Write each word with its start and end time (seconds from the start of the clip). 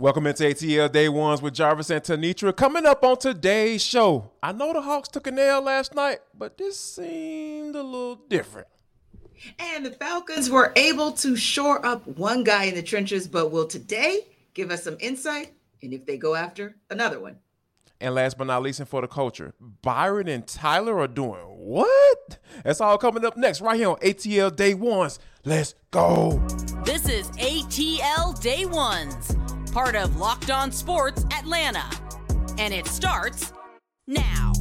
Welcome 0.00 0.26
into 0.26 0.44
ATL 0.44 0.90
Day 0.90 1.10
Ones 1.10 1.42
with 1.42 1.52
Jarvis 1.52 1.90
and 1.90 2.02
Tenitra. 2.02 2.56
Coming 2.56 2.86
up 2.86 3.04
on 3.04 3.18
today's 3.18 3.84
show, 3.84 4.30
I 4.42 4.50
know 4.50 4.72
the 4.72 4.80
Hawks 4.80 5.10
took 5.10 5.26
a 5.26 5.30
nail 5.30 5.60
last 5.60 5.94
night, 5.94 6.20
but 6.32 6.56
this 6.56 6.80
seemed 6.80 7.76
a 7.76 7.82
little 7.82 8.14
different. 8.14 8.66
And 9.58 9.84
the 9.84 9.90
Falcons 9.90 10.48
were 10.48 10.72
able 10.74 11.12
to 11.12 11.36
shore 11.36 11.84
up 11.84 12.06
one 12.06 12.44
guy 12.44 12.64
in 12.64 12.76
the 12.76 12.82
trenches, 12.82 13.28
but 13.28 13.52
will 13.52 13.66
today 13.66 14.20
give 14.54 14.70
us 14.70 14.84
some 14.84 14.96
insight 15.00 15.52
and 15.82 15.92
if 15.92 16.06
they 16.06 16.16
go 16.16 16.34
after 16.34 16.76
another 16.88 17.20
one. 17.20 17.36
And 18.00 18.14
last 18.14 18.38
but 18.38 18.46
not 18.46 18.62
least, 18.62 18.80
and 18.80 18.88
for 18.88 19.02
the 19.02 19.06
culture, 19.06 19.52
Byron 19.60 20.28
and 20.28 20.46
Tyler 20.46 20.98
are 20.98 21.08
doing 21.08 21.42
what? 21.42 22.38
That's 22.64 22.80
all 22.80 22.96
coming 22.96 23.26
up 23.26 23.36
next, 23.36 23.60
right 23.60 23.76
here 23.76 23.90
on 23.90 23.96
ATL 23.96 24.56
Day 24.56 24.72
Ones. 24.72 25.18
Let's 25.44 25.74
go. 25.90 26.42
This 26.86 27.06
is 27.06 27.28
ATL 27.32 28.40
Day 28.40 28.64
Ones 28.64 29.36
part 29.70 29.94
of 29.94 30.16
Locked 30.16 30.50
On 30.50 30.72
Sports 30.72 31.24
Atlanta. 31.32 31.88
And 32.58 32.74
it 32.74 32.86
starts 32.86 33.52
now. 34.06 34.52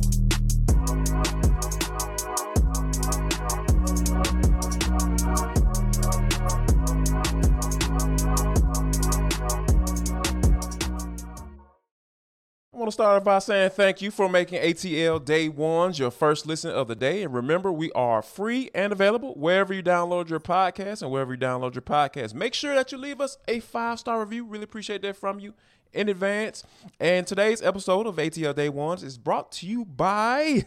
Want 12.79 12.87
to 12.87 12.93
start 12.93 13.25
by 13.25 13.39
saying 13.39 13.71
thank 13.71 14.01
you 14.01 14.09
for 14.09 14.29
making 14.29 14.61
ATL 14.61 15.23
Day 15.23 15.49
Ones 15.49 15.99
your 15.99 16.11
first 16.11 16.47
listen 16.47 16.71
of 16.71 16.87
the 16.87 16.95
day. 16.95 17.23
And 17.23 17.33
remember, 17.33 17.73
we 17.73 17.91
are 17.91 18.21
free 18.21 18.69
and 18.73 18.93
available 18.93 19.35
wherever 19.35 19.73
you 19.73 19.83
download 19.83 20.29
your 20.29 20.39
podcast 20.39 21.01
and 21.01 21.11
wherever 21.11 21.33
you 21.33 21.39
download 21.39 21.75
your 21.75 21.81
podcast. 21.81 22.33
Make 22.33 22.53
sure 22.53 22.73
that 22.73 22.93
you 22.93 22.97
leave 22.97 23.19
us 23.19 23.37
a 23.49 23.59
five 23.59 23.99
star 23.99 24.21
review. 24.21 24.45
Really 24.45 24.63
appreciate 24.63 25.01
that 25.01 25.17
from 25.17 25.41
you 25.41 25.53
in 25.91 26.07
advance. 26.07 26.63
And 27.01 27.27
today's 27.27 27.61
episode 27.61 28.07
of 28.07 28.15
ATL 28.15 28.55
Day 28.55 28.69
Ones 28.69 29.03
is 29.03 29.17
brought 29.17 29.51
to 29.53 29.67
you 29.67 29.83
by 29.83 30.65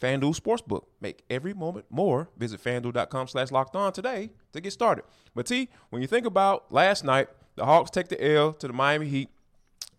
FanDuel 0.00 0.40
Sportsbook. 0.40 0.84
Make 1.02 1.22
every 1.28 1.52
moment 1.52 1.84
more. 1.90 2.30
Visit 2.38 2.64
fanduel.com 2.64 3.28
slash 3.28 3.50
locked 3.50 3.76
on 3.76 3.92
today 3.92 4.30
to 4.54 4.60
get 4.62 4.72
started. 4.72 5.04
But 5.34 5.44
T, 5.44 5.68
when 5.90 6.00
you 6.00 6.08
think 6.08 6.24
about 6.24 6.72
last 6.72 7.04
night, 7.04 7.28
the 7.56 7.66
Hawks 7.66 7.90
take 7.90 8.08
the 8.08 8.24
L 8.24 8.54
to 8.54 8.66
the 8.66 8.72
Miami 8.72 9.06
Heat 9.06 9.28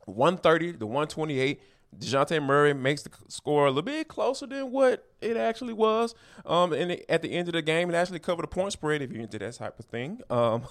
130 0.05 0.73
to 0.73 0.85
128. 0.85 1.61
Dejounte 1.99 2.41
Murray 2.41 2.73
makes 2.73 3.03
the 3.03 3.11
score 3.27 3.67
a 3.67 3.69
little 3.69 3.83
bit 3.83 4.07
closer 4.07 4.47
than 4.47 4.71
what 4.71 5.07
it 5.21 5.37
actually 5.37 5.73
was. 5.73 6.15
Um, 6.45 6.73
and 6.73 6.99
at 7.07 7.21
the 7.21 7.31
end 7.31 7.47
of 7.47 7.53
the 7.53 7.61
game, 7.61 7.89
it 7.89 7.95
actually 7.95 8.19
covered 8.19 8.45
a 8.45 8.47
point 8.47 8.73
spread 8.73 9.01
if 9.01 9.11
you're 9.11 9.21
into 9.21 9.39
that 9.39 9.53
type 9.53 9.77
of 9.77 9.85
thing. 9.85 10.19
Um, 10.29 10.63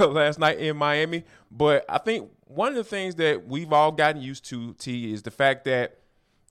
last 0.00 0.38
night 0.38 0.58
in 0.58 0.76
Miami, 0.76 1.24
but 1.50 1.84
I 1.88 1.98
think 1.98 2.30
one 2.46 2.68
of 2.68 2.74
the 2.74 2.84
things 2.84 3.14
that 3.16 3.46
we've 3.46 3.72
all 3.72 3.92
gotten 3.92 4.20
used 4.20 4.44
to, 4.46 4.74
T, 4.74 5.12
is 5.12 5.22
the 5.22 5.30
fact 5.30 5.64
that 5.64 5.98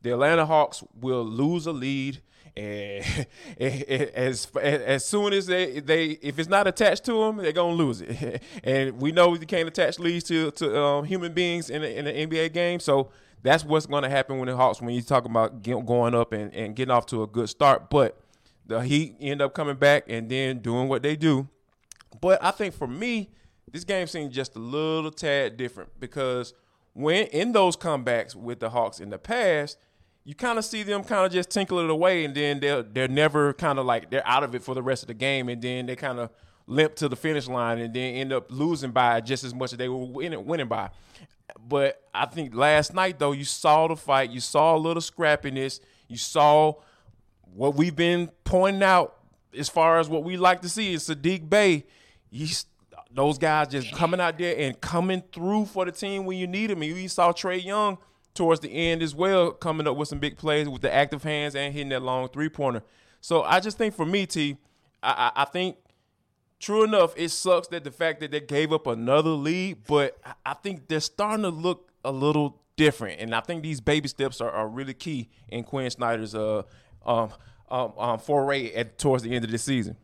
the 0.01 0.11
Atlanta 0.11 0.45
Hawks 0.45 0.83
will 0.99 1.25
lose 1.25 1.65
a 1.65 1.71
lead 1.73 2.21
Eh, 2.55 3.01
and 3.07 3.27
eh, 3.59 3.83
eh, 3.87 4.05
as 4.13 4.47
as 4.61 5.05
soon 5.05 5.33
as 5.33 5.47
they 5.47 5.79
they 5.79 6.05
if 6.21 6.37
it's 6.37 6.49
not 6.49 6.67
attached 6.67 7.03
to 7.05 7.13
them, 7.13 7.37
they're 7.37 7.51
gonna 7.51 7.73
lose 7.73 8.01
it. 8.01 8.43
and 8.63 9.01
we 9.01 9.11
know 9.11 9.33
you 9.33 9.45
can't 9.45 9.67
attach 9.67 9.97
leads 9.97 10.25
to 10.25 10.51
to 10.51 10.79
um, 10.79 11.05
human 11.05 11.33
beings 11.33 11.69
in 11.69 11.83
in 11.83 12.05
an 12.05 12.29
NBA 12.29 12.53
game, 12.53 12.79
so 12.79 13.09
that's 13.41 13.65
what's 13.65 13.87
going 13.87 14.03
to 14.03 14.09
happen 14.09 14.37
when 14.37 14.47
the 14.47 14.55
Hawks 14.55 14.81
when 14.81 14.93
you 14.93 15.01
talk 15.01 15.25
about 15.25 15.63
going 15.63 16.13
up 16.13 16.31
and, 16.31 16.53
and 16.53 16.75
getting 16.75 16.91
off 16.91 17.07
to 17.07 17.23
a 17.23 17.27
good 17.27 17.49
start. 17.49 17.89
But 17.89 18.19
the 18.67 18.81
Heat 18.81 19.15
end 19.19 19.41
up 19.41 19.53
coming 19.53 19.75
back 19.75 20.05
and 20.07 20.29
then 20.29 20.59
doing 20.59 20.87
what 20.87 21.01
they 21.01 21.15
do. 21.15 21.49
But 22.21 22.41
I 22.43 22.51
think 22.51 22.75
for 22.75 22.87
me, 22.87 23.31
this 23.69 23.83
game 23.83 24.05
seems 24.05 24.33
just 24.33 24.55
a 24.55 24.59
little 24.59 25.11
tad 25.11 25.57
different 25.57 25.89
because 25.99 26.53
when 26.93 27.25
in 27.27 27.51
those 27.51 27.75
comebacks 27.75 28.35
with 28.35 28.59
the 28.59 28.69
Hawks 28.69 28.99
in 28.99 29.09
the 29.09 29.17
past– 29.17 29.79
you 30.25 30.33
kind 30.35 30.57
of 30.57 30.65
see 30.65 30.83
them 30.83 31.03
kind 31.03 31.25
of 31.25 31.31
just 31.31 31.49
tinkle 31.49 31.79
it 31.79 31.89
away, 31.89 32.25
and 32.25 32.33
then 32.33 32.59
they're 32.59 32.83
they're 32.83 33.07
never 33.07 33.53
kind 33.53 33.79
of 33.79 33.85
like 33.85 34.09
they're 34.09 34.27
out 34.27 34.43
of 34.43 34.55
it 34.55 34.63
for 34.63 34.73
the 34.73 34.83
rest 34.83 35.03
of 35.03 35.07
the 35.07 35.13
game, 35.13 35.49
and 35.49 35.61
then 35.61 35.85
they 35.85 35.95
kind 35.95 36.19
of 36.19 36.29
limp 36.65 36.95
to 36.95 37.09
the 37.09 37.15
finish 37.15 37.47
line, 37.47 37.79
and 37.79 37.93
then 37.93 38.15
end 38.15 38.31
up 38.31 38.49
losing 38.49 38.91
by 38.91 39.19
just 39.19 39.43
as 39.43 39.53
much 39.53 39.73
as 39.73 39.77
they 39.77 39.89
were 39.89 40.05
winning, 40.05 40.45
winning 40.45 40.67
by. 40.67 40.89
But 41.67 42.01
I 42.13 42.25
think 42.25 42.55
last 42.55 42.93
night 42.93 43.19
though, 43.19 43.33
you 43.33 43.43
saw 43.43 43.87
the 43.87 43.95
fight, 43.95 44.29
you 44.29 44.39
saw 44.39 44.75
a 44.75 44.79
little 44.79 45.01
scrappiness, 45.01 45.79
you 46.07 46.17
saw 46.17 46.73
what 47.53 47.75
we've 47.75 47.95
been 47.95 48.29
pointing 48.43 48.83
out 48.83 49.17
as 49.57 49.69
far 49.69 49.99
as 49.99 50.09
what 50.09 50.23
we 50.23 50.37
like 50.37 50.61
to 50.61 50.69
see 50.69 50.93
is 50.93 51.07
Saddiq 51.07 51.49
Bey. 51.49 51.85
He's 52.31 52.65
those 53.11 53.37
guys 53.37 53.67
just 53.67 53.91
coming 53.93 54.19
out 54.19 54.37
there 54.39 54.55
and 54.57 54.79
coming 54.81 55.21
through 55.31 55.65
for 55.65 55.85
the 55.85 55.91
team 55.91 56.25
when 56.25 56.37
you 56.37 56.47
need 56.47 56.71
them. 56.71 56.81
And 56.81 56.97
you 56.97 57.07
saw 57.07 57.31
Trae 57.31 57.63
Young 57.63 57.99
towards 58.33 58.61
the 58.61 58.69
end 58.69 59.01
as 59.01 59.13
well, 59.13 59.51
coming 59.51 59.87
up 59.87 59.95
with 59.95 60.09
some 60.09 60.19
big 60.19 60.37
plays 60.37 60.67
with 60.67 60.81
the 60.81 60.93
active 60.93 61.23
hands 61.23 61.55
and 61.55 61.73
hitting 61.73 61.89
that 61.89 62.01
long 62.01 62.27
three 62.29 62.49
pointer. 62.49 62.83
So 63.21 63.43
I 63.43 63.59
just 63.59 63.77
think 63.77 63.95
for 63.95 64.05
me, 64.05 64.25
T, 64.25 64.57
I, 65.01 65.31
I, 65.35 65.41
I 65.43 65.45
think 65.45 65.77
true 66.59 66.83
enough, 66.83 67.13
it 67.17 67.29
sucks 67.29 67.67
that 67.67 67.83
the 67.83 67.91
fact 67.91 68.21
that 68.21 68.31
they 68.31 68.39
gave 68.39 68.71
up 68.71 68.87
another 68.87 69.31
lead, 69.31 69.83
but 69.87 70.17
I 70.45 70.53
think 70.53 70.87
they're 70.87 70.99
starting 70.99 71.43
to 71.43 71.49
look 71.49 71.91
a 72.05 72.11
little 72.11 72.61
different. 72.75 73.19
And 73.19 73.35
I 73.35 73.41
think 73.41 73.63
these 73.63 73.81
baby 73.81 74.07
steps 74.07 74.41
are, 74.41 74.49
are 74.49 74.67
really 74.67 74.93
key 74.93 75.29
in 75.49 75.63
Quin 75.63 75.89
Snyder's 75.89 76.33
uh, 76.33 76.63
um, 77.05 77.31
um, 77.69 77.93
um, 77.97 78.19
foray 78.19 78.73
at 78.73 78.97
towards 78.97 79.23
the 79.23 79.35
end 79.35 79.45
of 79.45 79.51
the 79.51 79.57
season. 79.57 79.97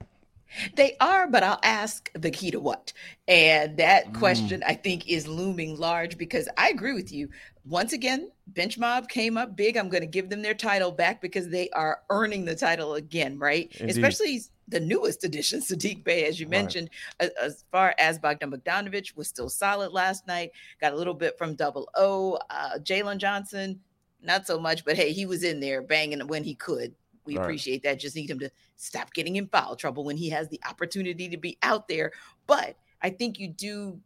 They 0.76 0.98
are, 1.00 1.28
but 1.28 1.44
I'll 1.44 1.60
ask 1.62 2.10
the 2.14 2.32
key 2.32 2.50
to 2.52 2.60
what? 2.60 2.92
And 3.28 3.78
that 3.78 4.08
mm. 4.08 4.18
question 4.18 4.64
I 4.66 4.74
think 4.74 5.08
is 5.08 5.28
looming 5.28 5.78
large 5.78 6.18
because 6.18 6.50
I 6.58 6.70
agree 6.70 6.94
with 6.94 7.12
you. 7.12 7.30
Once 7.66 7.94
again, 7.94 8.32
Bench 8.48 8.78
Mob 8.78 9.10
came 9.10 9.38
up 9.38 9.56
big. 9.56 9.78
I'm 9.78 9.90
going 9.90 10.02
to 10.02 10.08
give 10.08 10.30
them 10.30 10.42
their 10.42 10.54
title 10.54 10.92
back 10.92 11.22
because 11.22 11.50
they 11.50 11.70
are 11.72 12.02
earning 12.10 12.46
the 12.46 12.56
title 12.56 12.96
again, 12.96 13.38
right? 13.38 13.72
Indeed. 13.80 13.92
Especially 13.92 14.42
the 14.68 14.80
newest 14.80 15.24
addition, 15.24 15.60
Saddiq 15.62 16.04
Bey, 16.04 16.26
as 16.26 16.40
you 16.40 16.46
right. 16.46 16.52
mentioned, 16.52 16.90
as, 17.20 17.30
as, 17.42 17.66
far 17.72 17.94
as 18.00 18.18
Bogdan 18.18 18.52
Bogdanovic 18.52 19.16
was 19.16 19.28
still 19.28 19.50
solid 19.50 19.92
last 19.92 20.26
night. 20.28 20.52
Got 20.80 20.94
a 20.94 20.96
little 20.96 21.14
bit 21.14 21.38
from 21.38 21.56
Double 21.56 21.90
O. 21.96 22.40
Uh, 22.50 22.80
Jalen 22.80 23.18
Johnson, 23.18 23.80
not 24.22 24.48
so 24.48 24.60
much, 24.60 24.86
but 24.86 24.96
hey, 24.96 25.12
he 25.12 25.26
was 25.26 25.44
in 25.44 25.60
there 25.60 25.82
banging 25.82 26.26
when 26.28 26.44
he 26.44 26.56
could. 26.56 26.94
We 27.26 27.38
right. 27.38 27.44
appreciate 27.44 27.84
that. 27.84 28.00
Just 28.00 28.16
need 28.16 28.30
him 28.30 28.40
to 28.40 28.50
stop 28.76 29.14
getting 29.14 29.36
in 29.36 29.48
foul 29.48 29.76
trouble 29.76 30.04
when 30.04 30.18
he 30.18 30.30
has 30.30 30.48
the 30.50 30.60
opportunity 30.68 31.30
to 31.30 31.38
be 31.38 31.58
out 31.62 31.88
there. 31.88 32.12
But 32.48 32.78
I 33.02 33.10
think 33.10 33.40
you 33.40 33.50
do 33.50 34.00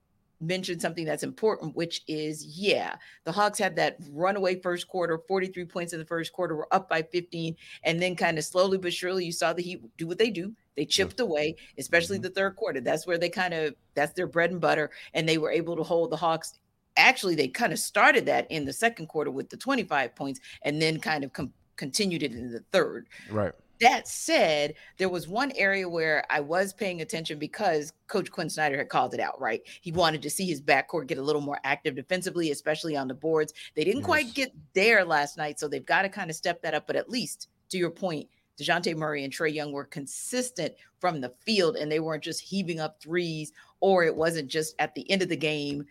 mention 0.47 0.79
something 0.79 1.05
that's 1.05 1.23
important, 1.23 1.75
which 1.75 2.01
is 2.07 2.45
yeah, 2.45 2.95
the 3.23 3.31
Hawks 3.31 3.59
had 3.59 3.75
that 3.75 3.97
runaway 4.11 4.59
first 4.59 4.87
quarter, 4.87 5.19
43 5.27 5.65
points 5.65 5.93
in 5.93 5.99
the 5.99 6.05
first 6.05 6.33
quarter, 6.33 6.55
were 6.55 6.73
up 6.73 6.89
by 6.89 7.01
15, 7.01 7.55
and 7.83 8.01
then 8.01 8.15
kind 8.15 8.37
of 8.37 8.43
slowly 8.43 8.77
but 8.77 8.93
surely 8.93 9.25
you 9.25 9.31
saw 9.31 9.53
the 9.53 9.61
Heat 9.61 9.81
do 9.97 10.07
what 10.07 10.17
they 10.17 10.29
do. 10.29 10.53
They 10.75 10.85
chipped 10.85 11.19
away, 11.19 11.55
especially 11.77 12.17
mm-hmm. 12.17 12.23
the 12.23 12.29
third 12.31 12.55
quarter. 12.55 12.81
That's 12.81 13.05
where 13.05 13.17
they 13.17 13.29
kind 13.29 13.53
of 13.53 13.75
that's 13.93 14.13
their 14.13 14.27
bread 14.27 14.51
and 14.51 14.61
butter, 14.61 14.91
and 15.13 15.27
they 15.27 15.37
were 15.37 15.51
able 15.51 15.75
to 15.75 15.83
hold 15.83 16.11
the 16.11 16.17
Hawks. 16.17 16.59
Actually, 16.97 17.35
they 17.35 17.47
kind 17.47 17.73
of 17.73 17.79
started 17.79 18.25
that 18.27 18.49
in 18.51 18.65
the 18.65 18.73
second 18.73 19.07
quarter 19.07 19.31
with 19.31 19.49
the 19.49 19.57
25 19.57 20.15
points, 20.15 20.39
and 20.63 20.81
then 20.81 20.99
kind 20.99 21.23
of 21.23 21.33
com- 21.33 21.53
continued 21.75 22.23
it 22.23 22.33
in 22.33 22.51
the 22.51 22.63
third. 22.71 23.07
Right. 23.29 23.53
That 23.83 24.07
said, 24.07 24.75
there 24.97 25.09
was 25.09 25.27
one 25.27 25.51
area 25.55 25.89
where 25.89 26.23
I 26.29 26.39
was 26.39 26.71
paying 26.71 27.01
attention 27.01 27.37
because 27.37 27.91
Coach 28.07 28.31
Quin 28.31 28.49
Snyder 28.49 28.77
had 28.77 28.87
called 28.87 29.13
it 29.13 29.19
out, 29.19 29.41
right? 29.41 29.61
He 29.81 29.91
wanted 29.91 30.21
to 30.21 30.29
see 30.29 30.45
his 30.45 30.61
backcourt 30.61 31.07
get 31.07 31.17
a 31.17 31.21
little 31.21 31.41
more 31.41 31.59
active 31.65 31.93
defensively, 31.93 32.51
especially 32.51 32.95
on 32.95 33.09
the 33.09 33.13
boards. 33.13 33.53
They 33.75 33.83
didn't 33.83 33.99
yes. 33.99 34.05
quite 34.05 34.33
get 34.33 34.53
there 34.73 35.03
last 35.03 35.37
night, 35.37 35.59
so 35.59 35.67
they've 35.67 35.85
got 35.85 36.03
to 36.03 36.09
kind 36.09 36.29
of 36.29 36.35
step 36.37 36.61
that 36.61 36.73
up. 36.73 36.87
But 36.87 36.95
at 36.95 37.09
least, 37.09 37.49
to 37.69 37.77
your 37.77 37.89
point, 37.89 38.29
Dejounte 38.57 38.95
Murray 38.95 39.25
and 39.25 39.33
Trae 39.33 39.53
Young 39.53 39.73
were 39.73 39.83
consistent 39.83 40.73
from 40.99 41.19
the 41.19 41.33
field 41.41 41.75
and 41.75 41.91
they 41.91 41.99
weren't 41.99 42.23
just 42.23 42.39
heaving 42.39 42.79
up 42.79 43.01
threes, 43.01 43.51
or 43.81 44.05
it 44.05 44.15
wasn't 44.15 44.47
just 44.47 44.75
at 44.79 44.95
the 44.95 45.11
end 45.11 45.21
of 45.21 45.27
the 45.27 45.35
game, 45.35 45.85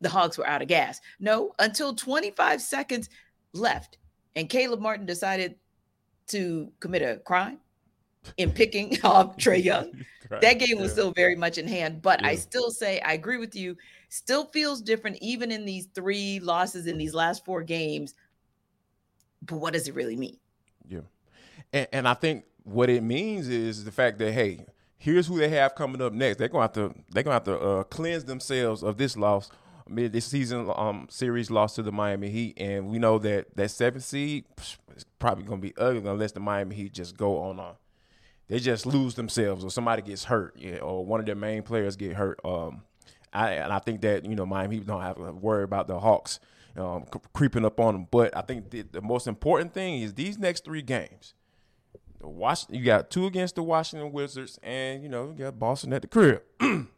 the 0.00 0.08
Hawks 0.08 0.38
were 0.38 0.46
out 0.46 0.62
of 0.62 0.68
gas. 0.68 0.98
No, 1.20 1.52
until 1.58 1.94
25 1.94 2.62
seconds 2.62 3.10
left 3.52 3.98
and 4.34 4.48
Caleb 4.48 4.80
Martin 4.80 5.06
decided 5.06 5.56
to 6.28 6.70
commit 6.80 7.02
a 7.02 7.16
crime 7.18 7.58
in 8.36 8.50
picking 8.50 8.98
off 9.04 9.36
Trae 9.36 9.62
Young. 9.62 9.92
right. 10.28 10.40
That 10.40 10.58
game 10.58 10.78
was 10.78 10.88
yeah. 10.88 10.92
still 10.92 11.12
very 11.12 11.36
much 11.36 11.58
in 11.58 11.66
hand, 11.66 12.02
but 12.02 12.20
yeah. 12.20 12.28
I 12.28 12.34
still 12.36 12.70
say 12.70 13.00
I 13.00 13.12
agree 13.12 13.38
with 13.38 13.54
you. 13.54 13.76
Still 14.08 14.46
feels 14.46 14.82
different, 14.82 15.18
even 15.22 15.50
in 15.50 15.64
these 15.64 15.86
three 15.94 16.38
losses 16.40 16.86
in 16.86 16.98
these 16.98 17.14
last 17.14 17.44
four 17.44 17.62
games. 17.62 18.14
But 19.42 19.56
what 19.56 19.72
does 19.72 19.88
it 19.88 19.94
really 19.94 20.16
mean? 20.16 20.36
Yeah, 20.86 21.00
and, 21.72 21.88
and 21.92 22.08
I 22.08 22.14
think 22.14 22.44
what 22.64 22.90
it 22.90 23.02
means 23.02 23.48
is 23.48 23.84
the 23.84 23.92
fact 23.92 24.18
that 24.18 24.32
hey, 24.32 24.66
here's 24.98 25.26
who 25.26 25.38
they 25.38 25.48
have 25.48 25.74
coming 25.74 26.00
up 26.00 26.12
next. 26.12 26.38
They're 26.38 26.48
gonna 26.48 26.62
have 26.62 26.72
to 26.74 26.94
they're 27.10 27.22
gonna 27.22 27.34
have 27.34 27.44
to 27.44 27.58
uh, 27.58 27.82
cleanse 27.84 28.24
themselves 28.24 28.82
of 28.82 28.98
this 28.98 29.16
loss 29.16 29.50
this 29.94 30.26
season 30.26 30.70
um, 30.76 31.06
series 31.10 31.50
lost 31.50 31.76
to 31.76 31.82
the 31.82 31.92
Miami 31.92 32.30
Heat, 32.30 32.54
and 32.58 32.88
we 32.88 32.98
know 32.98 33.18
that 33.18 33.54
that 33.56 33.70
seventh 33.70 34.04
seed 34.04 34.44
is 34.96 35.04
probably 35.18 35.44
going 35.44 35.60
to 35.60 35.66
be 35.66 35.74
ugly 35.76 36.08
unless 36.08 36.32
the 36.32 36.40
Miami 36.40 36.74
Heat 36.74 36.92
just 36.92 37.16
go 37.16 37.38
on 37.42 37.58
a 37.58 37.76
they 38.48 38.58
just 38.58 38.84
lose 38.84 39.14
themselves 39.14 39.64
or 39.64 39.70
somebody 39.70 40.02
gets 40.02 40.24
hurt, 40.24 40.54
yeah, 40.58 40.78
or 40.78 41.06
one 41.06 41.20
of 41.20 41.26
their 41.26 41.34
main 41.34 41.62
players 41.62 41.96
get 41.96 42.14
hurt. 42.14 42.38
Um, 42.44 42.82
I, 43.32 43.52
and 43.52 43.72
I 43.72 43.78
think 43.78 44.02
that 44.02 44.24
you 44.26 44.34
know 44.34 44.44
Miami 44.44 44.76
Heat 44.76 44.86
don't 44.86 45.00
have 45.00 45.16
to 45.16 45.32
worry 45.32 45.64
about 45.64 45.88
the 45.88 45.98
Hawks 45.98 46.38
um, 46.76 47.06
creeping 47.32 47.64
up 47.64 47.80
on 47.80 47.94
them. 47.94 48.06
But 48.10 48.36
I 48.36 48.42
think 48.42 48.70
the, 48.70 48.82
the 48.82 49.00
most 49.00 49.26
important 49.26 49.72
thing 49.72 50.02
is 50.02 50.14
these 50.14 50.38
next 50.38 50.64
three 50.64 50.82
games. 50.82 51.34
Wash, 52.20 52.68
you 52.68 52.84
got 52.84 53.10
two 53.10 53.26
against 53.26 53.56
the 53.56 53.62
Washington 53.62 54.12
Wizards, 54.12 54.58
and 54.62 55.02
you 55.02 55.08
know 55.08 55.34
you 55.36 55.44
got 55.44 55.58
Boston 55.58 55.92
at 55.92 56.02
the 56.02 56.08
crib. 56.08 56.42
um, 56.60 56.88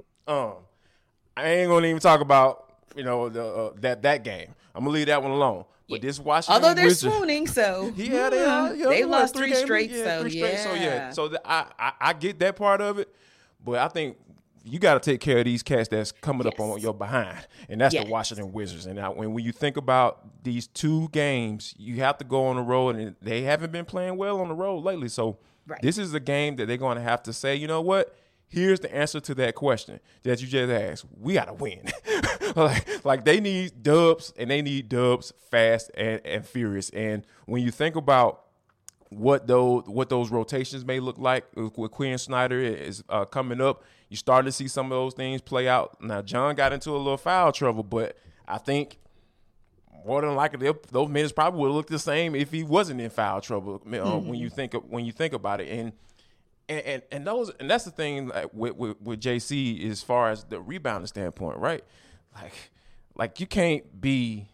I 1.37 1.49
ain't 1.49 1.71
gonna 1.71 1.87
even 1.87 2.01
talk 2.01 2.21
about 2.21 2.64
you 2.97 3.03
know 3.05 3.29
the 3.29 3.45
uh, 3.47 3.73
that 3.81 4.03
that 4.03 4.25
game. 4.25 4.49
I'm 4.75 4.83
gonna 4.85 4.95
leave 4.95 5.07
that 5.07 5.23
one 5.23 5.33
alone. 5.33 5.65
But 5.89 6.01
this 6.01 6.19
Washington, 6.19 6.63
Wizards. 6.63 6.65
Although 6.65 6.75
they're 6.75 6.85
Wizards, 6.87 7.15
swooning, 7.15 7.47
so 7.47 7.93
yeah, 7.97 8.31
they 8.31 8.43
are. 8.45 8.71
mm, 8.71 8.79
Yeah, 8.79 8.89
they 8.89 9.05
what, 9.05 9.21
lost 9.21 9.37
three, 9.37 9.49
games? 9.51 9.61
straight, 9.61 9.91
Yeah, 9.91 10.05
so 10.05 10.21
three 10.23 10.31
yeah. 10.41 10.57
straight. 10.57 10.59
So 10.59 10.75
yeah, 10.75 11.11
so 11.11 11.29
the, 11.29 11.43
I, 11.45 11.67
I 11.79 11.93
I 12.01 12.13
get 12.15 12.39
that 12.39 12.57
part 12.57 12.81
of 12.81 12.99
it, 12.99 13.15
but 13.63 13.79
I 13.79 13.89
think 13.89 14.17
you 14.65 14.79
got 14.79 14.95
to 14.95 15.11
take 15.11 15.21
care 15.21 15.39
of 15.41 15.45
these 15.45 15.63
cats 15.63 15.89
that's 15.91 16.11
coming 16.11 16.47
up 16.47 16.59
on 16.59 16.81
your 16.81 16.95
behind, 16.95 17.47
and 17.69 17.79
that's 17.83 17.93
Yes. 17.95 18.05
the 18.07 18.11
Washington 18.11 18.51
Wizards. 18.53 18.87
And 18.87 18.99
I, 18.99 19.11
when 19.11 19.35
when 19.35 19.45
you 19.45 19.53
think 19.53 19.77
about 19.77 20.43
these 20.43 20.69
two 20.69 21.09
games, 21.13 21.75
you 21.77 21.97
have 21.97 22.17
to 22.19 22.25
go 22.25 22.47
on 22.47 22.57
the 22.57 22.63
road, 22.63 22.97
and 22.97 23.15
they 23.21 23.43
haven't 23.43 23.71
been 23.71 23.85
playing 23.85 24.17
well 24.17 24.41
on 24.41 24.49
the 24.49 24.55
road 24.55 24.83
lately. 24.85 25.09
So 25.09 25.37
Right. 25.67 25.81
this 25.83 25.97
is 25.99 26.13
a 26.15 26.21
game 26.21 26.57
that 26.57 26.67
they're 26.67 26.77
going 26.79 26.97
to 26.97 27.03
have 27.03 27.23
to 27.25 27.33
say, 27.33 27.57
you 27.57 27.67
know 27.67 27.81
what? 27.81 28.15
Here's 28.49 28.81
the 28.81 28.95
answer 28.95 29.19
to 29.21 29.35
that 29.37 29.55
question 29.55 29.99
that 30.23 30.41
you 30.41 30.47
just 30.47 30.71
asked. 30.71 31.05
We 31.21 31.35
got 31.35 31.47
to 31.47 31.55
win. 31.55 31.91
like, 32.57 33.05
like 33.05 33.25
they 33.25 33.41
need 33.41 33.83
dubs, 33.83 34.33
and 34.39 34.51
they 34.51 34.63
need 34.63 34.89
dubs 34.89 35.33
fast 35.51 35.91
and, 35.97 36.21
and 36.25 36.47
furious. 36.47 36.91
And 36.91 37.27
when 37.47 37.63
you 37.63 37.71
think 37.73 37.97
about 37.97 38.43
what 39.11 39.47
those 39.47 39.85
what 39.87 40.09
those 40.09 40.31
rotations 40.31 40.85
may 40.85 41.01
look 41.01 41.19
like 41.19 41.45
with, 41.55 41.91
Quin 41.91 42.19
Snyder 42.19 42.61
is 42.61 43.03
uh, 43.09 43.25
coming 43.25 43.61
up. 43.61 43.83
You 44.09 44.17
starting 44.17 44.47
to 44.47 44.53
see 44.53 44.69
some 44.69 44.87
of 44.87 44.91
those 44.91 45.15
things 45.15 45.41
play 45.41 45.67
out. 45.69 46.01
Now 46.01 46.23
John 46.23 46.55
got 46.55 46.73
into 46.73 46.91
a 46.91 46.97
little 46.99 47.17
foul 47.17 47.51
trouble, 47.53 47.83
but 47.83 48.17
I 48.47 48.59
think 48.59 48.99
more 50.05 50.21
than 50.21 50.35
likely 50.35 50.71
those 50.93 51.09
minutes 51.09 51.33
probably 51.33 51.61
would 51.61 51.71
look 51.73 51.87
the 51.89 51.99
same 51.99 52.35
if 52.35 52.51
he 52.53 52.63
wasn't 52.63 53.01
in 53.01 53.11
foul 53.11 53.41
trouble. 53.41 53.81
uh, 53.87 54.19
When 54.19 54.35
you 54.35 54.51
think 54.51 54.75
of, 54.75 54.85
when 54.89 55.05
you 55.05 55.13
think 55.13 55.33
about 55.33 55.61
it, 55.61 55.69
and 55.71 55.93
and 56.69 56.81
and, 56.87 57.03
and 57.13 57.27
those 57.27 57.51
and 57.61 57.71
that's 57.71 57.85
the 57.85 57.91
thing 57.91 58.29
like, 58.29 58.53
with, 58.53 58.77
with 58.77 59.01
with 59.03 59.21
JC 59.21 59.89
as 59.91 60.03
far 60.03 60.31
as 60.31 60.45
the 60.45 60.61
rebounding 60.61 61.07
standpoint, 61.07 61.59
right? 61.59 61.85
Like 62.35 62.53
like 63.17 63.41
you 63.41 63.47
can't 63.47 64.01
be 64.01 64.49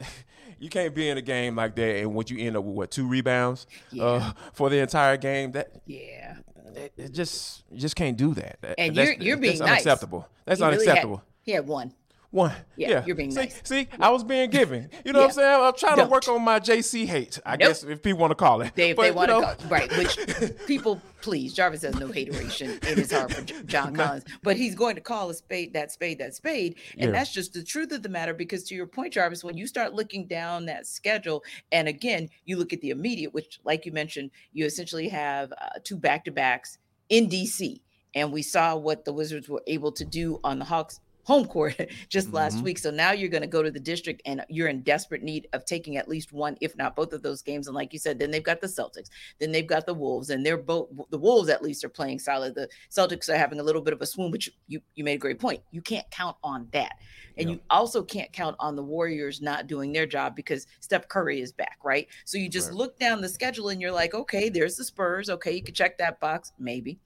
you 0.58 0.68
can't 0.68 0.94
be 0.94 1.08
in 1.08 1.18
a 1.18 1.22
game 1.22 1.56
like 1.56 1.74
that 1.76 1.96
and 1.98 2.14
what 2.14 2.30
you 2.30 2.38
end 2.38 2.56
up 2.56 2.64
with 2.64 2.74
what 2.74 2.90
two 2.90 3.06
rebounds 3.06 3.66
uh, 4.00 4.32
for 4.52 4.70
the 4.70 4.78
entire 4.78 5.16
game 5.16 5.52
that 5.52 5.70
yeah. 5.86 6.36
it, 6.74 6.92
it 6.96 7.12
just 7.12 7.64
you 7.70 7.78
just 7.78 7.96
can't 7.96 8.16
do 8.16 8.34
that. 8.34 8.58
That- 8.62 8.74
And 8.78 8.94
that's, 8.96 9.10
you're- 9.12 9.24
you're 9.26 9.36
being 9.36 9.58
that's 9.58 9.60
nice. 9.60 9.70
unacceptable. 9.86 10.28
That's 10.44 10.60
He 10.60 10.64
really 10.66 10.76
had- 10.78 10.82
unacceptable. 10.88 11.22
he 11.42 11.52
had 11.52 11.66
one. 11.66 11.92
One. 12.30 12.52
Yeah, 12.76 12.88
Yeah, 12.90 13.04
you're 13.06 13.16
being 13.16 13.30
see, 13.30 13.40
nice. 13.40 13.60
See, 13.64 13.88
I 14.00 14.10
was 14.10 14.22
being 14.24 14.50
given. 14.50 14.90
You 15.04 15.12
know 15.12 15.20
what 15.20 15.26
I'm 15.26 15.32
saying? 15.32 15.62
I'm 15.62 15.72
trying 15.74 15.96
Don't. 15.96 16.06
to 16.06 16.10
work 16.12 16.28
on 16.28 16.42
my 16.42 16.58
JC 16.60 17.06
hate. 17.06 17.38
I 17.46 17.52
Nope. 17.52 17.60
guess 17.60 17.82
if 17.84 18.02
people 18.02 18.18
want 18.20 18.32
to 18.32 18.34
call 18.34 18.60
it. 18.62 18.72
They, 18.74 18.90
if 18.90 18.96
But, 18.96 19.02
they 19.04 19.10
want 19.12 19.28
to 19.30 19.40
know, 19.40 19.54
go 19.54 19.68
right, 19.68 19.90
which 19.96 20.18
people 20.66 21.00
please. 21.26 21.52
Jarvis 21.52 21.82
has 21.82 21.96
no 21.96 22.06
hateration 22.06 22.78
in 22.88 22.96
his 22.98 23.10
heart 23.10 23.32
for 23.34 23.42
John 23.64 23.96
Collins, 23.96 24.22
but 24.44 24.56
he's 24.56 24.76
going 24.76 24.94
to 24.94 25.00
call 25.00 25.28
a 25.28 25.34
spade 25.34 25.72
that 25.72 25.90
spade 25.90 26.20
that 26.20 26.36
spade, 26.36 26.76
and 26.96 27.06
Yeah. 27.06 27.10
that's 27.10 27.32
just 27.32 27.52
the 27.52 27.64
truth 27.64 27.90
of 27.90 28.04
the 28.04 28.08
matter. 28.08 28.32
Because 28.32 28.62
to 28.68 28.76
your 28.76 28.86
point, 28.86 29.12
Jarvis, 29.12 29.42
when 29.42 29.56
you 29.56 29.66
start 29.66 29.92
looking 29.92 30.28
down 30.28 30.66
that 30.66 30.86
schedule, 30.86 31.42
and 31.72 31.88
again, 31.88 32.28
you 32.44 32.56
look 32.58 32.72
at 32.72 32.80
the 32.80 32.90
immediate, 32.90 33.34
which, 33.34 33.58
like 33.64 33.84
you 33.84 33.90
mentioned, 33.90 34.30
you 34.52 34.64
essentially 34.66 35.08
have 35.08 35.50
uh, 35.60 35.80
two 35.82 35.96
back 35.96 36.24
to 36.26 36.30
backs 36.30 36.78
in 37.08 37.28
DC, 37.28 37.80
and 38.14 38.32
we 38.32 38.40
saw 38.42 38.76
what 38.76 39.04
the 39.04 39.12
Wizards 39.12 39.48
were 39.48 39.62
able 39.66 39.90
to 39.90 40.04
do 40.04 40.38
on 40.44 40.60
the 40.60 40.64
Hawks. 40.64 41.00
Home 41.26 41.44
court 41.46 41.76
just 42.08 42.32
last 42.32 42.58
Mhm. 42.58 42.62
week. 42.62 42.78
So 42.78 42.90
now 42.90 43.12
you're 43.12 43.28
going 43.28 43.42
to 43.42 43.48
go 43.48 43.62
to 43.62 43.70
the 43.70 43.80
district 43.80 44.22
and 44.26 44.44
you're 44.48 44.68
in 44.68 44.82
desperate 44.82 45.22
need 45.22 45.48
of 45.52 45.64
taking 45.64 45.96
at 45.96 46.08
least 46.08 46.32
one, 46.32 46.56
if 46.60 46.76
not 46.76 46.94
both 46.96 47.12
of 47.12 47.22
those 47.22 47.42
games. 47.42 47.66
And 47.66 47.74
like 47.74 47.92
you 47.92 47.98
said, 47.98 48.18
then 48.18 48.30
they've 48.30 48.42
got 48.42 48.60
the 48.60 48.66
Celtics. 48.68 49.08
Then 49.38 49.52
they've 49.52 49.66
got 49.66 49.86
the 49.86 49.94
Wolves, 49.94 50.30
and 50.30 50.44
they're 50.46 50.56
both 50.56 50.88
the 51.10 51.18
Wolves 51.18 51.48
at 51.48 51.62
least 51.62 51.84
are 51.84 51.88
playing 51.88 52.18
solid. 52.20 52.54
The 52.54 52.68
Celtics 52.90 53.28
are 53.28 53.36
having 53.36 53.60
a 53.60 53.62
little 53.62 53.82
bit 53.82 53.92
of 53.92 54.00
a 54.02 54.06
swoon, 54.06 54.30
but 54.30 54.46
you 54.46 54.52
you, 54.68 54.80
you 54.94 55.04
made 55.04 55.14
a 55.14 55.18
great 55.18 55.38
point. 55.38 55.62
You 55.70 55.82
can't 55.82 56.08
count 56.10 56.36
on 56.42 56.68
that, 56.72 56.94
and 57.36 57.48
Yeah. 57.48 57.54
you 57.56 57.60
also 57.70 58.02
can't 58.02 58.32
count 58.32 58.56
on 58.60 58.76
the 58.76 58.82
Warriors 58.82 59.40
not 59.42 59.66
doing 59.66 59.92
their 59.92 60.06
job 60.06 60.34
because 60.36 60.66
Steph 60.80 61.08
Curry 61.08 61.40
is 61.40 61.52
back, 61.52 61.78
right? 61.84 62.06
So 62.24 62.38
you 62.38 62.48
just 62.48 62.68
Right. 62.68 62.76
look 62.76 62.98
down 62.98 63.20
the 63.20 63.28
schedule 63.28 63.68
and 63.70 63.80
you're 63.80 63.92
like, 63.92 64.14
okay, 64.14 64.48
there's 64.48 64.76
the 64.76 64.84
Spurs. 64.84 65.28
Okay, 65.30 65.52
you 65.52 65.62
can 65.62 65.74
check 65.74 65.98
that 65.98 66.20
box, 66.20 66.52
maybe. 66.58 66.98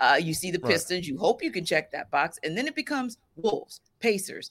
Uh, 0.00 0.18
you 0.22 0.34
see 0.34 0.50
the 0.50 0.58
Right. 0.60 0.72
Pistons. 0.72 1.06
You 1.08 1.16
hope 1.18 1.42
you 1.42 1.50
can 1.52 1.64
check 1.64 1.90
that 1.92 2.10
box, 2.10 2.38
and 2.42 2.56
then 2.58 2.66
it 2.66 2.74
becomes 2.74 3.18
Wolves, 3.38 3.80
Pacers, 4.00 4.50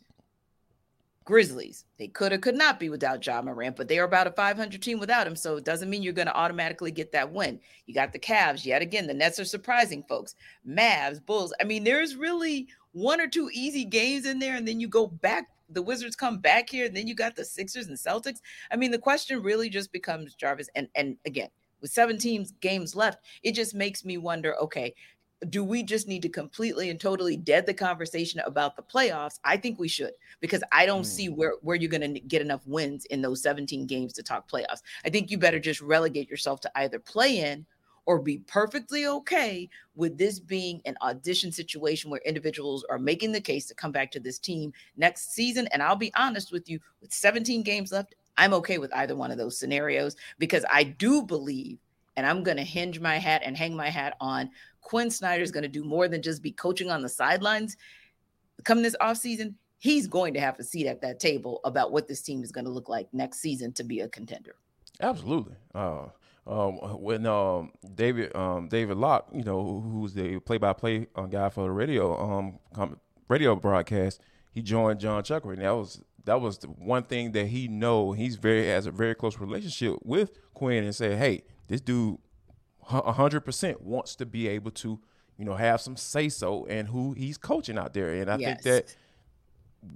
Grizzlies. 1.25 1.83
They 1.99 2.07
could 2.07 2.31
or 2.31 2.37
could 2.37 2.55
not 2.55 2.79
be 2.79 2.89
without 2.89 3.25
Ja 3.25 3.41
Morant, 3.41 3.75
but 3.75 3.89
they 3.89 3.99
are 3.99 4.05
about 4.05 4.27
a 4.27 4.31
500 4.31 4.81
team 4.81 4.97
without 4.97 5.27
him. 5.27 5.35
So 5.35 5.57
it 5.57 5.65
doesn't 5.65 5.89
mean 5.89 6.01
you're 6.01 6.13
going 6.13 6.27
to 6.27 6.35
automatically 6.35 6.89
get 6.89 7.11
that 7.11 7.31
win. 7.31 7.59
You 7.85 7.93
got 7.93 8.13
the 8.13 8.19
Cavs 8.19 8.65
yet 8.65 8.81
again. 8.81 9.07
The 9.07 9.13
Nets 9.13 9.37
are 9.37 9.45
surprising 9.45 10.03
folks. 10.07 10.35
Mavs, 10.65 11.23
Bulls. 11.25 11.53
I 11.59 11.65
mean, 11.65 11.83
there's 11.83 12.15
really 12.15 12.69
one 12.93 13.19
or 13.19 13.27
two 13.27 13.49
easy 13.53 13.83
games 13.83 14.25
in 14.25 14.39
there, 14.39 14.55
and 14.55 14.65
then 14.65 14.79
you 14.79 14.87
go 14.87 15.07
back. 15.07 15.49
The 15.69 15.81
Wizards 15.81 16.15
come 16.15 16.39
back 16.39 16.69
here, 16.69 16.85
and 16.85 16.95
then 16.95 17.07
you 17.07 17.13
got 17.13 17.35
the 17.35 17.43
Sixers 17.43 17.87
and 17.87 17.97
Celtics. 17.97 18.39
I 18.71 18.77
mean, 18.77 18.91
the 18.91 18.97
question 18.97 19.43
really 19.43 19.67
just 19.67 19.91
becomes 19.91 20.33
Jarvis, 20.33 20.69
and 20.75 20.87
and 20.95 21.17
again 21.25 21.49
with 21.81 21.91
17 21.91 22.47
games 22.61 22.95
left, 22.95 23.23
it 23.43 23.53
just 23.53 23.75
makes 23.75 24.03
me 24.03 24.17
wonder. 24.17 24.55
Okay, 24.57 24.95
do 25.49 25.63
we 25.63 25.83
just 25.83 26.07
need 26.07 26.21
to 26.23 26.29
completely 26.29 26.89
and 26.89 26.99
totally 26.99 27.37
dead 27.37 27.65
the 27.65 27.73
conversation 27.73 28.39
about 28.41 28.75
the 28.75 28.81
playoffs? 28.81 29.39
I 29.43 29.57
think 29.57 29.79
we 29.79 29.87
should 29.87 30.13
because 30.39 30.63
I 30.71 30.85
don't 30.85 31.03
Mm. 31.03 31.05
see 31.05 31.29
where 31.29 31.53
where 31.61 31.75
you're 31.75 31.91
going 31.91 32.13
to 32.13 32.19
get 32.19 32.41
enough 32.41 32.65
wins 32.65 33.05
in 33.05 33.21
those 33.21 33.41
17 33.41 33.85
games 33.85 34.13
to 34.13 34.23
talk 34.23 34.49
playoffs. 34.49 34.81
I 35.05 35.09
think 35.09 35.29
you 35.29 35.37
better 35.37 35.59
just 35.59 35.81
relegate 35.81 36.29
yourself 36.29 36.61
to 36.61 36.71
either 36.77 36.99
play 36.99 37.37
in 37.39 37.65
or 38.05 38.19
be 38.19 38.39
perfectly 38.39 39.05
okay 39.05 39.69
with 39.95 40.17
this 40.17 40.39
being 40.39 40.81
an 40.85 40.95
audition 41.01 41.51
situation 41.51 42.09
where 42.09 42.21
individuals 42.25 42.85
are 42.89 42.97
making 42.97 43.33
the 43.33 43.41
case 43.41 43.67
to 43.67 43.75
come 43.75 43.91
back 43.91 44.11
to 44.11 44.19
this 44.19 44.39
team 44.39 44.71
next 44.95 45.33
season. 45.33 45.67
And 45.73 45.83
I'll 45.83 45.97
be 45.97 46.13
honest 46.15 46.51
with 46.51 46.69
you, 46.69 46.79
with 47.01 47.13
17 47.13 47.63
games 47.63 47.91
left, 47.91 48.15
I'm 48.37 48.53
okay 48.55 48.77
with 48.77 48.93
either 48.93 49.15
one 49.15 49.31
of 49.31 49.37
those 49.37 49.59
scenarios 49.59 50.15
because 50.39 50.63
I 50.71 50.83
do 50.83 51.21
believe, 51.21 51.79
and 52.15 52.25
I'm 52.25 52.43
going 52.43 52.57
to 52.57 52.63
hinge 52.63 52.99
my 52.99 53.17
hat 53.17 53.41
and 53.43 53.57
hang 53.57 53.75
my 53.75 53.89
hat 53.89 54.15
on 54.21 54.51
Quin 54.87 55.11
Snyder 55.11 55.43
is 55.43 55.51
going 55.51 55.63
to 55.63 55.67
do 55.69 55.83
more 55.83 56.07
than 56.07 56.21
just 56.21 56.41
be 56.41 56.53
coaching 56.53 56.89
on 56.89 57.01
the 57.01 57.09
sidelines. 57.09 57.75
Come 58.63 58.81
this 58.81 58.95
offseason, 59.01 59.55
he's 59.79 60.07
going 60.07 60.33
to 60.33 60.39
have 60.39 60.57
a 60.59 60.63
seat 60.63 60.87
at 60.87 61.01
that 61.01 61.19
table 61.19 61.59
about 61.65 61.91
what 61.91 62.07
this 62.07 62.21
team 62.21 62.41
is 62.41 62.53
going 62.53 62.63
to 62.63 62.71
look 62.71 62.87
like 62.87 63.13
next 63.13 63.39
season 63.39 63.73
to 63.73 63.83
be 63.83 63.99
a 63.99 64.07
contender. 64.07 64.55
Absolutely. 65.01 65.55
Uh, 65.75 66.05
um, 66.47 66.77
when 67.01 67.25
um, 67.25 67.73
David 67.95 68.33
um, 68.33 68.69
David 68.69 68.95
Locke, 68.95 69.27
you 69.33 69.43
know, 69.43 69.81
who's 69.81 70.13
the 70.13 70.39
play-by-play 70.39 71.07
uh, 71.17 71.23
guy 71.23 71.49
for 71.49 71.65
the 71.65 71.71
radio 71.71 72.17
um, 72.17 72.57
radio 73.27 73.57
broadcast, 73.57 74.21
he 74.53 74.61
joined 74.61 75.01
John 75.01 75.21
Chuckwood, 75.21 75.55
and 75.55 75.63
that 75.63 75.75
was 75.75 76.01
that 76.23 76.39
was 76.39 76.59
the 76.59 76.67
one 76.67 77.03
thing 77.03 77.33
that 77.33 77.47
he 77.47 77.67
know. 77.67 78.13
He's 78.13 78.37
very 78.37 78.67
has 78.67 78.85
a 78.85 78.91
very 78.91 79.15
close 79.15 79.37
relationship 79.37 79.97
with 80.05 80.31
Quin, 80.53 80.85
and 80.85 80.95
said, 80.95 81.17
"Hey, 81.17 81.43
this 81.67 81.81
dude, 81.81 82.19
hundred 82.87 83.41
percent 83.41 83.81
wants 83.81 84.15
to 84.15 84.25
be 84.25 84.47
able 84.47 84.71
to, 84.71 84.99
you 85.37 85.45
know, 85.45 85.55
have 85.55 85.81
some 85.81 85.95
say 85.95 86.29
so 86.29 86.65
and 86.67 86.87
who 86.87 87.13
he's 87.13 87.37
coaching 87.37 87.77
out 87.77 87.93
there." 87.93 88.13
And 88.13 88.29
I 88.29 88.37
Yes. 88.37 88.61
think 88.61 88.63
that 88.63 88.95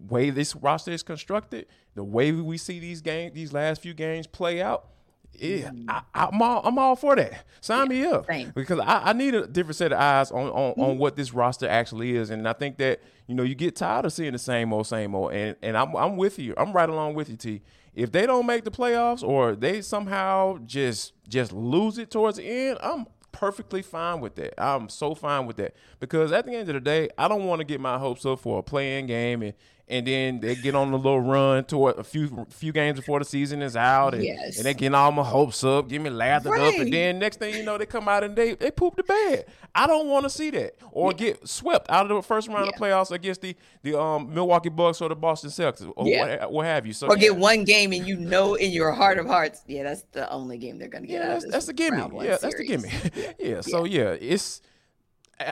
way 0.10 0.29
this 0.29 0.55
roster 0.55 0.91
is 0.91 1.03
constructed, 1.03 1.67
the 1.95 2.03
way 2.03 2.31
we 2.31 2.57
see 2.57 2.79
these 2.79 3.01
games, 3.01 3.33
these 3.33 3.53
last 3.53 3.81
few 3.81 3.93
games 3.93 4.27
play 4.27 4.62
out, 4.62 4.91
yeah, 5.33 5.69
mm-hmm. 5.69 5.89
I, 5.89 6.01
I'm 6.13 6.41
all 6.41 6.62
I'm 6.63 6.77
all 6.77 6.95
for 6.95 7.15
that. 7.15 7.45
Sign 7.62 7.88
me 7.88 8.05
up 8.05 8.25
same. 8.27 8.51
because 8.53 8.79
I, 8.79 9.10
I 9.10 9.13
need 9.13 9.33
a 9.33 9.48
different 9.48 9.77
set 9.77 9.93
of 9.93 10.00
eyes 10.00 10.29
on 10.31 10.48
on, 10.48 10.50
on 10.50 10.75
mm-hmm. 10.75 11.00
what 11.00 11.15
this 11.15 11.33
roster 11.33 11.67
actually 11.67 12.15
is, 12.15 12.29
and 12.29 12.48
I 12.48 12.53
think 12.53 12.77
that 12.77 13.01
you 13.27 13.36
know 13.36 13.43
you 13.43 13.55
get 13.55 13.75
tired 13.75 14.05
of 14.05 14.13
seeing 14.13 14.33
the 14.33 14.39
same 14.39 14.74
old 14.74 14.88
same 14.88 15.15
old, 15.15 15.33
and 15.33 15.55
and 15.62 15.77
I'm 15.77 15.95
I'm 15.95 16.17
with 16.17 16.38
you. 16.38 16.53
I'm 16.57 16.74
right 16.74 16.89
along 16.89 17.15
with 17.15 17.29
you, 17.29 17.38
T. 17.38 17.62
If 17.93 18.12
they 18.12 18.25
don't 18.25 18.45
make 18.45 18.63
the 18.63 18.71
playoffs 18.71 19.24
or 19.24 19.55
they 19.55 19.81
somehow 19.81 20.60
just 20.65 21.13
just 21.27 21.51
lose 21.51 21.98
it 21.98 22.12
towards 22.12 22.38
the 22.38 22.43
end, 22.43 22.77
I'm 22.81 23.05
perfectly 23.31 23.81
fine 23.81 24.19
with 24.19 24.36
that. 24.36 24.62
I'm 24.62 24.89
so 24.89 25.15
fine 25.15 25.45
with 25.45 25.57
that 25.57 25.75
because 26.00 26.31
at 26.31 26.45
the 26.45 26.53
end 26.53 26.69
of 26.69 26.75
the 26.75 26.81
day, 26.81 27.10
I 27.17 27.27
don't 27.27 27.45
want 27.45 27.60
to 27.60 27.65
get 27.65 27.81
my 27.81 27.98
hopes 27.98 28.25
up 28.25 28.39
for 28.39 28.60
a 28.60 28.63
playing 28.63 29.07
game 29.07 29.41
and 29.41 29.53
and 29.91 30.07
then 30.07 30.39
they 30.39 30.55
get 30.55 30.74
on 30.74 30.91
a 30.91 30.95
little 30.95 31.19
run 31.21 31.63
toward 31.65 32.00
a 32.00 32.03
few 32.03 32.48
few 32.50 32.71
games 32.71 32.98
before 33.00 33.19
the 33.19 33.25
season 33.25 33.62
is 33.62 33.75
out 33.75 34.13
and, 34.15 34.24
Yes. 34.24 34.57
and 34.57 34.65
they 34.65 34.74
get 34.74 34.93
all 34.95 35.12
my 35.12 35.24
hopes 35.24 35.63
up, 35.63 35.89
get 35.89 36.01
me 36.01 36.10
lathered 36.10 36.57
up, 36.57 36.74
and 36.79 36.91
then 36.91 37.19
next 37.19 37.38
thing 37.38 37.53
you 37.53 37.63
know, 37.63 37.77
they 37.77 37.86
come 37.86 38.07
out 38.07 38.24
and 38.24 38.36
they 38.36 38.55
they 38.55 38.71
poop 38.71 38.95
the 38.95 39.03
bed. 39.03 39.45
I 39.75 39.88
don't 39.88 40.07
want 40.07 40.24
to 40.24 40.29
see 40.29 40.50
that 40.51 40.75
or 40.91 41.13
get 41.13 41.48
swept 41.48 41.89
out 41.89 42.10
of 42.10 42.15
the 42.15 42.21
first 42.21 42.48
round 42.48 42.63
of 42.67 42.74
Yeah. 42.74 42.79
playoffs 42.79 43.12
against 43.12 43.41
the 43.41 43.55
the 43.83 44.00
um, 44.00 44.33
Milwaukee 44.33 44.69
Bucks 44.69 45.01
or 45.01 45.10
the 45.10 45.15
Boston 45.15 45.50
Celtics 45.50 45.91
or 45.95 46.07
Yeah. 46.07 46.41
what, 46.45 46.51
what 46.51 46.65
have 46.65 46.86
you. 46.88 46.93
So 46.93 47.07
Or 47.07 47.15
yeah. 47.17 47.21
get 47.29 47.36
one 47.38 47.63
game 47.65 47.91
and 47.93 48.07
you 48.07 48.17
know 48.17 48.55
in 48.55 48.71
your 48.71 48.91
heart 48.91 49.17
of 49.17 49.27
hearts, 49.27 49.62
yeah, 49.67 49.83
that's 49.83 50.03
the 50.13 50.29
only 50.31 50.57
game 50.57 50.79
they're 50.79 50.88
going 50.88 51.03
to 51.03 51.07
get 51.07 51.21
Yeah, 51.21 51.27
out 51.27 51.31
that's, 51.33 51.45
of 51.45 51.51
that's 51.51 51.65
the 51.67 51.74
gimme. 51.74 51.98
Yeah, 52.24 52.38
that's 52.41 52.55
the 52.55 52.63
gimme. 52.65 52.89
yeah. 53.39 53.62
So 53.62 53.83
yeah, 53.86 54.15
it's 54.19 54.62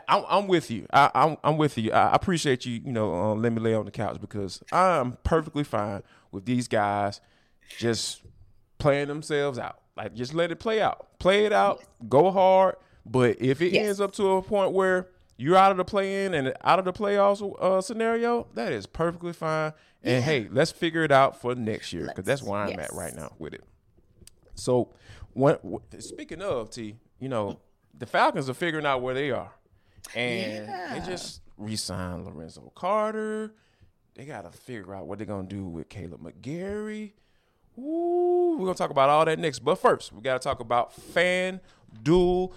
I, 0.08 0.26
I'm 0.30 0.48
with 0.48 0.70
you. 0.72 0.86
I, 0.92 1.10
I'm, 1.16 1.38
I'm 1.44 1.58
with 1.58 1.78
you. 1.78 1.92
I 1.92 2.14
appreciate 2.16 2.66
you. 2.66 2.82
You 2.86 2.92
know, 2.92 3.14
uh, 3.14 3.36
let 3.36 3.52
me 3.54 3.60
lay 3.62 3.74
on 3.74 3.86
the 3.86 3.92
couch 3.92 4.20
because 4.22 4.62
I'm 4.72 5.18
perfectly 5.24 5.64
fine 5.64 6.04
with 6.32 6.46
these 6.46 6.68
guys 6.68 7.22
just 7.78 8.22
playing 8.78 9.08
themselves 9.08 9.58
out. 9.60 9.80
Like, 9.98 10.14
just 10.14 10.34
let 10.34 10.52
it 10.52 10.60
play 10.60 10.82
out. 10.82 11.20
Play 11.20 11.46
it 11.46 11.54
out. 11.54 11.84
Go 12.08 12.32
hard. 12.32 12.76
But 13.06 13.42
if 13.42 13.62
it 13.62 13.74
Yes. 13.74 13.86
ends 13.88 14.02
up 14.02 14.12
to 14.14 14.32
a 14.34 14.42
point 14.42 14.72
where 14.72 15.08
you're 15.38 15.56
out 15.58 15.72
of 15.72 15.78
the 15.78 15.86
play-in 15.86 16.34
and 16.34 16.54
out 16.64 16.80
of 16.80 16.86
the 16.86 16.94
playoffs 16.94 17.42
uh, 17.62 17.82
scenario, 17.82 18.48
that 18.54 18.72
is 18.72 18.86
perfectly 18.86 19.34
fine. 19.34 19.74
And 20.04 20.24
hey, 20.24 20.48
let's 20.52 20.72
figure 20.72 21.04
it 21.04 21.12
out 21.12 21.40
for 21.42 21.56
next 21.56 21.92
year 21.94 22.06
because 22.08 22.26
that's 22.26 22.42
where 22.44 22.60
I'm 22.60 22.70
Yes. 22.70 22.90
at 22.90 22.94
right 22.94 23.16
now 23.16 23.34
with 23.40 23.54
it. 23.54 23.64
So, 24.56 24.94
when, 25.34 25.58
speaking 26.00 26.42
of 26.42 26.70
T, 26.70 26.96
you 27.20 27.30
know, 27.30 27.60
the 27.98 28.06
Falcons 28.06 28.50
are 28.50 28.54
figuring 28.54 28.86
out 28.86 29.02
where 29.02 29.14
they 29.14 29.32
are, 29.32 29.52
and 30.16 30.66
Yeah. 30.68 30.94
they 31.00 31.06
just 31.06 31.42
re-signed 31.58 32.26
Lorenzo 32.26 32.72
Carter. 32.76 33.54
They 34.16 34.26
got 34.26 34.52
to 34.52 34.58
figure 34.58 34.94
out 34.96 35.08
what 35.08 35.18
they're 35.20 35.28
gonna 35.28 35.48
do 35.48 35.66
with 35.66 35.88
Kaleb 35.90 36.20
McGary. 36.20 37.14
Ooh, 37.78 38.58
we're 38.60 38.66
gonna 38.66 38.76
talk 38.78 38.90
about 38.92 39.10
all 39.10 39.24
that 39.26 39.40
next. 39.40 39.60
But 39.60 39.76
first, 39.80 40.12
we 40.12 40.22
gotta 40.22 40.40
talk 40.40 40.60
about 40.60 40.94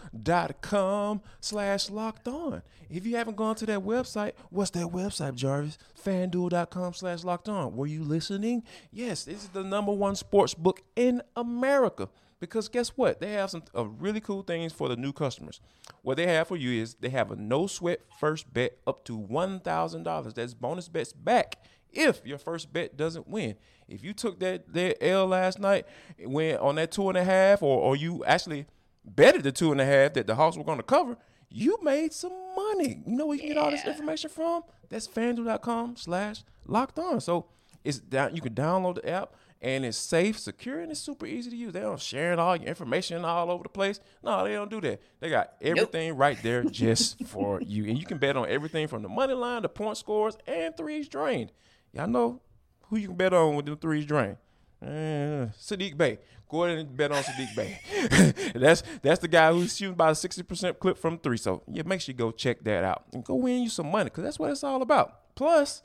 fanduel.com 0.03 1.21
slash 1.41 1.91
locked 1.91 2.27
on. 2.29 2.63
If 2.91 3.07
you 3.07 3.17
haven't 3.17 3.37
gone 3.37 3.55
to 3.57 3.67
that 3.67 3.81
website, 3.81 4.33
what's 4.51 4.71
that 4.73 4.87
website, 4.89 5.35
Jarvis? 5.35 5.79
Fanduel.com 6.05 6.95
slash 6.95 7.23
locked 7.25 7.49
on. 7.49 7.77
Were 7.77 7.87
you 7.87 8.03
listening? 8.03 8.65
Yes, 8.91 9.25
this 9.25 9.37
is 9.45 9.49
the 9.49 9.63
number 9.63 9.93
one 9.93 10.17
sports 10.17 10.55
book 10.55 10.83
in 10.97 11.23
America. 11.37 12.09
Because 12.43 12.69
guess 12.69 12.89
what? 12.97 13.21
They 13.21 13.35
have 13.35 13.51
some 13.51 13.63
uh, 13.73 13.87
really 13.87 14.21
cool 14.21 14.43
things 14.43 14.73
for 14.73 14.89
the 14.89 14.97
new 14.97 15.13
customers. 15.13 15.61
What 16.03 16.17
they 16.17 16.27
have 16.27 16.49
for 16.49 16.57
you 16.57 16.83
is 16.83 16.95
they 16.95 17.11
have 17.11 17.31
a 17.31 17.37
no 17.37 17.69
sweat 17.69 18.01
first 18.19 18.53
bet 18.53 18.79
up 18.85 19.05
to 19.05 19.17
$1,000. 19.17 20.35
That's 20.35 20.53
bonus 20.53 20.89
bets 20.89 21.13
back 21.13 21.65
if 21.93 22.21
your 22.27 22.39
first 22.39 22.73
bet 22.73 22.97
doesn't 22.97 23.29
win. 23.29 23.55
If 23.87 24.03
you 24.03 24.13
took 24.13 24.41
that, 24.41 24.73
that 24.73 25.01
L 25.01 25.29
last 25.29 25.61
night, 25.61 25.87
went 26.19 26.59
on 26.59 26.75
that 26.75 26.91
two 26.91 27.09
and 27.09 27.17
a 27.17 27.23
half, 27.23 27.63
or, 27.63 27.79
or 27.79 27.95
you 27.95 28.25
actually 28.25 28.67
betted 29.05 29.45
the 29.45 29.53
two 29.53 29.71
and 29.71 29.81
a 29.81 29.85
half 29.87 30.15
that 30.15 30.27
the 30.27 30.35
Hawks 30.35 30.57
were 30.57 30.65
going 30.65 30.79
to 30.79 30.83
cover, 30.83 31.17
you 31.49 31.79
made 31.81 32.13
some 32.13 32.33
money. 32.57 33.05
You 33.07 33.17
know 33.19 33.27
where 33.27 33.37
you 33.37 33.47
get 33.47 33.57
all 33.57 33.71
this 33.71 33.87
information 33.87 34.31
from? 34.31 34.65
That's 34.89 35.07
fanduel.com 35.07 35.95
slash 35.95 36.43
locked 36.67 36.99
on. 36.99 37.21
So 37.21 37.47
it's 37.85 38.01
down, 38.01 38.35
you 38.35 38.43
can 38.43 38.55
download 38.55 38.97
the 38.97 39.09
app 39.09 39.33
and 39.63 39.85
it's 39.85 39.97
safe, 39.97 40.41
secure, 40.41 40.81
and 40.81 40.91
it's 40.91 41.01
super 41.01 41.25
easy 41.25 41.49
to 41.51 41.57
use. 41.57 41.73
They 41.73 41.81
don't 41.81 42.01
share 42.01 42.39
all 42.39 42.57
your 42.57 42.67
information 42.67 43.25
all 43.25 43.49
over 43.49 43.63
the 43.63 43.69
place. 43.69 44.01
No, 44.23 44.43
they 44.43 44.55
don't 44.55 44.71
do 44.71 44.81
that. 44.81 45.01
They 45.21 45.31
got 45.31 45.53
everything 45.63 46.17
right 46.17 46.37
there 46.43 46.65
just 46.65 47.25
for 47.27 47.63
you. 47.63 47.85
And 47.85 47.97
you 47.97 48.05
can 48.05 48.19
bet 48.19 48.37
on 48.37 48.49
everything 48.49 48.89
from 48.89 49.03
the 49.03 49.09
money 49.09 49.35
line, 49.35 49.63
the 49.63 49.69
point 49.69 49.97
scores, 49.97 50.37
and 50.49 50.77
threes 50.77 51.09
drained. 51.09 51.53
Y'all 51.93 52.09
know 52.09 52.41
who 52.89 52.97
you 52.97 53.09
can 53.09 53.17
bet 53.17 53.33
on 53.33 53.55
with 53.55 53.67
the 53.67 53.77
threes 53.77 54.05
drained. 54.05 54.37
Uh, 54.83 55.47
Saddiq 55.61 55.97
Bey. 55.97 56.19
Go 56.49 56.65
ahead 56.65 56.79
and 56.79 56.97
bet 56.97 57.13
on 57.13 57.23
Saddiq 57.23 57.55
Bey. 57.55 58.53
that's 58.59 58.83
that's 59.01 59.21
the 59.21 59.29
guy 59.29 59.53
who's 59.53 59.77
shooting 59.77 59.95
about 59.95 60.11
a 60.11 60.15
sixty 60.17 60.43
percent 60.43 60.81
clip 60.81 60.99
from 60.99 61.19
three. 61.19 61.37
So 61.37 61.63
yeah, 61.69 61.85
make 61.87 62.01
sure 62.01 62.13
you 62.13 62.19
go 62.19 62.33
check 62.33 62.65
that 62.65 62.83
out 62.83 63.05
and 63.13 63.23
go 63.23 63.37
win 63.37 63.63
you 63.63 63.69
some 63.69 63.93
money 63.93 64.05
because 64.05 64.25
that's 64.25 64.41
what 64.41 64.51
it's 64.51 64.65
all 64.65 64.83
about. 64.83 65.35
Plus, 65.37 65.83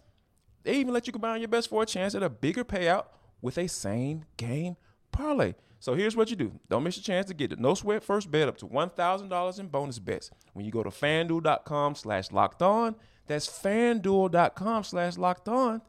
they 0.63 0.73
even 0.77 0.93
let 0.95 1.05
you 1.05 1.13
combine 1.13 1.41
your 1.41 1.47
best 1.47 1.69
for 1.69 1.83
a 1.83 1.85
chance 1.85 2.15
at 2.15 2.23
a 2.23 2.29
bigger 2.29 2.65
payout 2.65 3.05
with 3.41 3.57
a 3.57 3.67
same 3.67 4.25
game 4.37 4.75
parlay. 5.11 5.55
So 5.79 5.93
here's 5.93 6.15
what 6.15 6.29
you 6.29 6.35
do. 6.35 6.51
Don't 6.69 6.83
miss 6.83 6.97
your 6.97 7.03
chance 7.03 7.27
to 7.27 7.33
get 7.33 7.51
the 7.51 7.55
no 7.55 7.73
sweat 7.73 8.03
first 8.03 8.31
bet 8.31 8.47
up 8.47 8.57
to 8.57 8.65
$1,000 8.65 9.59
in 9.59 9.67
bonus 9.67 9.99
bets 9.99 10.31
when 10.53 10.65
you 10.65 10.71
go 10.71 10.83
to 10.83 10.89
fanduel.com 10.89 11.95
slash 11.95 12.31
locked 12.31 12.61
on. 12.61 12.95
That's 13.27 13.47
fanduel.com 13.47 14.83
slash 14.83 15.17
locked 15.17 15.47
on. 15.47 15.81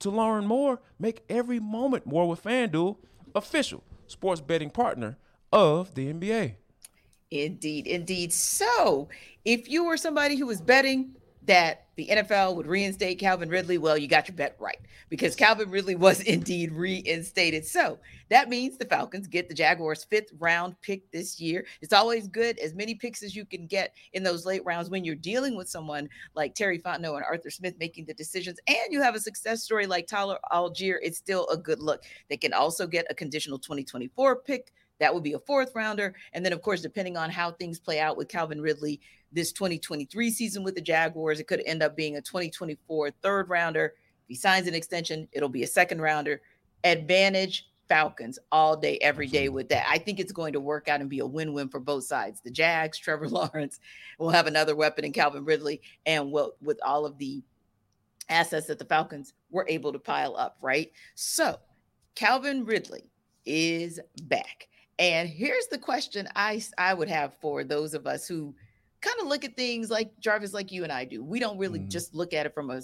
To 0.00 0.10
learn 0.10 0.46
more, 0.46 0.80
make 0.98 1.24
every 1.28 1.60
moment 1.60 2.06
more 2.06 2.28
with 2.28 2.42
FanDuel, 2.42 2.96
official 3.34 3.84
sports 4.06 4.40
betting 4.40 4.70
partner 4.70 5.18
of 5.52 5.94
the 5.94 6.12
NBA. 6.12 6.56
Indeed, 7.30 7.86
indeed. 7.86 8.32
So, 8.32 9.08
if 9.44 9.68
you 9.68 9.84
were 9.84 9.96
somebody 9.96 10.36
who 10.36 10.46
was 10.46 10.60
betting 10.60 11.16
that 11.46 11.86
the 11.96 12.08
NFL 12.10 12.56
would 12.56 12.66
reinstate 12.66 13.18
Calvin 13.18 13.48
Ridley, 13.48 13.78
well, 13.78 13.96
you 13.96 14.08
got 14.08 14.28
your 14.28 14.36
bet 14.36 14.56
right 14.58 14.78
because 15.08 15.36
Calvin 15.36 15.70
Ridley 15.70 15.94
was 15.94 16.20
indeed 16.22 16.72
reinstated. 16.72 17.64
So, 17.64 17.98
that 18.30 18.48
means 18.48 18.78
the 18.78 18.86
Falcons 18.86 19.26
get 19.26 19.48
the 19.48 19.54
Jaguars' 19.54 20.04
fifth 20.04 20.32
round 20.38 20.80
pick 20.80 21.10
this 21.12 21.38
year. 21.38 21.66
It's 21.82 21.92
always 21.92 22.26
good 22.26 22.58
as 22.58 22.74
many 22.74 22.94
picks 22.94 23.22
as 23.22 23.36
you 23.36 23.44
can 23.44 23.66
get 23.66 23.94
in 24.12 24.22
those 24.22 24.46
late 24.46 24.64
rounds 24.64 24.88
when 24.90 25.04
you're 25.04 25.14
dealing 25.14 25.56
with 25.56 25.68
someone 25.68 26.08
like 26.34 26.54
Terry 26.54 26.78
Fontenot 26.78 27.16
and 27.16 27.24
Arthur 27.24 27.50
Smith 27.50 27.74
making 27.78 28.06
the 28.06 28.14
decisions, 28.14 28.58
and 28.66 28.90
you 28.90 29.02
have 29.02 29.14
a 29.14 29.20
success 29.20 29.62
story 29.62 29.86
like 29.86 30.06
Tyler 30.06 30.38
Allgeier. 30.50 30.96
It's 31.02 31.18
still 31.18 31.46
a 31.48 31.56
good 31.56 31.80
look. 31.80 32.02
They 32.28 32.36
can 32.36 32.52
also 32.52 32.86
get 32.86 33.06
a 33.10 33.14
conditional 33.14 33.58
2024 33.58 34.36
pick 34.36 34.72
that 35.00 35.12
would 35.12 35.22
be 35.22 35.32
a 35.32 35.38
fourth 35.38 35.72
rounder. 35.74 36.14
And 36.32 36.44
then, 36.44 36.52
of 36.52 36.62
course, 36.62 36.80
depending 36.80 37.16
on 37.16 37.30
how 37.30 37.52
things 37.52 37.78
play 37.78 38.00
out 38.00 38.16
with 38.16 38.28
Calvin 38.28 38.60
Ridley 38.60 39.00
this 39.32 39.52
2023 39.52 40.30
season 40.30 40.62
with 40.62 40.74
the 40.74 40.80
Jaguars, 40.80 41.40
it 41.40 41.46
could 41.46 41.62
end 41.66 41.82
up 41.82 41.96
being 41.96 42.16
a 42.16 42.22
2024 42.22 43.10
third 43.22 43.48
rounder. 43.48 43.94
If 44.22 44.28
he 44.28 44.34
signs 44.34 44.66
an 44.66 44.74
extension, 44.74 45.28
it'll 45.32 45.48
be 45.48 45.64
a 45.64 45.66
second 45.66 46.00
rounder. 46.00 46.40
Advantage 46.84 47.68
Falcons 47.88 48.38
all 48.50 48.76
day, 48.76 48.98
every 48.98 49.26
day 49.26 49.48
with 49.48 49.68
that. 49.68 49.86
I 49.88 49.98
think 49.98 50.18
it's 50.18 50.32
going 50.32 50.52
to 50.54 50.60
work 50.60 50.88
out 50.88 51.00
and 51.00 51.10
be 51.10 51.18
a 51.18 51.26
win 51.26 51.52
win 51.52 51.68
for 51.68 51.80
both 51.80 52.04
sides. 52.04 52.40
The 52.40 52.50
Jags, 52.50 52.98
Trevor 53.04 53.28
Lawrence 53.28 53.80
will 54.18 54.30
have 54.30 54.46
another 54.46 54.76
weapon 54.76 55.04
in 55.04 55.12
Calvin 55.12 55.44
Ridley, 55.44 55.82
and 56.06 56.32
with 56.32 56.78
all 56.84 57.04
of 57.06 57.18
the 57.18 57.42
assets 58.28 58.66
that 58.68 58.78
the 58.78 58.84
Falcons 58.84 59.34
were 59.50 59.66
able 59.68 59.92
to 59.92 59.98
pile 59.98 60.36
up, 60.36 60.56
right? 60.62 60.90
So, 61.14 61.58
Calvin 62.14 62.64
Ridley 62.64 63.04
is 63.44 64.00
back. 64.22 64.68
And 64.98 65.28
here's 65.28 65.66
the 65.68 65.78
question 65.78 66.28
I 66.36 66.62
I 66.78 66.94
would 66.94 67.08
have 67.08 67.34
for 67.40 67.64
those 67.64 67.94
of 67.94 68.06
us 68.06 68.26
who 68.28 68.54
kind 69.00 69.20
of 69.20 69.26
look 69.26 69.44
at 69.44 69.56
things 69.56 69.90
like 69.90 70.18
Jarvis, 70.20 70.52
like 70.54 70.72
you 70.72 70.82
and 70.84 70.92
I 70.92 71.04
do. 71.04 71.22
We 71.24 71.40
don't 71.40 71.58
really 71.58 71.80
Mhm. 71.80 71.88
just 71.88 72.14
look 72.14 72.32
at 72.32 72.46
it 72.46 72.54
from 72.54 72.70
a 72.70 72.80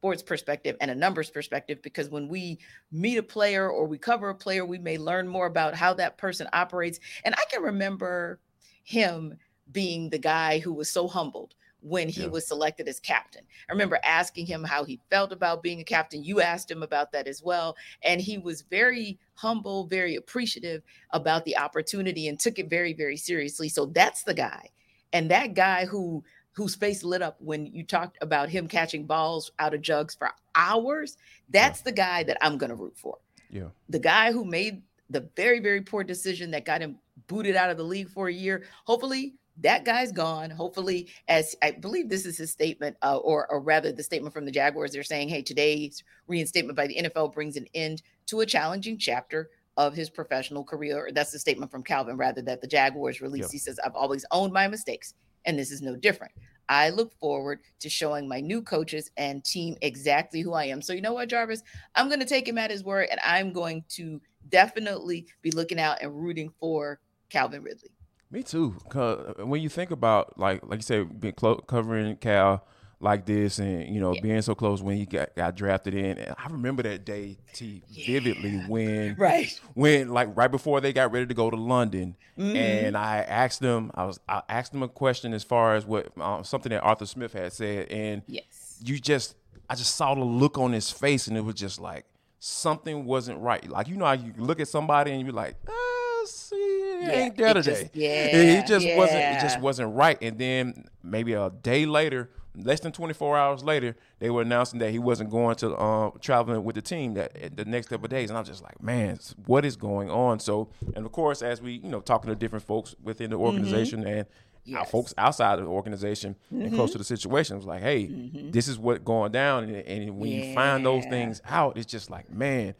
sports 0.00 0.22
perspective 0.22 0.76
and 0.80 0.90
a 0.90 0.94
numbers 0.94 1.30
perspective 1.30 1.80
because 1.82 2.10
when 2.10 2.28
we 2.28 2.60
meet 2.90 3.18
a 3.18 3.22
player 3.22 3.68
or 3.70 3.86
we 3.86 3.98
cover 3.98 4.30
a 4.30 4.34
player, 4.34 4.64
we 4.66 4.78
may 4.78 4.98
learn 4.98 5.28
more 5.28 5.46
about 5.46 5.74
how 5.74 5.94
that 5.94 6.18
person 6.18 6.48
operates. 6.52 6.98
And 7.24 7.34
I 7.34 7.44
can 7.50 7.62
remember 7.62 8.40
him 8.84 9.38
being 9.70 10.10
the 10.10 10.18
guy 10.18 10.58
who 10.58 10.72
was 10.74 10.90
so 10.90 11.08
humbled 11.08 11.54
when 11.84 12.08
he 12.08 12.22
Yeah. 12.22 12.28
was 12.28 12.48
selected 12.48 12.88
as 12.88 12.98
captain. 12.98 13.44
I 13.68 13.72
remember 13.72 13.98
asking 14.02 14.46
him 14.46 14.64
how 14.64 14.84
he 14.84 15.00
felt 15.10 15.32
about 15.32 15.62
being 15.62 15.80
a 15.80 15.84
captain. 15.84 16.24
You 16.24 16.40
asked 16.40 16.70
him 16.70 16.82
about 16.82 17.12
that 17.12 17.28
as 17.28 17.42
well. 17.42 17.76
And 18.02 18.20
he 18.22 18.38
was 18.38 18.62
very 18.62 19.18
humble, 19.34 19.86
very 19.86 20.16
appreciative 20.16 20.82
about 21.10 21.44
the 21.44 21.58
opportunity 21.58 22.26
and 22.26 22.40
took 22.40 22.58
it 22.58 22.70
very, 22.70 22.94
very 22.94 23.18
seriously. 23.18 23.68
So 23.68 23.84
that's 23.86 24.22
the 24.22 24.32
guy. 24.34 24.70
And 25.12 25.30
that 25.30 25.54
guy 25.54 25.84
who 25.84 26.24
whose 26.52 26.76
face 26.76 27.02
lit 27.02 27.20
up 27.20 27.36
when 27.40 27.66
you 27.66 27.82
talked 27.84 28.16
about 28.20 28.48
him 28.48 28.68
catching 28.68 29.06
balls 29.06 29.50
out 29.58 29.74
of 29.74 29.82
jugs 29.82 30.14
for 30.14 30.30
hours, 30.54 31.16
that's 31.50 31.80
the 31.80 31.90
guy 31.90 32.22
that 32.22 32.38
I'm 32.40 32.58
going 32.58 32.70
to 32.70 32.76
root 32.76 32.96
for. 32.96 33.18
Yeah. 33.50 33.70
The 33.88 33.98
guy 33.98 34.30
who 34.30 34.44
made 34.44 34.82
the 35.10 35.28
very, 35.36 35.58
very 35.58 35.80
poor 35.80 36.04
decision 36.04 36.52
that 36.52 36.64
got 36.64 36.80
him 36.80 36.98
booted 37.26 37.56
out 37.56 37.70
of 37.70 37.76
the 37.76 37.82
league 37.82 38.08
for 38.08 38.28
a 38.28 38.32
year. 38.32 38.62
Hopefully, 38.84 39.34
that 39.60 39.84
guy's 39.84 40.12
gone. 40.12 40.50
Hopefully, 40.50 41.08
as 41.28 41.54
I 41.62 41.72
believe 41.72 42.08
this 42.08 42.26
is 42.26 42.36
his 42.36 42.50
statement, 42.50 42.96
uh, 43.02 43.16
or 43.18 43.50
or 43.50 43.60
rather 43.60 43.92
the 43.92 44.02
statement 44.02 44.34
from 44.34 44.44
the 44.44 44.50
Jaguars, 44.50 44.92
they're 44.92 45.02
saying, 45.02 45.28
"Hey, 45.28 45.42
today's 45.42 46.02
reinstatement 46.26 46.76
by 46.76 46.86
the 46.86 46.96
NFL 46.96 47.32
brings 47.32 47.56
an 47.56 47.66
end 47.74 48.02
to 48.26 48.40
a 48.40 48.46
challenging 48.46 48.98
chapter 48.98 49.50
of 49.76 49.94
his 49.94 50.10
professional 50.10 50.64
career." 50.64 51.10
That's 51.12 51.30
the 51.30 51.38
statement 51.38 51.70
from 51.70 51.84
Calvin, 51.84 52.16
rather 52.16 52.42
that 52.42 52.60
the 52.60 52.66
Jaguars 52.66 53.20
released. 53.20 53.50
Yeah. 53.50 53.56
He 53.56 53.58
says, 53.58 53.78
"I've 53.84 53.94
always 53.94 54.24
owned 54.30 54.52
my 54.52 54.66
mistakes, 54.66 55.14
and 55.44 55.58
this 55.58 55.70
is 55.70 55.82
no 55.82 55.94
different." 55.96 56.32
I 56.68 56.90
look 56.90 57.12
forward 57.20 57.60
to 57.80 57.88
showing 57.88 58.26
my 58.26 58.40
new 58.40 58.62
coaches 58.62 59.10
and 59.16 59.44
team 59.44 59.76
exactly 59.82 60.40
who 60.40 60.54
I 60.54 60.64
am. 60.64 60.80
So, 60.80 60.94
you 60.94 61.02
know 61.02 61.12
what, 61.12 61.28
Jarvis? 61.28 61.62
I'm 61.94 62.08
going 62.08 62.20
to 62.20 62.26
take 62.26 62.48
him 62.48 62.56
at 62.56 62.70
his 62.70 62.82
word, 62.82 63.08
and 63.10 63.20
I'm 63.22 63.52
going 63.52 63.84
to 63.90 64.20
definitely 64.48 65.26
be 65.42 65.50
looking 65.50 65.78
out 65.78 65.98
and 66.00 66.14
rooting 66.14 66.50
for 66.58 67.00
Calvin 67.28 67.62
Ridley. 67.62 67.90
Me 68.34 68.42
too. 68.42 68.74
Cause 68.88 69.36
when 69.38 69.62
you 69.62 69.68
think 69.68 69.92
about 69.92 70.36
like 70.38 70.60
like 70.66 70.78
you 70.78 70.82
said, 70.82 71.20
being 71.20 71.34
clo- 71.34 71.62
covering 71.68 72.16
Cal 72.16 72.66
like 72.98 73.26
this, 73.26 73.60
and 73.60 73.94
you 73.94 74.00
know 74.00 74.12
Yeah. 74.12 74.20
being 74.22 74.42
so 74.42 74.56
close 74.56 74.82
when 74.82 74.96
he 74.96 75.06
got, 75.06 75.36
got 75.36 75.54
drafted 75.54 75.94
in, 75.94 76.18
and 76.18 76.34
I 76.36 76.48
remember 76.48 76.82
that 76.82 77.04
day 77.04 77.38
T 77.52 77.82
vividly 78.06 78.56
when 78.66 79.14
Right. 79.16 79.48
when 79.74 80.08
like 80.08 80.36
right 80.36 80.50
before 80.50 80.80
they 80.80 80.92
got 80.92 81.12
ready 81.12 81.26
to 81.26 81.34
go 81.34 81.48
to 81.48 81.56
London, 81.56 82.16
Mhm. 82.36 82.56
and 82.56 82.96
I 82.96 83.18
asked 83.18 83.60
them, 83.60 83.92
I 83.94 84.04
was 84.04 84.18
I 84.28 84.42
asked 84.48 84.72
them 84.72 84.82
a 84.82 84.88
question 84.88 85.32
as 85.32 85.44
far 85.44 85.76
as 85.76 85.86
what 85.86 86.08
uh, 86.20 86.42
something 86.42 86.70
that 86.70 86.80
Arthur 86.82 87.06
Smith 87.06 87.34
had 87.34 87.52
said, 87.52 87.88
and 87.88 88.22
Yes. 88.26 88.80
you 88.84 88.98
just 88.98 89.36
I 89.70 89.76
just 89.76 89.94
saw 89.94 90.12
the 90.16 90.24
look 90.24 90.58
on 90.58 90.72
his 90.72 90.90
face, 90.90 91.28
and 91.28 91.36
it 91.36 91.42
was 91.44 91.54
just 91.54 91.80
like 91.80 92.04
something 92.40 93.04
wasn't 93.04 93.38
right. 93.38 93.68
Like 93.70 93.86
you 93.86 93.96
know, 93.96 94.06
how 94.06 94.12
you 94.12 94.32
look 94.38 94.58
at 94.58 94.66
somebody 94.66 95.12
and 95.12 95.22
you're 95.22 95.32
like, 95.32 95.54
ah, 95.68 96.24
see, 96.26 96.83
yeah, 97.06 97.12
ain't 97.12 97.36
there 97.36 97.54
today. 97.54 97.82
Just, 97.82 97.96
yeah, 97.96 98.60
he 98.60 98.66
just 98.66 98.86
yeah. 98.86 98.96
wasn't. 98.96 99.18
It 99.18 99.40
just 99.40 99.60
wasn't 99.60 99.94
right. 99.94 100.18
And 100.20 100.38
then 100.38 100.84
maybe 101.02 101.32
a 101.34 101.50
day 101.50 101.86
later, 101.86 102.30
less 102.56 102.80
than 102.80 102.92
24 102.92 103.36
hours 103.36 103.64
later, 103.64 103.96
they 104.18 104.30
were 104.30 104.42
announcing 104.42 104.78
that 104.80 104.90
he 104.90 104.98
wasn't 104.98 105.30
going 105.30 105.56
to 105.56 105.74
uh, 105.74 106.10
traveling 106.20 106.64
with 106.64 106.76
the 106.76 106.82
team 106.82 107.14
that 107.14 107.56
the 107.56 107.64
next 107.64 107.88
couple 107.88 108.06
of 108.06 108.10
days. 108.10 108.30
And 108.30 108.36
I 108.36 108.40
was 108.40 108.48
just 108.48 108.62
like, 108.62 108.82
man, 108.82 109.18
what 109.46 109.64
is 109.64 109.76
going 109.76 110.10
on? 110.10 110.38
So, 110.40 110.68
and 110.94 111.04
of 111.04 111.12
course, 111.12 111.42
as 111.42 111.60
we 111.60 111.72
you 111.72 111.88
know 111.88 112.00
talking 112.00 112.28
to 112.28 112.36
different 112.36 112.64
folks 112.64 112.94
within 113.02 113.30
the 113.30 113.36
organization 113.36 114.00
mm-hmm. 114.00 114.08
and 114.08 114.26
yes. 114.64 114.80
our 114.80 114.86
folks 114.86 115.14
outside 115.18 115.58
of 115.58 115.64
the 115.64 115.70
organization 115.70 116.36
mm-hmm. 116.52 116.62
and 116.62 116.74
close 116.74 116.92
to 116.92 116.98
the 116.98 117.04
situation, 117.04 117.56
was 117.56 117.66
like, 117.66 117.82
hey, 117.82 118.04
mm-hmm. 118.04 118.50
this 118.50 118.68
is 118.68 118.78
what 118.78 119.04
going 119.04 119.32
down. 119.32 119.64
And, 119.64 119.76
and 119.76 120.18
when 120.18 120.30
yeah. 120.30 120.44
you 120.44 120.54
find 120.54 120.84
those 120.84 121.04
things 121.06 121.42
out, 121.46 121.76
it's 121.76 121.90
just 121.90 122.10
like, 122.10 122.30
man 122.30 122.74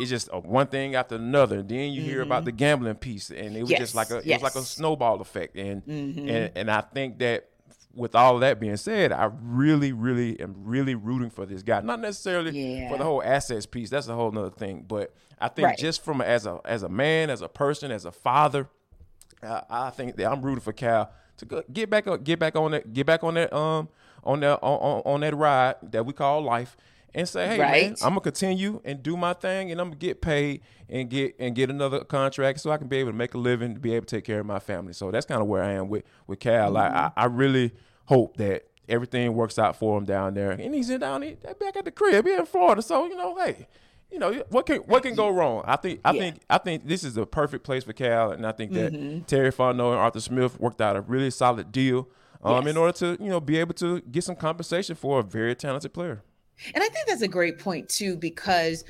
it's 0.00 0.10
just 0.10 0.28
a 0.32 0.38
one 0.38 0.66
thing 0.66 0.94
after 0.94 1.16
another. 1.16 1.60
and 1.60 1.68
Then 1.68 1.92
you 1.92 2.00
mm-hmm. 2.00 2.10
hear 2.10 2.22
about 2.22 2.38
mm-hmm. 2.38 2.46
the 2.46 2.52
gambling 2.52 2.94
piece, 2.96 3.30
and 3.30 3.56
it 3.56 3.60
was 3.62 3.70
yes. 3.70 3.80
just 3.80 3.94
like 3.94 4.10
a 4.10 4.16
yes. 4.24 4.40
it 4.40 4.42
was 4.42 4.54
like 4.54 4.62
a 4.62 4.66
snowball 4.66 5.20
effect. 5.20 5.56
And 5.56 5.84
mm-hmm. 5.84 6.28
and 6.28 6.50
and 6.54 6.70
I 6.70 6.80
think 6.80 7.18
that 7.18 7.48
with 7.94 8.14
all 8.14 8.38
that 8.40 8.58
being 8.58 8.76
said, 8.76 9.12
I 9.12 9.30
really, 9.40 9.92
really 9.92 10.38
am 10.40 10.54
really 10.64 10.94
rooting 10.94 11.30
for 11.30 11.46
this 11.46 11.62
guy. 11.62 11.80
Not 11.80 12.00
necessarily 12.00 12.50
yeah. 12.50 12.90
for 12.90 12.98
the 12.98 13.04
whole 13.04 13.22
assets 13.22 13.66
piece. 13.66 13.90
That's 13.90 14.08
a 14.08 14.14
whole 14.14 14.36
other 14.36 14.50
thing. 14.50 14.84
But 14.86 15.14
I 15.40 15.48
think 15.48 15.66
right. 15.66 15.78
just 15.78 16.04
from 16.04 16.20
as 16.20 16.46
a 16.46 16.60
as 16.64 16.82
a 16.82 16.88
man, 16.88 17.30
as 17.30 17.40
a 17.40 17.48
person, 17.48 17.90
as 17.90 18.04
a 18.04 18.12
father, 18.12 18.68
uh, 19.42 19.60
I 19.70 19.90
think 19.90 20.16
that 20.16 20.30
I'm 20.30 20.42
rooting 20.42 20.60
for 20.60 20.72
Cal 20.72 21.12
to 21.36 21.44
go, 21.44 21.62
get 21.72 21.90
back 21.90 22.06
on 22.06 22.22
get 22.22 22.38
back 22.38 22.56
on 22.56 22.72
that 22.72 22.92
get 22.92 23.06
back 23.06 23.24
on 23.24 23.34
that 23.34 23.52
um 23.52 23.88
on 24.22 24.40
that 24.40 24.58
on, 24.62 24.78
on, 24.78 25.02
on 25.04 25.20
that 25.20 25.36
ride 25.36 25.76
that 25.82 26.06
we 26.06 26.12
call 26.12 26.42
life 26.42 26.76
and 27.14 27.28
say, 27.28 27.46
hey 27.46 27.58
right. 27.60 27.82
man, 27.84 27.96
I'm 28.02 28.10
gonna 28.10 28.20
continue 28.20 28.80
and 28.84 29.02
do 29.02 29.16
my 29.16 29.32
thing, 29.32 29.70
and 29.70 29.80
I'm 29.80 29.88
gonna 29.88 29.96
get 29.96 30.20
paid 30.20 30.62
and 30.88 31.08
get 31.08 31.36
and 31.38 31.54
get 31.54 31.70
another 31.70 32.04
contract 32.04 32.60
so 32.60 32.70
I 32.70 32.76
can 32.76 32.88
be 32.88 32.96
able 32.96 33.12
to 33.12 33.16
make 33.16 33.34
a 33.34 33.38
living, 33.38 33.74
to 33.74 33.80
be 33.80 33.94
able 33.94 34.06
to 34.06 34.16
take 34.16 34.24
care 34.24 34.40
of 34.40 34.46
my 34.46 34.58
family. 34.58 34.92
So 34.92 35.10
that's 35.10 35.26
kind 35.26 35.40
of 35.40 35.46
where 35.46 35.62
I 35.62 35.72
am 35.72 35.88
with 35.88 36.04
with 36.26 36.40
Cal. 36.40 36.66
Mm-hmm. 36.66 36.74
Like, 36.74 36.92
I, 36.92 37.12
I 37.16 37.24
really 37.26 37.72
hope 38.06 38.36
that 38.38 38.64
everything 38.88 39.34
works 39.34 39.58
out 39.58 39.76
for 39.76 39.96
him 39.96 40.04
down 40.04 40.34
there, 40.34 40.50
and 40.50 40.74
he's 40.74 40.90
in 40.90 41.00
down 41.00 41.22
here, 41.22 41.36
back 41.60 41.76
at 41.76 41.84
the 41.84 41.92
crib 41.92 42.26
here 42.26 42.40
in 42.40 42.46
Florida. 42.46 42.82
So 42.82 43.06
you 43.06 43.16
know, 43.16 43.36
hey. 43.36 43.68
You 44.10 44.20
know 44.20 44.44
what 44.50 44.66
can 44.66 44.76
what 44.82 45.02
can 45.02 45.16
go 45.16 45.28
wrong? 45.28 45.64
I 45.64 45.74
think 45.74 46.00
I 46.04 46.12
yeah. 46.12 46.20
think 46.20 46.36
I 46.48 46.58
think 46.58 46.86
this 46.86 47.02
is 47.02 47.14
the 47.14 47.26
perfect 47.26 47.64
place 47.64 47.82
for 47.82 47.92
Cal, 47.92 48.30
and 48.30 48.46
I 48.46 48.52
think 48.52 48.70
that 48.72 48.92
mm-hmm. 48.92 49.22
Terry 49.22 49.50
Fontenot 49.50 49.90
and 49.90 49.98
Arthur 49.98 50.20
Smith 50.20 50.60
worked 50.60 50.80
out 50.80 50.94
a 50.94 51.00
really 51.00 51.32
solid 51.32 51.72
deal 51.72 52.08
um, 52.44 52.64
yes. 52.64 52.70
in 52.70 52.76
order 52.76 52.92
to 52.92 53.16
you 53.20 53.28
know 53.28 53.40
be 53.40 53.56
able 53.56 53.74
to 53.74 54.02
get 54.02 54.22
some 54.22 54.36
compensation 54.36 54.94
for 54.94 55.18
a 55.18 55.22
very 55.24 55.56
talented 55.56 55.92
player. 55.92 56.22
And 56.74 56.82
I 56.82 56.88
think 56.88 57.06
that's 57.06 57.22
a 57.22 57.28
great 57.28 57.58
point 57.58 57.88
too, 57.88 58.16
because 58.16 58.84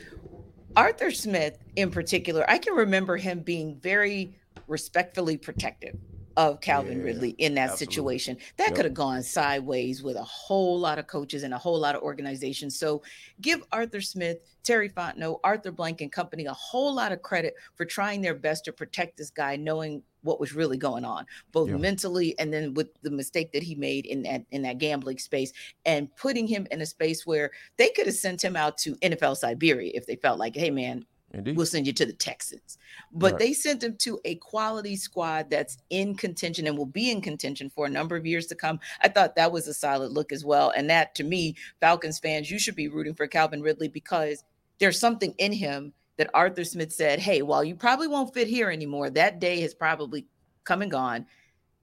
Arthur 0.76 1.11
Smith, 1.11 1.59
in 1.76 1.90
particular, 1.90 2.44
I 2.49 2.59
can 2.59 2.75
remember 2.75 3.16
him 3.16 3.40
being 3.40 3.78
very 3.80 4.35
respectfully 4.66 5.37
protective 5.37 5.97
of 6.37 6.61
Calvin 6.61 6.99
yeah, 6.99 7.04
Ridley 7.04 7.30
in 7.38 7.54
that 7.54 7.71
absolutely. 7.71 7.94
situation. 7.94 8.37
That 8.56 8.68
yep. 8.68 8.75
could 8.75 8.85
have 8.87 8.94
gone 8.94 9.23
sideways 9.23 10.02
with 10.02 10.16
a 10.16 10.25
whole 10.25 10.78
lot 10.78 10.99
of 10.99 11.06
coaches 11.06 11.44
and 11.44 11.54
a 11.54 11.59
whole 11.59 11.78
lot 11.78 11.94
of 11.94 12.02
organizations. 12.02 12.76
So 12.76 13.02
give 13.40 13.62
Arthur 13.71 14.00
Smith, 14.00 14.38
Terry 14.64 14.88
Fontenot, 14.88 15.38
Arthur 15.44 15.71
Blank 15.71 16.00
and 16.00 16.11
company 16.11 16.47
a 16.47 16.52
whole 16.52 16.92
lot 16.92 17.12
of 17.12 17.23
credit 17.23 17.54
for 17.76 17.85
trying 17.85 18.21
their 18.21 18.35
best 18.35 18.64
to 18.64 18.73
protect 18.73 19.16
this 19.16 19.30
guy, 19.30 19.54
knowing 19.54 20.02
what 20.25 20.40
was 20.40 20.54
really 20.54 20.76
going 20.76 21.04
on, 21.04 21.26
both 21.52 21.69
yeah. 21.69 21.76
mentally 21.76 22.35
and 22.38 22.52
then 22.52 22.75
with 22.75 22.88
the 23.02 23.11
mistake 23.11 23.52
that 23.52 23.62
he 23.62 23.75
made 23.75 24.07
in 24.07 24.23
that 24.23 24.45
in 24.50 24.62
that 24.62 24.78
gambling 24.78 25.19
space, 25.19 25.52
and 25.85 26.14
putting 26.16 26.47
him 26.47 26.66
in 26.71 26.81
a 26.81 26.87
space 26.87 27.26
where 27.26 27.50
they 27.76 27.90
could 27.90 28.07
have 28.07 28.16
sent 28.16 28.43
him 28.43 28.57
out 28.57 28.78
to 28.78 28.97
NFL 28.97 29.37
Siberia 29.37 29.93
if 29.95 30.07
they 30.07 30.16
felt 30.16 30.38
like, 30.38 30.57
hey 30.57 30.71
man, 30.71 31.04
Indeed. 31.35 31.57
we'll 31.57 31.66
send 31.66 31.87
you 31.87 31.93
to 31.95 32.07
the 32.07 32.12
Texans. 32.12 32.78
But 33.12 33.33
right. 33.33 33.38
they 33.38 33.52
sent 33.52 33.83
him 33.83 33.97
to 33.99 34.21
a 34.25 34.37
quality 34.37 34.97
squad 34.97 35.50
that's 35.50 35.78
in 35.90 36.14
contention 36.14 36.66
and 36.66 36.78
will 36.78 36.87
be 36.87 37.11
in 37.11 37.21
contention 37.21 37.71
for 37.71 37.87
a 37.87 37.90
number 37.90 38.16
of 38.16 38.26
years 38.26 38.47
to 38.47 38.54
come. 38.54 38.81
I 39.02 39.09
thought 39.09 39.37
that 39.37 39.52
was 39.52 39.69
a 39.69 39.75
solid 39.75 40.12
look 40.12 40.33
as 40.33 40.45
well. 40.45 40.71
And 40.71 40.88
that 40.90 41.14
to 41.16 41.25
me, 41.25 41.57
Falcons 41.81 42.19
fans, 42.19 42.50
you 42.50 42.59
should 42.59 42.76
be 42.76 42.88
rooting 42.88 43.14
for 43.14 43.26
Calvin 43.26 43.62
Ridley 43.62 43.88
because 43.88 44.45
there's 44.78 44.99
something 44.99 45.35
in 45.38 45.52
him 45.52 45.93
that 46.16 46.30
Arthur 46.35 46.64
Smith 46.64 46.92
said, 46.92 47.18
Hey, 47.18 47.42
while 47.42 47.64
you 47.64 47.75
probably 47.75 48.09
won't 48.09 48.35
fit 48.35 48.49
here 48.49 48.71
anymore, 48.71 49.11
that 49.11 49.40
day 49.40 49.60
has 49.60 49.75
probably 49.75 50.26
come 50.65 50.82
and 50.82 50.91
gone. 50.91 51.26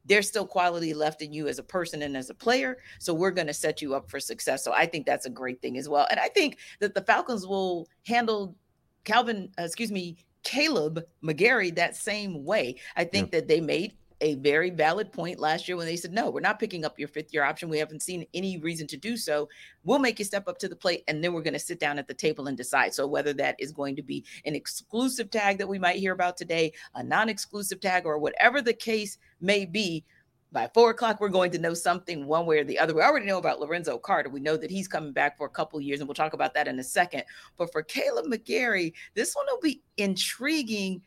There's 0.06 0.28
still 0.28 0.48
quality 0.48 0.94
left 0.94 1.22
in 1.22 1.32
you 1.32 1.48
as 1.48 1.60
a 1.60 1.64
person 1.64 2.02
and 2.02 2.18
as 2.18 2.30
a 2.30 2.34
player. 2.34 2.78
So 3.00 3.14
we're 3.14 3.32
going 3.32 3.48
to 3.48 3.54
set 3.54 3.82
you 3.82 3.94
up 3.94 4.10
for 4.10 4.20
success. 4.20 4.64
So 4.64 4.74
I 4.74 4.88
think 4.88 5.06
that's 5.06 5.28
a 5.28 5.30
great 5.30 5.62
thing 5.62 5.78
as 5.78 5.88
well. 5.88 6.08
And 6.10 6.20
I 6.20 6.28
think 6.28 6.58
that 6.80 6.96
the 6.96 7.04
Falcons 7.04 7.46
will 7.46 7.88
handle 8.08 8.56
Calvin, 9.04 9.50
uh, 9.60 9.64
excuse 9.64 9.92
me, 9.92 10.18
Kaleb 10.44 11.04
McGary 11.24 11.76
that 11.76 11.96
same 11.96 12.44
way. 12.44 12.78
I 12.96 13.04
think 13.04 13.32
yeah. 13.32 13.40
that 13.40 13.48
they 13.48 13.62
made 13.62 13.94
a 14.22 14.36
very 14.36 14.70
valid 14.70 15.12
point 15.12 15.40
last 15.40 15.68
year 15.68 15.76
when 15.76 15.88
they 15.88 15.96
said, 15.96 16.14
no, 16.14 16.30
we're 16.30 16.40
not 16.40 16.60
picking 16.60 16.86
up 16.86 16.98
your 16.98 17.08
fifth 17.08 17.34
year 17.34 17.44
option. 17.44 17.70
We 17.70 17.80
haven't 17.80 18.04
seen 18.04 18.26
any 18.34 18.58
reason 18.58 18.88
to 18.88 18.98
do 18.98 19.18
so. 19.18 19.50
We'll 19.84 20.00
make 20.00 20.20
you 20.20 20.26
step 20.26 20.48
up 20.48 20.60
to 20.60 20.70
the 20.70 20.76
plate 20.76 21.04
and 21.08 21.24
then 21.24 21.34
we're 21.34 21.42
going 21.42 21.54
to 21.54 21.60
sit 21.60 21.80
down 21.80 22.00
at 22.00 22.08
the 22.08 22.14
table 22.14 22.48
and 22.48 22.56
decide. 22.56 22.94
So, 22.94 23.08
whether 23.08 23.34
that 23.34 23.56
is 23.60 23.72
going 23.72 23.96
to 23.96 24.04
be 24.04 24.24
an 24.46 24.56
exclusive 24.56 25.32
tag 25.32 25.58
that 25.58 25.68
we 25.68 25.80
might 25.80 25.98
hear 25.98 26.14
about 26.14 26.38
today, 26.38 26.72
a 26.96 27.04
non 27.04 27.30
exclusive 27.30 27.82
tag, 27.82 28.06
or 28.06 28.18
whatever 28.20 28.62
the 28.62 28.74
case 28.74 29.18
may 29.42 29.66
be, 29.66 30.06
by 30.52 30.70
four 30.74 30.90
o'clock, 30.90 31.20
we're 31.20 31.30
going 31.30 31.52
to 31.52 31.60
know 31.60 31.74
something 31.74 32.28
one 32.28 32.46
way 32.46 32.60
or 32.60 32.64
the 32.64 32.78
other. 32.78 32.94
We 32.94 33.02
already 33.02 33.26
know 33.26 33.38
about 33.38 33.62
Lorenzo 33.62 33.98
Carter. 33.98 34.30
We 34.30 34.42
know 34.42 34.58
that 34.58 34.70
he's 34.70 34.88
coming 34.88 35.14
back 35.14 35.38
for 35.38 35.48
a 35.48 35.50
couple 35.50 35.80
years, 35.80 36.02
and 36.02 36.08
we'll 36.10 36.16
talk 36.16 36.34
about 36.34 36.54
that 36.56 36.68
in 36.68 36.78
a 36.80 36.84
second. 36.84 37.24
But 37.58 37.72
for 37.72 37.84
Kaleb 37.84 38.26
McGary, 38.26 38.94
this 39.14 39.34
one 39.34 39.46
will 39.50 39.62
be 39.62 39.82
intriguing 39.98 41.02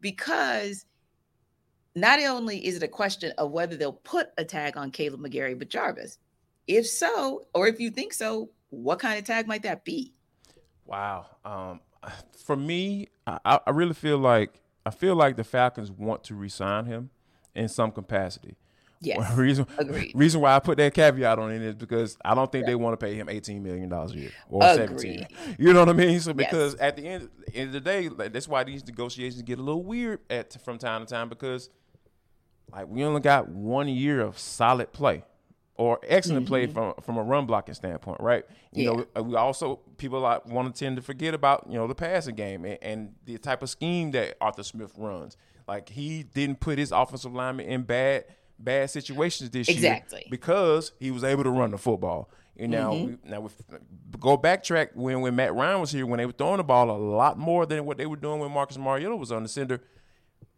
because 0.00 0.84
not 1.94 2.22
only 2.22 2.64
is 2.64 2.76
it 2.76 2.82
a 2.82 2.88
question 2.88 3.32
of 3.38 3.50
whether 3.50 3.76
they'll 3.76 3.92
put 3.92 4.28
a 4.38 4.44
tag 4.44 4.76
on 4.76 4.90
Kaleb 4.90 5.20
McGary, 5.20 5.58
but 5.58 5.68
Jarvis, 5.68 6.18
if 6.66 6.86
so, 6.86 7.42
or 7.54 7.66
if 7.66 7.80
you 7.80 7.90
think 7.90 8.12
so, 8.12 8.50
what 8.70 8.98
kind 8.98 9.18
of 9.18 9.24
tag 9.24 9.46
might 9.46 9.62
that 9.62 9.84
be? 9.84 10.14
Wow. 10.86 11.26
Um, 11.44 11.80
for 12.44 12.56
me, 12.56 13.08
I, 13.26 13.60
I 13.66 13.70
really 13.70 13.94
feel 13.94 14.18
like 14.18 14.60
I 14.86 14.90
feel 14.90 15.14
like 15.14 15.36
the 15.36 15.44
Falcons 15.44 15.90
want 15.90 16.24
to 16.24 16.34
resign 16.34 16.86
him 16.86 17.10
in 17.54 17.68
some 17.68 17.90
capacity. 17.90 18.56
Yes. 19.02 19.32
reason, 19.36 19.66
Agreed. 19.78 20.12
reason 20.14 20.40
why 20.42 20.54
I 20.54 20.58
put 20.58 20.76
that 20.78 20.92
caveat 20.92 21.38
on 21.38 21.50
it 21.50 21.62
is 21.62 21.74
because 21.74 22.18
I 22.22 22.34
don't 22.34 22.52
think 22.52 22.66
they 22.66 22.74
want 22.74 22.98
to 22.98 23.04
pay 23.04 23.14
him 23.14 23.28
eighteen 23.28 23.62
million 23.62 23.88
dollars 23.88 24.12
a 24.12 24.18
year 24.18 24.30
or 24.48 24.62
Agreed. 24.62 24.76
seventeen. 24.76 25.26
You 25.58 25.72
know 25.72 25.80
what 25.80 25.88
I 25.88 25.94
mean? 25.94 26.20
So 26.20 26.34
because 26.34 26.74
yes. 26.74 26.82
at 26.82 26.96
the 26.96 27.06
end, 27.06 27.30
end 27.54 27.68
of 27.68 27.72
the 27.72 27.80
day, 27.80 28.08
that's 28.08 28.46
why 28.46 28.62
these 28.64 28.86
negotiations 28.86 29.42
get 29.42 29.58
a 29.58 29.62
little 29.62 29.82
weird 29.82 30.20
at 30.28 30.60
from 30.62 30.78
time 30.78 31.06
to 31.06 31.12
time 31.12 31.28
because 31.28 31.70
like 32.72 32.88
we 32.88 33.04
only 33.04 33.20
got 33.20 33.48
one 33.48 33.88
year 33.88 34.20
of 34.20 34.38
solid 34.38 34.92
play 34.92 35.24
or 35.80 35.98
excellent 36.06 36.44
mm-hmm. 36.44 36.52
play 36.52 36.66
from 36.66 36.92
from 37.00 37.16
a 37.16 37.22
run 37.22 37.46
blocking 37.46 37.72
standpoint, 37.72 38.20
right? 38.20 38.44
You 38.72 38.84
yeah. 38.84 38.90
know, 38.90 39.06
uh, 39.16 39.22
we 39.22 39.34
also 39.34 39.80
people 39.96 40.20
like 40.20 40.46
want 40.46 40.74
to 40.74 40.78
tend 40.78 40.96
to 40.96 41.02
forget 41.02 41.32
about 41.32 41.66
you 41.70 41.78
know 41.78 41.86
the 41.86 41.94
passing 41.94 42.34
game 42.34 42.66
and, 42.66 42.78
and, 42.82 43.14
the 43.24 43.38
type 43.38 43.62
of 43.62 43.70
scheme 43.70 44.10
that 44.10 44.36
Arthur 44.42 44.62
Smith 44.62 44.92
runs. 44.98 45.38
Like 45.66 45.88
he 45.88 46.22
didn't 46.22 46.60
put 46.60 46.78
his 46.78 46.92
offensive 46.92 47.32
lineman 47.32 47.64
in 47.64 47.82
bad 47.82 48.26
bad 48.58 48.90
situations 48.90 49.48
this 49.48 49.68
year. 49.68 49.76
exactly. 49.76 50.18
year 50.18 50.28
because 50.30 50.92
he 51.00 51.10
was 51.10 51.24
able 51.24 51.44
to 51.44 51.50
run 51.50 51.70
the 51.70 51.78
football. 51.78 52.28
You 52.56 52.68
know, 52.68 52.90
mm-hmm. 52.90 53.30
now 53.30 53.40
we 53.40 53.50
go 54.18 54.36
backtrack 54.36 54.94
when 54.94 55.22
when 55.22 55.34
Matt 55.34 55.54
Ryan 55.54 55.80
was 55.80 55.92
here 55.92 56.04
when 56.04 56.18
they 56.18 56.26
were 56.26 56.32
throwing 56.32 56.58
the 56.58 56.64
ball 56.64 56.90
a 56.90 56.98
lot 56.98 57.38
more 57.38 57.64
than 57.64 57.86
what 57.86 57.96
they 57.96 58.04
were 58.04 58.16
doing 58.16 58.38
when 58.38 58.52
Marcus 58.52 58.76
Mariota 58.76 59.16
was 59.16 59.32
on 59.32 59.44
the 59.44 59.48
center. 59.48 59.80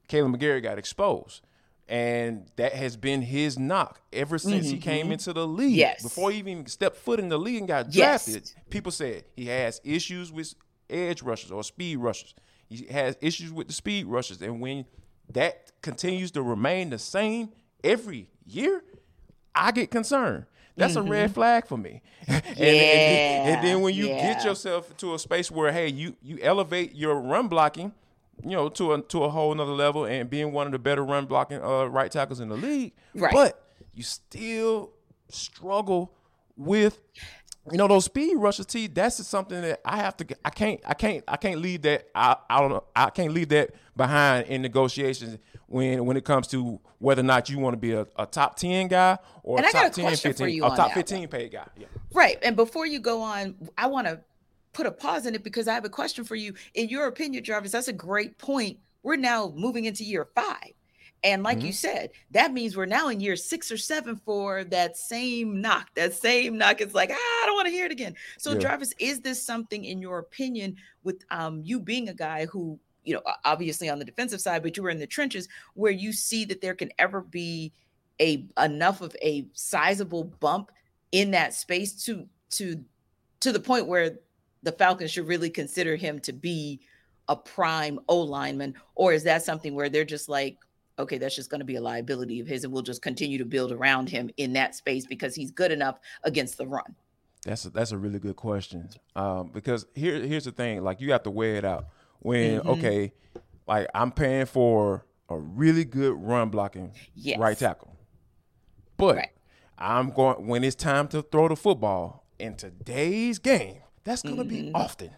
Kaleb 0.09 0.37
McGary 0.37 0.61
got 0.61 0.79
exposed 0.79 1.42
and 1.88 2.47
that 2.57 2.73
has 2.73 2.97
been 2.97 3.23
his 3.23 3.59
knock 3.59 4.01
ever 4.12 4.38
since 4.38 4.66
mm-hmm. 4.66 4.75
he 4.75 4.81
came 4.81 5.05
mm-hmm. 5.05 5.12
into 5.12 5.33
the 5.33 5.47
league. 5.47 5.77
Yes. 5.77 6.03
Before 6.03 6.31
he 6.31 6.38
even 6.38 6.66
stepped 6.66 6.97
foot 6.97 7.21
in 7.21 7.29
the 7.29 7.38
league 7.38 7.59
and 7.59 7.68
got 7.68 7.90
drafted, 7.90 8.35
yes. 8.35 8.55
people 8.71 8.92
said 8.92 9.25
he 9.35 9.47
has 9.47 9.81
issues 9.85 10.33
with 10.33 10.55
edge 10.88 11.23
rushers 11.23 11.51
or 11.51 11.62
speed 11.64 11.97
rushers. 11.97 12.35
He 12.68 12.87
has 12.87 13.16
issues 13.21 13.53
with 13.53 13.66
the 13.66 13.75
speed 13.75 14.07
rushers, 14.07 14.40
and 14.40 14.61
when 14.61 14.87
that 15.33 15.73
continues 15.83 16.31
to 16.33 16.42
remain 16.42 16.90
the 16.90 16.99
same 16.99 17.51
every 17.85 18.29
year, 18.47 18.83
I 19.55 19.73
get 19.73 19.90
concerned. 19.90 20.47
That's 20.77 20.95
mm-hmm. 20.95 21.07
a 21.07 21.11
red 21.11 21.25
mm-hmm. 21.27 21.35
flag 21.35 21.66
for 21.66 21.77
me. 21.77 22.01
and, 22.27 22.42
yeah, 22.57 22.66
and, 22.66 23.57
and, 23.57 23.66
then 23.66 23.81
when 23.83 23.95
you 23.95 24.09
yeah. 24.09 24.35
get 24.35 24.45
yourself 24.45 24.97
to 24.99 25.14
a 25.14 25.18
space 25.18 25.51
where 25.51 25.71
hey, 25.71 25.88
you 25.88 26.16
you 26.23 26.38
elevate 26.40 26.95
your 26.95 27.21
run 27.21 27.49
blocking 27.49 27.92
you 28.42 28.50
know, 28.50 28.68
to 28.70 28.92
a 28.92 29.02
to 29.02 29.24
a 29.24 29.31
whole 29.31 29.52
another 29.52 29.72
level 29.72 30.05
and 30.05 30.28
being 30.28 30.52
one 30.52 30.66
of 30.66 30.72
the 30.72 30.78
better 30.78 31.05
run 31.05 31.26
blocking 31.26 31.62
uh, 31.62 31.85
right 31.85 32.11
tackles 32.11 32.40
in 32.40 32.48
the 32.48 32.57
league. 32.57 32.92
Right. 33.14 33.33
But 33.33 33.62
you 33.94 34.02
still 34.02 34.92
struggle 35.28 36.14
with 36.57 37.00
you 37.70 37.78
know 37.78 37.87
those 37.87 38.07
speed 38.07 38.37
rushes. 38.37 38.66
T. 38.66 38.88
That's 38.88 39.18
just 39.18 39.31
something 39.31 39.61
that 39.61 39.81
I 39.85 39.98
have 39.98 40.16
to. 40.16 40.26
I 40.44 40.50
can't. 40.50 40.81
I 40.85 40.94
can't. 40.94 41.22
I 41.28 41.37
can't 41.37 41.61
leave 41.61 41.83
that. 41.83 42.09
I. 42.14 42.37
I 42.50 42.61
don't 42.61 42.70
know. 42.70 42.85
I 42.96 43.11
can't 43.11 43.33
leave 43.33 43.50
that 43.50 43.70
behind 43.96 44.48
in 44.48 44.62
negotiations 44.62 45.38
when 45.66 46.05
when 46.05 46.16
it 46.16 46.24
comes 46.24 46.48
to 46.48 46.81
whether 46.98 47.20
or 47.20 47.24
not 47.24 47.48
you 47.48 47.59
want 47.59 47.74
to 47.74 47.78
be 47.78 47.92
a, 47.92 48.07
a 48.16 48.26
top 48.26 48.57
ten 48.57 48.88
guy 48.88 49.16
or 49.44 49.59
and 49.59 49.66
a 49.66 49.70
top 49.70 49.92
a 49.92 49.94
10, 49.94 50.16
15, 50.16 50.64
a 50.64 50.68
top 50.70 50.92
fifteen 50.92 51.28
paid 51.28 51.52
guy. 51.52 51.66
Yeah. 51.76 51.87
Right. 52.12 52.38
And 52.42 52.57
before 52.57 52.87
you 52.87 52.98
go 52.98 53.22
on, 53.22 53.55
I 53.78 53.87
want 53.87 54.09
to 54.09 54.20
put 54.72 54.87
a 54.87 54.90
pause 54.90 55.26
in 55.26 55.35
it 55.35 55.44
because 55.44 55.68
I 55.68 55.74
have 55.74 55.85
a 55.85 55.90
question 55.90 56.24
for 56.24 56.37
you. 56.37 56.54
In 56.74 56.88
your 56.88 57.06
opinion, 57.06 57.44
Jarvis, 57.44 57.72
that's 57.72 57.88
a 57.88 57.92
great 57.92 58.38
point. 58.38 58.78
we're 59.02 59.16
now 59.16 59.52
moving 59.56 59.85
into 59.85 60.04
year 60.04 60.28
five. 60.35 60.72
And 61.24 61.42
like 61.42 61.58
mm-hmm. 61.58 61.66
you 61.66 61.72
said, 61.72 62.11
that 62.32 62.52
means 62.52 62.76
we're 62.76 62.87
now 62.87 63.08
in 63.08 63.20
year 63.20 63.37
six 63.37 63.70
or 63.70 63.76
seven 63.76 64.16
for 64.24 64.64
that 64.64 64.96
same 64.96 65.61
knock. 65.61 65.88
That 65.94 66.14
same 66.14 66.58
knock 66.58 66.80
is 66.80 66.94
like, 66.94 67.11
ah, 67.12 67.14
I 67.14 67.42
don't 67.46 67.54
want 67.54 67.66
to 67.66 67.72
hear 67.72 67.87
it 67.87 67.92
again. 67.92 68.16
So, 68.38 68.52
yeah. 68.52 68.58
Jarvis, 68.58 68.92
is 68.98 69.20
this 69.20 69.40
something, 69.40 69.85
in 69.85 70.00
your 70.00 70.18
opinion, 70.18 70.76
with 71.04 71.24
um, 71.30 71.61
you 71.64 71.78
being 71.78 72.08
a 72.08 72.14
guy 72.14 72.46
who, 72.46 72.78
you 73.04 73.14
know, 73.14 73.22
obviously 73.44 73.88
on 73.88 74.00
the 74.00 74.04
defensive 74.04 74.40
side, 74.40 74.62
but 74.62 74.76
you 74.76 74.82
were 74.82 74.90
in 74.90 74.98
the 74.98 75.06
trenches, 75.06 75.48
where 75.74 75.92
you 75.92 76.12
see 76.12 76.44
that 76.46 76.61
there 76.61 76.74
can 76.74 76.90
ever 76.98 77.20
be 77.20 77.72
a 78.20 78.44
enough 78.62 79.00
of 79.00 79.14
a 79.22 79.46
sizable 79.52 80.24
bump 80.24 80.70
in 81.12 81.30
that 81.32 81.54
space 81.54 82.04
to 82.04 82.26
to 82.50 82.85
to 83.40 83.52
the 83.52 83.61
point 83.61 83.87
where 83.87 84.18
the 84.62 84.72
Falcons 84.72 85.11
should 85.11 85.27
really 85.27 85.51
consider 85.51 85.96
him 85.96 86.18
to 86.20 86.33
be 86.33 86.81
a 87.29 87.37
prime 87.37 87.98
O 88.09 88.20
lineman, 88.20 88.75
or 88.94 89.12
is 89.12 89.25
that 89.25 89.42
something 89.42 89.75
where 89.75 89.88
they're 89.88 90.05
just 90.05 90.29
like, 90.29 90.59
okay, 90.98 91.18
that's 91.18 91.35
just 91.35 91.51
going 91.51 91.61
to 91.61 91.64
be 91.64 91.77
a 91.77 91.81
liability 91.81 92.40
of 92.40 92.46
his, 92.46 92.64
and 92.64 92.72
we'll 92.72 92.83
just 92.83 93.03
continue 93.03 93.38
to 93.38 93.44
build 93.44 93.72
around 93.72 94.09
him 94.09 94.31
in 94.37 94.53
that 94.55 94.75
space 94.75 95.07
because 95.07 95.35
he's 95.35 95.51
good 95.51 95.72
enough 95.72 95.98
against 96.25 96.59
the 96.59 96.66
run? 96.66 96.94
That's 97.44 97.64
a, 97.64 97.70
that's 97.70 97.90
a 97.90 97.98
really 97.98 98.20
good 98.20 98.37
question 98.37 98.88
um, 99.16 99.51
because 99.53 99.87
here 99.94 100.20
here's 100.20 100.44
the 100.44 100.53
thing: 100.53 100.83
like 100.85 101.01
you 101.01 101.12
have 101.12 101.25
to 101.25 101.31
weigh 101.31 101.57
it 101.57 101.64
out. 101.64 101.87
When 102.20 102.61
mm-hmm. 102.61 102.68
okay, 102.70 103.12
like 103.66 103.88
I'm 103.94 104.12
paying 104.12 104.46
for 104.46 105.05
a 105.29 105.37
really 105.37 105.85
good 105.85 106.14
run 106.14 106.51
blocking 106.51 106.92
yes. 107.16 107.38
right 107.38 107.59
tackle, 107.59 107.96
but 108.96 109.16
right. 109.16 109.31
I'm 109.77 110.11
going 110.11 110.46
when 110.46 110.62
it's 110.62 110.77
time 110.77 111.09
to 111.09 111.22
throw 111.22 111.48
the 111.48 111.57
football 111.57 112.25
in 112.38 112.55
today's 112.55 113.40
game. 113.40 113.82
That's 114.05 114.23
going 114.23 114.37
to 114.37 114.45
mm-hmm. 114.45 114.67
be 114.67 114.73
often, 114.75 115.11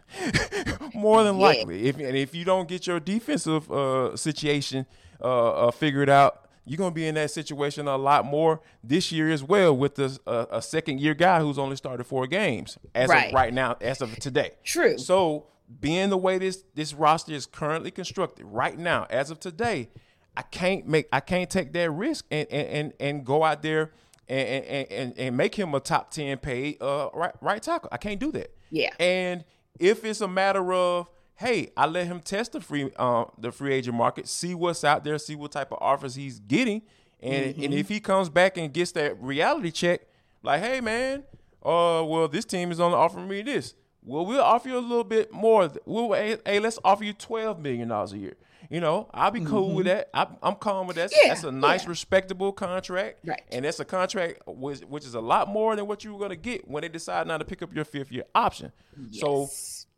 more 0.95 1.25
than 1.25 1.39
yeah. 1.39 1.47
likely. 1.47 1.87
If 1.87 1.97
and 1.97 2.17
if 2.17 2.35
you 2.35 2.45
don't 2.45 2.69
get 2.69 2.87
your 2.87 3.01
defensive 3.01 3.71
uh, 3.71 4.17
situation 4.17 4.87
uh, 5.23 5.67
uh, 5.67 5.71
figured 5.71 6.11
out, 6.11 6.49
you're 6.67 6.79
going 6.79 6.91
to 6.91 6.95
be 6.95 7.07
in 7.07 7.15
that 7.15 7.31
situation 7.31 7.89
a 7.89 7.97
lot 7.97 8.25
more 8.25 8.61
this 8.83 9.11
year 9.13 9.31
as 9.31 9.43
well 9.43 9.77
with 9.77 9.95
the, 9.95 10.19
uh, 10.27 10.47
a 10.51 10.63
second 10.63 11.01
year 11.01 11.15
guy 11.15 11.41
who's 11.41 11.59
only 11.59 11.77
started 11.77 12.05
four 12.05 12.27
games 12.27 12.79
as 12.95 13.09
right. 13.09 13.29
of 13.29 13.33
right 13.35 13.55
now, 13.55 13.77
as 13.81 14.03
of 14.03 14.15
today. 14.17 14.53
True. 14.65 14.99
So 14.99 15.47
being 15.81 16.11
the 16.11 16.19
way 16.19 16.39
this 16.39 16.65
this 16.75 16.93
roster 16.93 17.33
is 17.33 17.47
currently 17.47 17.91
constructed 17.91 18.45
right 18.47 18.79
now, 18.79 19.07
as 19.11 19.31
of 19.31 19.41
today, 19.41 19.89
I 20.37 20.43
can't 20.43 20.87
make 20.87 21.09
I 21.13 21.21
can't 21.21 21.49
take 21.49 21.73
that 21.73 21.91
risk 21.91 22.27
and 22.31 22.47
and 22.51 22.69
and, 22.69 22.93
and 23.01 23.25
go 23.25 23.45
out 23.45 23.63
there 23.63 23.93
and, 24.29 24.65
and, 24.65 24.93
and, 24.93 25.19
and 25.19 25.37
make 25.37 25.55
him 25.55 25.75
a 25.75 25.81
top 25.81 26.11
ten 26.11 26.39
paid 26.39 26.81
uh, 26.83 27.11
right 27.15 27.35
right 27.41 27.63
tackle. 27.63 27.89
I 27.93 27.99
can't 27.99 28.21
do 28.21 28.33
that. 28.33 28.55
Yeah. 28.71 28.91
And 28.99 29.45
if 29.79 30.05
it's 30.05 30.21
a 30.21 30.29
matter 30.29 30.73
of 30.73 31.09
hey, 31.37 31.71
I 31.77 31.87
let 31.87 32.07
him 32.07 32.21
test 32.21 32.53
the 32.53 32.61
free 32.61 32.91
uh, 32.97 33.25
the 33.39 33.53
free 33.53 33.75
agent 33.75 33.97
market, 33.97 34.29
see 34.29 34.55
what's 34.55 34.85
out 34.85 35.05
there, 35.05 35.19
see 35.19 35.35
what 35.35 35.53
type 35.53 35.73
of 35.73 35.79
offers 35.81 36.15
he's 36.15 36.39
getting, 36.41 36.83
and 37.21 37.55
mm-hmm. 37.55 37.65
and 37.65 37.75
if 37.75 37.89
he 37.89 38.01
comes 38.01 38.29
back 38.29 38.57
and 38.57 38.73
gets 38.73 38.93
that 38.93 39.21
reality 39.23 39.71
check, 39.71 40.03
like, 40.43 40.61
hey 40.61 40.81
man, 40.81 41.25
uh, 41.63 42.03
well 42.07 42.29
this 42.29 42.45
team 42.45 42.71
is 42.71 42.81
only 42.81 42.97
offering 42.97 43.29
me 43.29 43.43
this. 43.43 43.75
Well, 44.07 44.27
we'll 44.27 44.43
offer 44.43 44.69
you 44.69 44.77
a 44.77 44.81
little 44.81 45.05
bit 45.05 45.33
more. 45.33 45.71
We'll 45.87 46.13
hey, 46.13 46.37
hey 46.45 46.61
let's 46.61 46.79
offer 46.85 47.05
you 47.05 47.13
twelve 47.13 47.59
million 47.59 47.89
dollars 47.89 48.13
a 48.13 48.19
year. 48.19 48.37
You 48.75 48.81
know, 48.81 49.09
I'll 49.15 49.31
be 49.31 49.39
cool 49.41 49.69
mm-hmm. 49.69 49.77
with 49.77 49.87
that. 49.87 50.11
I, 50.13 50.27
am 50.43 50.57
calm 50.57 50.89
with 50.89 50.97
that. 50.97 51.13
Yeah, 51.13 51.29
that's 51.29 51.45
a 51.45 51.53
nice, 51.53 51.85
yeah. 51.85 51.91
respectable 51.91 52.51
contract, 52.51 53.21
right? 53.25 53.41
And 53.53 53.65
that's 53.65 53.79
a 53.79 53.85
contract 53.85 54.43
which, 54.49 54.81
which 54.81 55.05
is 55.05 55.15
a 55.15 55.21
lot 55.21 55.49
more 55.49 55.77
than 55.77 55.87
what 55.87 56.03
you 56.03 56.13
were 56.13 56.19
going 56.19 56.31
to 56.31 56.37
get 56.37 56.67
when 56.67 56.83
they 56.83 56.89
decide 56.89 57.29
not 57.29 57.39
to 57.39 57.45
pick 57.45 57.63
up 57.63 57.73
your 57.73 57.85
fifth 57.85 58.11
year 58.11 58.25
option. 58.35 58.73
Yes. 59.11 59.21
So, 59.21 59.49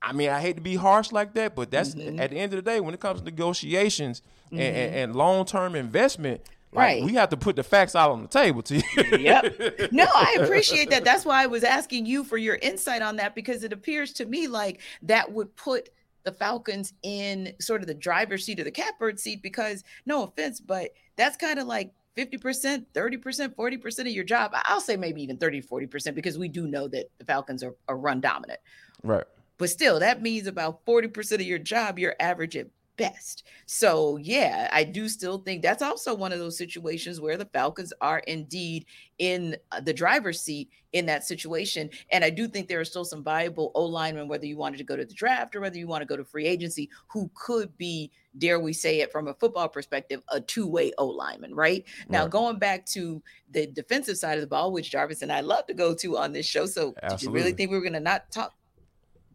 I 0.02 0.12
mean, 0.12 0.28
I 0.28 0.42
hate 0.42 0.56
to 0.56 0.62
be 0.62 0.76
harsh 0.76 1.10
like 1.10 1.32
that, 1.32 1.56
but 1.56 1.70
that's 1.70 1.94
mm-hmm. 1.94 2.20
at 2.20 2.32
the 2.32 2.36
end 2.36 2.52
of 2.52 2.62
the 2.62 2.70
day 2.70 2.80
when 2.80 2.92
it 2.92 3.00
comes 3.00 3.20
to 3.20 3.24
negotiations 3.24 4.20
mm-hmm. 4.48 4.60
and, 4.60 4.76
and, 4.76 4.94
and 4.94 5.16
long 5.16 5.46
term 5.46 5.74
investment. 5.74 6.42
Like, 6.70 6.82
right. 6.82 7.02
We 7.02 7.14
have 7.14 7.30
to 7.30 7.38
put 7.38 7.56
the 7.56 7.62
facts 7.62 7.96
out 7.96 8.10
on 8.10 8.20
the 8.20 8.28
table 8.28 8.60
to 8.60 8.76
you. 8.76 8.82
yep. 9.18 9.90
No, 9.90 10.04
I 10.14 10.36
appreciate 10.38 10.90
that. 10.90 11.02
That's 11.02 11.24
why 11.24 11.44
I 11.44 11.46
was 11.46 11.64
asking 11.64 12.04
you 12.04 12.24
for 12.24 12.36
your 12.36 12.56
insight 12.56 13.00
on 13.00 13.16
that 13.16 13.34
because 13.34 13.64
it 13.64 13.72
appears 13.72 14.12
to 14.14 14.26
me 14.26 14.48
like 14.48 14.82
that 15.00 15.32
would 15.32 15.56
put 15.56 15.88
the 16.26 16.32
Falcons 16.32 16.92
in 17.02 17.54
sort 17.60 17.80
of 17.80 17.86
the 17.86 17.94
driver's 17.94 18.44
seat 18.44 18.60
or 18.60 18.64
the 18.64 18.70
catbird 18.70 19.18
seat 19.18 19.42
because 19.42 19.84
no 20.04 20.24
offense, 20.24 20.60
but 20.60 20.90
that's 21.16 21.36
kind 21.36 21.58
of 21.58 21.66
like 21.66 21.92
50%, 22.18 22.84
30%, 22.92 23.54
40% 23.54 23.98
of 24.00 24.06
your 24.08 24.24
job. 24.24 24.50
I'll 24.64 24.80
say 24.80 24.96
maybe 24.96 25.22
even 25.22 25.38
30, 25.38 25.62
40% 25.62 26.14
because 26.14 26.36
we 26.36 26.48
do 26.48 26.66
know 26.66 26.88
that 26.88 27.06
the 27.18 27.24
Falcons 27.24 27.62
are, 27.62 27.74
are 27.88 27.96
run 27.96 28.20
dominant. 28.20 28.58
Right. 29.02 29.24
But 29.58 29.70
still, 29.70 30.00
that 30.00 30.20
means 30.20 30.46
about 30.46 30.84
40% 30.84 31.34
of 31.34 31.40
your 31.42 31.58
job, 31.58 31.98
you're 31.98 32.16
average 32.20 32.56
at 32.56 32.66
best. 32.96 33.44
So, 33.66 34.16
yeah, 34.16 34.68
I 34.72 34.84
do 34.84 35.08
still 35.08 35.38
think 35.38 35.62
that's 35.62 35.82
also 35.82 36.14
one 36.14 36.32
of 36.32 36.38
those 36.38 36.56
situations 36.56 37.20
where 37.20 37.36
the 37.36 37.44
Falcons 37.46 37.92
are 38.00 38.20
indeed 38.20 38.86
in 39.18 39.56
uh, 39.72 39.80
the 39.80 39.92
driver's 39.92 40.40
seat 40.40 40.70
in 40.92 41.06
that 41.06 41.24
situation. 41.24 41.90
And 42.10 42.24
I 42.24 42.30
do 42.30 42.48
think 42.48 42.68
there 42.68 42.80
are 42.80 42.84
still 42.84 43.04
some 43.04 43.22
viable 43.22 43.72
O 43.74 43.84
linemen, 43.84 44.28
whether 44.28 44.46
you 44.46 44.56
wanted 44.56 44.78
to 44.78 44.84
go 44.84 44.96
to 44.96 45.04
the 45.04 45.14
draft 45.14 45.54
or 45.54 45.60
whether 45.60 45.78
you 45.78 45.86
want 45.86 46.02
to 46.02 46.06
go 46.06 46.16
to 46.16 46.24
free 46.24 46.46
agency, 46.46 46.88
who 47.08 47.30
could 47.34 47.76
be, 47.76 48.10
dare 48.38 48.60
we 48.60 48.72
say 48.72 49.00
it 49.00 49.12
from 49.12 49.28
a 49.28 49.34
football 49.34 49.68
perspective, 49.68 50.22
a 50.30 50.40
two 50.40 50.66
way 50.66 50.92
O 50.98 51.06
lineman, 51.06 51.54
right? 51.54 51.84
Now, 52.08 52.26
going 52.26 52.58
back 52.58 52.86
to 52.86 53.22
the 53.50 53.66
defensive 53.66 54.16
side 54.16 54.34
of 54.34 54.40
the 54.40 54.46
ball, 54.46 54.72
which 54.72 54.90
Jarvis 54.90 55.22
and 55.22 55.32
I 55.32 55.40
love 55.40 55.66
to 55.66 55.74
go 55.74 55.94
to 55.94 56.18
on 56.18 56.32
this 56.32 56.46
show. 56.46 56.66
So, 56.66 56.94
Absolutely. 57.02 57.16
did 57.16 57.22
you 57.22 57.30
really 57.32 57.52
think 57.56 57.70
we 57.70 57.76
were 57.76 57.82
going 57.82 57.92
to 57.94 58.00
not 58.00 58.30
talk 58.30 58.54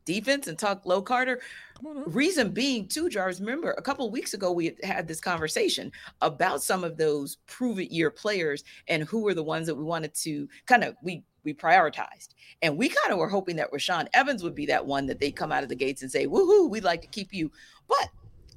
defense 0.06 0.48
and 0.48 0.58
talk 0.58 0.86
low 0.86 1.02
Carter? 1.02 1.42
Reason 1.82 2.52
being, 2.52 2.88
too, 2.88 3.10
Jarvis. 3.10 3.40
Remember, 3.40 3.72
a 3.72 3.82
couple 3.82 4.10
weeks 4.12 4.34
ago 4.34 4.52
we 4.52 4.76
had 4.84 5.08
this 5.08 5.20
conversation 5.20 5.92
about 6.22 6.62
some 6.62 6.84
of 6.84 6.98
those 6.98 7.38
prove 7.48 7.80
it 7.80 7.92
year 7.92 8.12
players 8.12 8.64
and 8.88 9.04
who 9.04 9.22
were 9.22 9.34
the 9.34 9.44
ones 9.44 9.66
that 9.66 9.76
we 9.76 9.84
wanted 9.84 10.14
to 10.16 10.48
kind 10.68 10.84
of 10.84 10.96
we 11.02 11.24
we 11.44 11.56
prioritized, 11.56 12.36
and 12.62 12.78
we 12.78 12.88
kind 12.88 13.12
of 13.12 13.18
were 13.18 13.28
hoping 13.28 13.56
that 13.56 13.72
Rashaan 13.72 14.08
Evans 14.14 14.44
would 14.44 14.54
be 14.54 14.68
that 14.68 14.86
one 14.86 15.08
that 15.08 15.20
they 15.20 15.32
come 15.32 15.52
out 15.52 15.64
of 15.64 15.70
the 15.70 15.76
gates 15.76 16.04
and 16.04 16.12
say, 16.12 16.28
"Woohoo, 16.28 16.70
we'd 16.70 16.84
like 16.84 17.02
to 17.02 17.08
keep 17.08 17.34
you." 17.34 17.52
But 17.88 18.10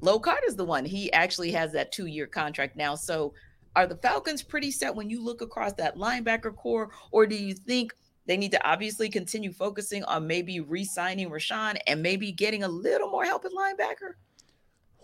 Low 0.04 0.18
Carter's 0.18 0.54
the 0.54 0.64
one. 0.64 0.84
He 0.84 1.10
actually 1.14 1.50
has 1.52 1.72
that 1.72 1.90
two 1.90 2.06
year 2.06 2.26
contract 2.26 2.76
now. 2.76 2.94
So, 2.94 3.32
are 3.74 3.86
the 3.86 3.96
Falcons 3.96 4.42
pretty 4.42 4.70
set 4.70 4.94
when 4.94 5.08
you 5.08 5.24
look 5.24 5.40
across 5.40 5.72
that 5.74 5.96
linebacker 5.96 6.54
core, 6.54 6.90
or 7.10 7.26
do 7.26 7.34
you 7.34 7.54
think? 7.54 7.94
They 8.26 8.36
need 8.36 8.52
to 8.52 8.66
obviously 8.66 9.08
continue 9.08 9.52
focusing 9.52 10.02
on 10.04 10.26
maybe 10.26 10.60
re-signing 10.60 11.30
Rashaan 11.30 11.76
and 11.86 12.02
maybe 12.02 12.32
getting 12.32 12.62
a 12.62 12.68
little 12.68 13.08
more 13.08 13.24
help 13.24 13.44
at 13.44 13.52
linebacker. 13.52 14.14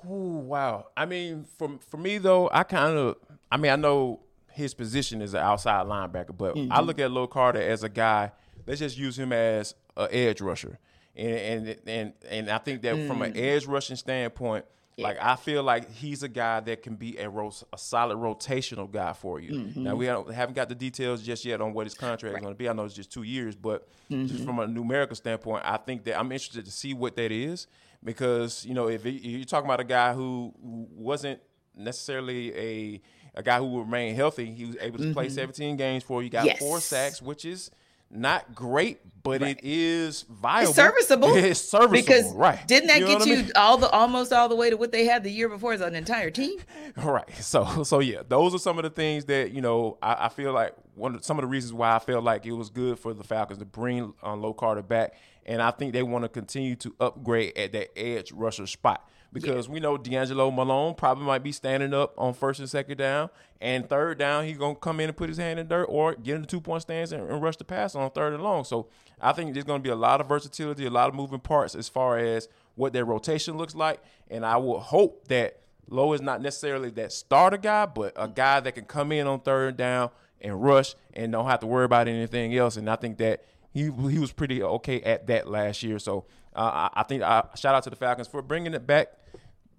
Ooh, 0.06 0.38
wow. 0.38 0.86
I 0.96 1.06
mean, 1.06 1.44
for 1.58 1.78
for 1.90 1.98
me 1.98 2.18
though, 2.18 2.48
I 2.52 2.62
kind 2.62 2.96
of, 2.96 3.16
I 3.52 3.58
mean, 3.58 3.70
I 3.70 3.76
know 3.76 4.20
his 4.52 4.74
position 4.74 5.20
is 5.20 5.34
an 5.34 5.40
outside 5.40 5.86
linebacker, 5.86 6.36
but 6.36 6.54
mm-hmm. 6.54 6.72
I 6.72 6.80
look 6.80 6.98
at 6.98 7.10
Low 7.10 7.26
Carter 7.26 7.60
as 7.60 7.82
a 7.82 7.88
guy. 7.88 8.32
Let's 8.66 8.80
just 8.80 8.96
use 8.96 9.18
him 9.18 9.32
as 9.32 9.74
an 9.96 10.08
edge 10.10 10.40
rusher, 10.40 10.78
and 11.14 11.68
and 11.68 11.76
and 11.86 12.12
and 12.28 12.50
I 12.50 12.58
think 12.58 12.82
that 12.82 12.94
mm. 12.94 13.06
from 13.06 13.22
an 13.22 13.34
mm. 13.34 13.40
edge 13.40 13.66
rushing 13.66 13.96
standpoint, 13.96 14.64
like 15.00 15.18
I 15.20 15.36
feel 15.36 15.62
like 15.62 15.90
he's 15.92 16.22
a 16.22 16.28
guy 16.28 16.60
that 16.60 16.82
can 16.82 16.96
be 16.96 17.18
a 17.18 17.28
ro- 17.28 17.52
a 17.72 17.78
solid 17.78 18.18
rotational 18.18 18.90
guy 18.90 19.12
for 19.12 19.40
you. 19.40 19.52
Mm-hmm. 19.52 19.82
Now 19.84 19.94
we 19.94 20.06
haven't 20.06 20.54
got 20.54 20.68
the 20.68 20.74
details 20.74 21.22
just 21.22 21.44
yet 21.44 21.60
on 21.60 21.72
what 21.72 21.86
his 21.86 21.94
contract 21.94 22.32
right. 22.34 22.40
is 22.40 22.42
going 22.42 22.54
to 22.54 22.58
be. 22.58 22.68
I 22.68 22.72
know 22.72 22.84
it's 22.84 22.94
just 22.94 23.12
two 23.12 23.22
years, 23.22 23.56
but 23.56 23.88
mm-hmm. 24.10 24.26
just 24.26 24.44
from 24.44 24.58
a 24.58 24.66
numerical 24.66 25.16
standpoint, 25.16 25.64
I 25.64 25.76
think 25.76 26.04
that 26.04 26.18
I'm 26.18 26.32
interested 26.32 26.64
to 26.64 26.70
see 26.70 26.94
what 26.94 27.16
that 27.16 27.32
is 27.32 27.66
because 28.02 28.64
you 28.64 28.74
know 28.74 28.88
if, 28.88 29.04
it, 29.06 29.16
if 29.16 29.24
you're 29.24 29.44
talking 29.44 29.66
about 29.66 29.80
a 29.80 29.84
guy 29.84 30.12
who 30.12 30.54
wasn't 30.60 31.40
necessarily 31.76 32.56
a 32.56 33.00
a 33.34 33.42
guy 33.42 33.58
who 33.58 33.80
remained 33.80 34.16
healthy, 34.16 34.46
he 34.46 34.64
was 34.64 34.76
able 34.80 34.98
to 34.98 35.04
mm-hmm. 35.04 35.12
play 35.12 35.28
17 35.28 35.76
games 35.76 36.02
for 36.02 36.22
you. 36.22 36.30
Got 36.30 36.46
yes. 36.46 36.58
four 36.58 36.80
sacks, 36.80 37.22
which 37.22 37.44
is 37.44 37.70
not 38.10 38.54
great, 38.54 39.00
but 39.22 39.40
right. 39.40 39.58
it 39.58 39.64
is 39.64 40.22
viable. 40.22 40.70
It's 40.70 40.76
serviceable. 40.76 41.34
It's 41.36 41.60
serviceable, 41.60 42.00
because 42.00 42.32
right? 42.34 42.66
Didn't 42.66 42.88
that 42.88 43.00
you 43.00 43.06
get 43.06 43.26
you 43.26 43.34
I 43.34 43.36
mean? 43.36 43.52
all 43.56 43.76
the 43.76 43.90
almost 43.90 44.32
all 44.32 44.48
the 44.48 44.56
way 44.56 44.70
to 44.70 44.76
what 44.76 44.92
they 44.92 45.04
had 45.04 45.24
the 45.24 45.30
year 45.30 45.48
before 45.48 45.72
as 45.72 45.80
an 45.80 45.94
entire 45.94 46.30
team? 46.30 46.58
right. 46.96 47.28
So 47.36 47.82
so 47.84 48.00
yeah, 48.00 48.22
those 48.26 48.54
are 48.54 48.58
some 48.58 48.78
of 48.78 48.84
the 48.84 48.90
things 48.90 49.26
that 49.26 49.52
you 49.52 49.60
know 49.60 49.98
I, 50.02 50.26
I 50.26 50.28
feel 50.28 50.52
like 50.52 50.74
one 51.00 51.14
of, 51.14 51.24
some 51.24 51.38
of 51.38 51.42
the 51.42 51.48
reasons 51.48 51.72
why 51.72 51.94
I 51.94 51.98
felt 51.98 52.22
like 52.22 52.46
it 52.46 52.52
was 52.52 52.70
good 52.70 52.98
for 52.98 53.14
the 53.14 53.24
Falcons 53.24 53.58
to 53.58 53.64
bring 53.64 54.14
on 54.22 54.34
uh, 54.34 54.36
Low 54.36 54.52
Carter 54.52 54.82
back, 54.82 55.14
and 55.46 55.60
I 55.62 55.70
think 55.70 55.92
they 55.92 56.02
want 56.02 56.24
to 56.24 56.28
continue 56.28 56.76
to 56.76 56.94
upgrade 57.00 57.56
at 57.56 57.72
that 57.72 57.98
edge 57.98 58.30
rusher 58.32 58.66
spot 58.66 59.08
because 59.32 59.66
yeah. 59.66 59.72
we 59.72 59.80
know 59.80 59.96
DeAngelo 59.96 60.54
Malone 60.54 60.94
probably 60.94 61.24
might 61.24 61.42
be 61.42 61.52
standing 61.52 61.94
up 61.94 62.14
on 62.18 62.34
first 62.34 62.60
and 62.60 62.68
second 62.68 62.98
down, 62.98 63.30
and 63.60 63.88
third 63.88 64.18
down 64.18 64.44
he's 64.44 64.58
gonna 64.58 64.74
come 64.74 65.00
in 65.00 65.08
and 65.08 65.16
put 65.16 65.28
his 65.28 65.38
hand 65.38 65.58
in 65.58 65.68
dirt 65.68 65.86
or 65.88 66.14
get 66.14 66.36
in 66.36 66.42
the 66.42 66.46
two 66.46 66.60
point 66.60 66.82
stance 66.82 67.12
and, 67.12 67.28
and 67.28 67.42
rush 67.42 67.56
the 67.56 67.64
pass 67.64 67.94
on 67.94 68.10
third 68.10 68.34
and 68.34 68.42
long. 68.42 68.64
So 68.64 68.88
I 69.20 69.32
think 69.32 69.54
there's 69.54 69.64
gonna 69.64 69.82
be 69.82 69.90
a 69.90 69.96
lot 69.96 70.20
of 70.20 70.28
versatility, 70.28 70.86
a 70.86 70.90
lot 70.90 71.08
of 71.08 71.14
moving 71.14 71.40
parts 71.40 71.74
as 71.74 71.88
far 71.88 72.18
as 72.18 72.48
what 72.74 72.92
their 72.92 73.04
rotation 73.04 73.56
looks 73.56 73.74
like, 73.74 74.00
and 74.28 74.44
I 74.44 74.58
will 74.58 74.80
hope 74.80 75.28
that 75.28 75.60
Lowe 75.88 76.12
is 76.12 76.20
not 76.20 76.40
necessarily 76.40 76.90
that 76.90 77.12
starter 77.12 77.56
guy, 77.56 77.86
but 77.86 78.12
a 78.16 78.28
guy 78.28 78.60
that 78.60 78.72
can 78.72 78.84
come 78.84 79.10
in 79.12 79.26
on 79.26 79.40
third 79.40 79.76
down 79.76 80.10
and 80.40 80.62
rush 80.62 80.94
and 81.14 81.32
don't 81.32 81.46
have 81.46 81.60
to 81.60 81.66
worry 81.66 81.84
about 81.84 82.08
anything 82.08 82.56
else. 82.56 82.76
And 82.76 82.88
I 82.88 82.96
think 82.96 83.18
that 83.18 83.44
he 83.72 83.84
he 83.84 84.18
was 84.18 84.32
pretty 84.32 84.62
okay 84.62 85.00
at 85.02 85.26
that 85.28 85.48
last 85.48 85.82
year. 85.82 85.98
So 85.98 86.26
uh, 86.54 86.88
I, 86.94 87.00
I, 87.00 87.02
think 87.04 87.22
I, 87.22 87.44
shout 87.56 87.74
out 87.74 87.84
to 87.84 87.90
the 87.90 87.96
Falcons 87.96 88.28
for 88.28 88.42
bringing 88.42 88.74
it 88.74 88.86
back 88.86 89.08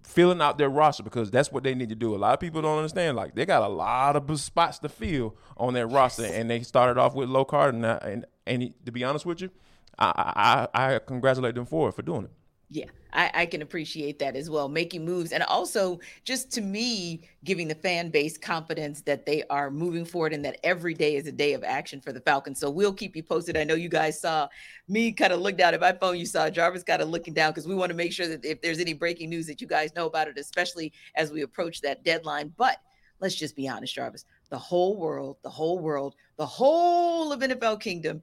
filling 0.04 0.42
out 0.42 0.58
their 0.58 0.70
roster 0.70 1.04
because 1.04 1.32
that's 1.32 1.52
what 1.52 1.64
they 1.64 1.76
need 1.76 1.90
to 1.90 1.96
do. 1.96 2.16
A 2.16 2.18
lot 2.18 2.34
of 2.34 2.40
people 2.40 2.62
don't 2.62 2.78
understand. 2.78 3.16
Like 3.16 3.36
they 3.36 3.46
got 3.46 3.64
a 3.64 3.68
lot 3.68 4.16
of 4.16 4.40
spots 4.40 4.80
to 4.80 4.90
fill 4.90 5.36
on 5.58 5.74
their 5.74 5.88
roster, 5.88 6.26
and 6.26 6.50
they 6.50 6.62
started 6.62 7.00
off 7.00 7.16
with 7.16 7.30
low 7.30 7.46
card. 7.46 7.76
And 7.76 7.86
and, 7.86 8.26
and 8.46 8.74
to 8.86 8.92
be 8.92 9.04
honest 9.04 9.26
with 9.26 9.42
you, 9.42 9.50
I, 9.98 10.68
I 10.74 10.94
I 10.94 11.00
congratulate 11.00 11.56
them 11.56 11.66
for 11.66 11.90
it 11.90 11.94
for 11.94 12.02
doing 12.02 12.26
it. 12.26 12.32
Yeah, 12.74 12.86
I, 13.12 13.32
I, 13.34 13.46
can 13.48 13.62
appreciate 13.62 14.18
that 14.20 14.38
as 14.38 14.50
well, 14.50 14.70
making 14.70 15.04
moves 15.04 15.34
and 15.34 15.44
also 15.44 16.00
just 16.24 16.50
to 16.54 16.62
me 16.62 17.20
giving 17.44 17.68
the 17.68 17.76
fan 17.76 18.10
base 18.10 18.38
confidence 18.38 19.02
that 19.02 19.26
they 19.26 19.44
are 19.50 19.70
moving 19.70 20.06
forward 20.06 20.32
and 20.32 20.46
that 20.46 20.58
every 20.64 20.94
day 20.94 21.18
is 21.18 21.28
a 21.28 21.34
day 21.34 21.52
of 21.52 21.66
action 21.66 22.00
for 22.00 22.14
the 22.14 22.22
Falcons. 22.22 22.62
So 22.62 22.70
we'll 22.70 22.94
keep 22.94 23.14
you 23.14 23.24
posted. 23.24 23.58
I 23.58 23.66
know 23.66 23.74
you 23.74 23.90
guys 23.90 24.22
saw 24.22 24.48
me 24.88 25.12
kind 25.12 25.34
of 25.34 25.42
look 25.42 25.58
down 25.58 25.74
at 25.74 25.82
my 25.82 25.92
phone. 25.92 26.18
You 26.18 26.26
saw 26.26 26.50
Jarvis 26.50 26.84
kind 26.84 27.02
of 27.02 27.10
looking 27.10 27.34
down 27.34 27.52
because 27.52 27.68
we 27.68 27.76
want 27.76 27.90
to 27.90 27.96
make 27.96 28.14
sure 28.14 28.30
that 28.30 28.46
if 28.46 28.62
there's 28.62 28.80
any 28.80 28.94
breaking 28.94 29.30
news 29.30 29.48
that 29.48 29.60
you 29.60 29.68
guys 29.68 29.94
know 29.94 30.06
about 30.06 30.30
it, 30.30 30.38
especially 30.38 30.94
as 31.16 31.30
we 31.30 31.42
approach 31.42 31.82
that 31.82 32.06
deadline. 32.06 32.54
But 32.56 32.78
let's 33.20 33.36
just 33.36 33.58
be 33.58 33.68
honest, 33.68 33.94
Jarvis. 33.94 34.24
The 34.50 34.58
whole 34.58 34.96
world, 34.96 35.36
the 35.44 35.50
whole 35.50 35.80
world, 35.80 36.16
the 36.38 36.46
whole 36.46 37.34
of 37.34 37.42
NFL 37.42 37.82
Kingdom 37.82 38.22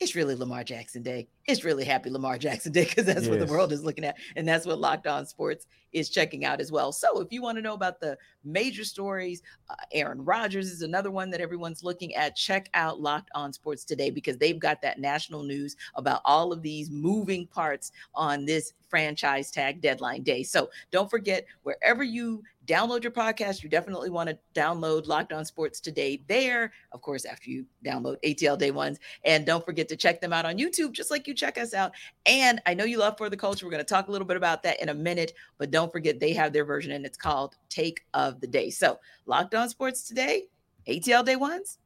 it's 0.00 0.14
really 0.14 0.34
Lamar 0.34 0.64
Jackson 0.64 1.02
Day. 1.02 1.28
It's 1.46 1.62
really 1.62 1.84
happy 1.84 2.10
Lamar 2.10 2.38
Jackson 2.38 2.72
Day 2.72 2.84
because 2.84 3.04
that's 3.04 3.22
yes. 3.22 3.28
what 3.28 3.38
the 3.38 3.46
world 3.46 3.70
is 3.72 3.84
looking 3.84 4.04
at. 4.04 4.16
And 4.34 4.48
that's 4.48 4.66
what 4.66 4.78
Locked 4.78 5.06
On 5.06 5.26
Sports 5.26 5.66
is 5.92 6.10
checking 6.10 6.44
out 6.44 6.60
as 6.60 6.70
well. 6.70 6.92
So 6.92 7.20
if 7.20 7.32
you 7.32 7.42
want 7.42 7.58
to 7.58 7.62
know 7.62 7.74
about 7.74 8.00
the 8.00 8.16
major 8.44 8.84
stories, 8.84 9.42
uh, 9.68 9.74
Aaron 9.92 10.24
Rodgers 10.24 10.70
is 10.70 10.82
another 10.82 11.10
one 11.10 11.30
that 11.30 11.40
everyone's 11.40 11.84
looking 11.84 12.14
at. 12.14 12.36
Check 12.36 12.68
out 12.74 13.00
Locked 13.00 13.30
On 13.34 13.52
Sports 13.52 13.84
today 13.84 14.10
because 14.10 14.38
they've 14.38 14.58
got 14.58 14.82
that 14.82 14.98
national 14.98 15.42
news 15.42 15.76
about 15.94 16.20
all 16.24 16.52
of 16.52 16.62
these 16.62 16.90
moving 16.90 17.46
parts 17.46 17.92
on 18.14 18.44
this 18.44 18.72
franchise 18.88 19.50
tag 19.50 19.80
deadline 19.80 20.22
day. 20.22 20.42
So 20.42 20.68
don't 20.90 21.08
forget, 21.08 21.46
wherever 21.62 22.02
you 22.02 22.42
download 22.66 23.02
your 23.02 23.12
podcast, 23.12 23.62
you 23.62 23.68
definitely 23.68 24.10
want 24.10 24.28
to 24.28 24.38
download 24.54 25.06
Locked 25.06 25.32
On 25.32 25.44
Sports 25.44 25.80
Today 25.80 26.22
there. 26.28 26.72
Of 26.92 27.00
course, 27.00 27.24
after 27.24 27.50
you 27.50 27.64
download 27.84 28.16
ATL 28.24 28.58
Day 28.58 28.70
Ones. 28.70 28.98
And 29.24 29.46
don't 29.46 29.64
forget 29.64 29.88
to 29.88 29.96
check 29.96 30.20
them 30.20 30.32
out 30.32 30.44
on 30.44 30.58
YouTube, 30.58 30.92
just 30.92 31.10
like 31.10 31.26
you 31.26 31.34
check 31.34 31.56
us 31.56 31.72
out. 31.72 31.92
And 32.26 32.60
I 32.66 32.74
know 32.74 32.84
you 32.84 32.98
love 32.98 33.16
For 33.16 33.30
the 33.30 33.36
Culture. 33.36 33.64
We're 33.64 33.72
going 33.72 33.84
to 33.84 33.88
talk 33.88 34.08
a 34.08 34.12
little 34.12 34.26
bit 34.26 34.36
about 34.36 34.62
that 34.64 34.80
in 34.82 34.88
a 34.88 34.94
minute, 34.94 35.32
but 35.58 35.70
don't 35.70 35.79
forget 35.88 36.20
they 36.20 36.32
have 36.32 36.52
their 36.52 36.64
version 36.64 36.92
and 36.92 37.06
it's 37.06 37.16
called 37.16 37.56
Take 37.68 38.04
of 38.12 38.40
the 38.40 38.46
Day. 38.46 38.70
So 38.70 38.98
Locked 39.26 39.54
On 39.54 39.68
Sports 39.68 40.06
Today, 40.06 40.44
ATL 40.86 41.24
Day 41.24 41.36
Ones. 41.36 41.78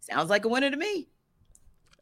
Sounds 0.00 0.30
like 0.30 0.44
a 0.44 0.48
winner 0.48 0.70
to 0.70 0.76
me. 0.76 1.08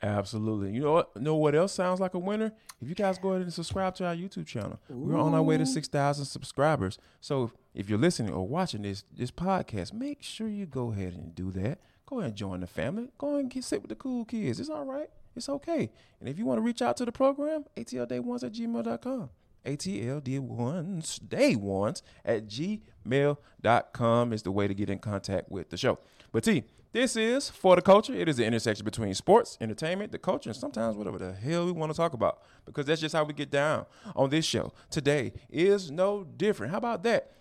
Absolutely. 0.02 0.72
You 0.72 0.82
know 0.82 0.92
what? 0.92 1.10
You 1.16 1.22
know 1.22 1.36
what 1.36 1.54
else 1.54 1.72
sounds 1.72 1.98
like 1.98 2.12
a 2.12 2.18
winner? 2.18 2.52
If 2.80 2.88
you 2.88 2.94
guys 2.94 3.18
go 3.18 3.30
ahead 3.30 3.42
and 3.42 3.52
subscribe 3.52 3.94
to 3.96 4.06
our 4.06 4.14
YouTube 4.14 4.46
channel, 4.46 4.78
Ooh. 4.90 4.96
we're 4.96 5.18
on 5.18 5.32
our 5.32 5.42
way 5.42 5.56
to 5.56 5.64
six 5.64 5.88
thousand 5.88 6.26
subscribers. 6.26 6.98
So 7.20 7.52
if 7.74 7.88
you're 7.88 7.98
listening 7.98 8.32
or 8.32 8.46
watching 8.46 8.82
this 8.82 9.04
this 9.16 9.30
podcast, 9.30 9.94
make 9.94 10.22
sure 10.22 10.48
you 10.48 10.66
go 10.66 10.92
ahead 10.92 11.14
and 11.14 11.34
do 11.34 11.50
that. 11.52 11.78
Go 12.06 12.18
ahead 12.18 12.30
and 12.30 12.36
join 12.36 12.60
the 12.60 12.66
family. 12.66 13.08
Go 13.16 13.36
and 13.36 13.48
get 13.48 13.64
sit 13.64 13.80
with 13.80 13.88
the 13.88 13.94
cool 13.94 14.26
kids. 14.26 14.60
It's 14.60 14.68
all 14.68 14.84
right. 14.84 15.08
It's 15.34 15.48
okay. 15.48 15.90
And 16.20 16.28
if 16.28 16.38
you 16.38 16.44
want 16.44 16.58
to 16.58 16.62
reach 16.62 16.82
out 16.82 16.96
to 16.98 17.04
the 17.04 17.12
program, 17.12 17.64
atlday1s 17.76 18.44
at 18.44 18.52
gmail.com. 18.52 19.30
ATLD1s, 19.64 21.28
day 21.28 21.56
ones 21.56 22.02
at 22.24 22.46
gmail.com 22.46 24.32
is 24.32 24.42
the 24.42 24.52
way 24.52 24.68
to 24.68 24.74
get 24.74 24.90
in 24.90 24.98
contact 24.98 25.50
with 25.50 25.70
the 25.70 25.76
show. 25.76 25.98
But 26.32 26.44
T, 26.44 26.64
this 26.92 27.16
is 27.16 27.50
For 27.50 27.74
the 27.74 27.82
Culture. 27.82 28.14
It 28.14 28.28
is 28.28 28.36
the 28.36 28.44
intersection 28.44 28.84
between 28.84 29.14
sports, 29.14 29.58
entertainment, 29.60 30.12
the 30.12 30.18
culture, 30.18 30.50
and 30.50 30.56
sometimes 30.56 30.96
whatever 30.96 31.18
the 31.18 31.32
hell 31.32 31.66
we 31.66 31.72
want 31.72 31.90
to 31.90 31.96
talk 31.96 32.12
about 32.12 32.42
because 32.66 32.86
that's 32.86 33.00
just 33.00 33.14
how 33.14 33.24
we 33.24 33.34
get 33.34 33.50
down 33.50 33.86
on 34.14 34.30
this 34.30 34.44
show. 34.44 34.72
Today 34.90 35.32
is 35.50 35.90
no 35.90 36.22
different. 36.22 36.70
How 36.70 36.78
about 36.78 37.02
that? 37.02 37.32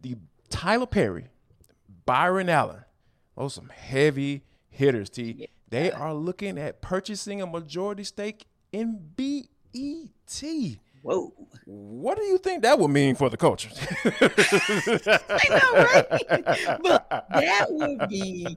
The 0.00 0.16
Tyler 0.48 0.86
Perry, 0.86 1.26
Byron 2.06 2.48
Allen, 2.48 2.84
those 3.36 3.54
some 3.54 3.68
heavy 3.68 4.44
hitters, 4.70 5.10
T. 5.10 5.48
They 5.68 5.90
are 5.90 6.14
looking 6.14 6.56
at 6.58 6.80
purchasing 6.80 7.42
a 7.42 7.46
majority 7.46 8.04
stake 8.04 8.46
in 8.72 9.00
BET. 9.16 10.78
Whoa. 11.04 11.34
What 11.66 12.16
do 12.16 12.24
you 12.24 12.38
think 12.38 12.62
that 12.62 12.78
would 12.78 12.88
mean 12.88 13.14
for 13.14 13.28
the 13.28 13.36
culture? 13.36 13.68
I 14.04 15.48
know, 15.50 15.72
right? 15.74 16.80
but 16.82 17.08
that 17.30 17.66
would 17.68 18.08
be 18.08 18.56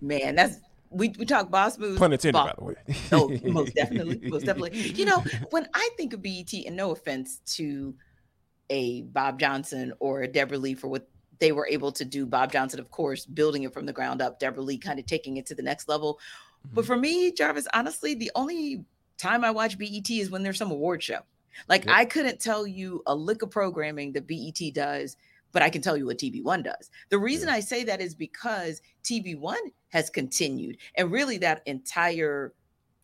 man, 0.00 0.34
that's 0.34 0.56
we, 0.90 1.10
we 1.18 1.24
talk 1.24 1.52
boss 1.52 1.78
moves. 1.78 1.96
Pun 1.96 2.12
intended, 2.12 2.32
boss. 2.32 2.48
by 2.48 2.54
the 2.58 2.64
way. 2.64 2.74
oh, 3.12 3.52
most 3.52 3.74
definitely, 3.76 4.28
most 4.28 4.44
definitely. 4.44 4.76
You 4.76 5.04
know, 5.04 5.24
when 5.50 5.68
I 5.72 5.88
think 5.96 6.14
of 6.14 6.20
BET, 6.20 6.52
and 6.66 6.76
no 6.76 6.90
offense 6.90 7.40
to 7.54 7.94
a 8.70 9.02
Bob 9.02 9.38
Johnson 9.38 9.92
or 10.00 10.22
a 10.22 10.28
Debra 10.28 10.58
Lee 10.58 10.74
for 10.74 10.88
what 10.88 11.08
they 11.38 11.52
were 11.52 11.68
able 11.68 11.92
to 11.92 12.04
do. 12.04 12.26
Bob 12.26 12.50
Johnson, 12.50 12.80
of 12.80 12.90
course, 12.90 13.24
building 13.24 13.62
it 13.62 13.72
from 13.72 13.86
the 13.86 13.92
ground 13.92 14.20
up. 14.20 14.40
Deborah 14.40 14.62
Lee 14.62 14.78
kind 14.78 14.98
of 14.98 15.06
taking 15.06 15.36
it 15.36 15.46
to 15.46 15.54
the 15.54 15.62
next 15.62 15.88
level. 15.88 16.14
Mm-hmm. 16.66 16.74
But 16.74 16.86
for 16.86 16.96
me, 16.96 17.30
Jarvis, 17.30 17.68
honestly, 17.72 18.14
the 18.14 18.32
only 18.34 18.84
time 19.16 19.44
I 19.44 19.52
watch 19.52 19.78
BET 19.78 20.10
is 20.10 20.30
when 20.30 20.42
there's 20.42 20.58
some 20.58 20.72
award 20.72 21.02
show. 21.02 21.20
Like 21.68 21.84
yep. 21.86 21.94
I 21.96 22.04
couldn't 22.04 22.40
tell 22.40 22.66
you 22.66 23.02
a 23.06 23.14
lick 23.14 23.42
of 23.42 23.50
programming 23.50 24.12
that 24.12 24.26
BET 24.26 24.74
does 24.74 25.16
but 25.54 25.62
I 25.62 25.70
can 25.70 25.80
tell 25.80 25.96
you 25.96 26.04
what 26.04 26.18
TV1 26.18 26.64
does. 26.64 26.90
The 27.08 27.18
reason 27.18 27.48
yeah. 27.48 27.54
I 27.54 27.60
say 27.60 27.84
that 27.84 28.00
is 28.00 28.14
because 28.14 28.82
TV1 29.04 29.54
has 29.90 30.10
continued, 30.10 30.76
and 30.96 31.10
really 31.10 31.38
that 31.38 31.62
entire 31.64 32.52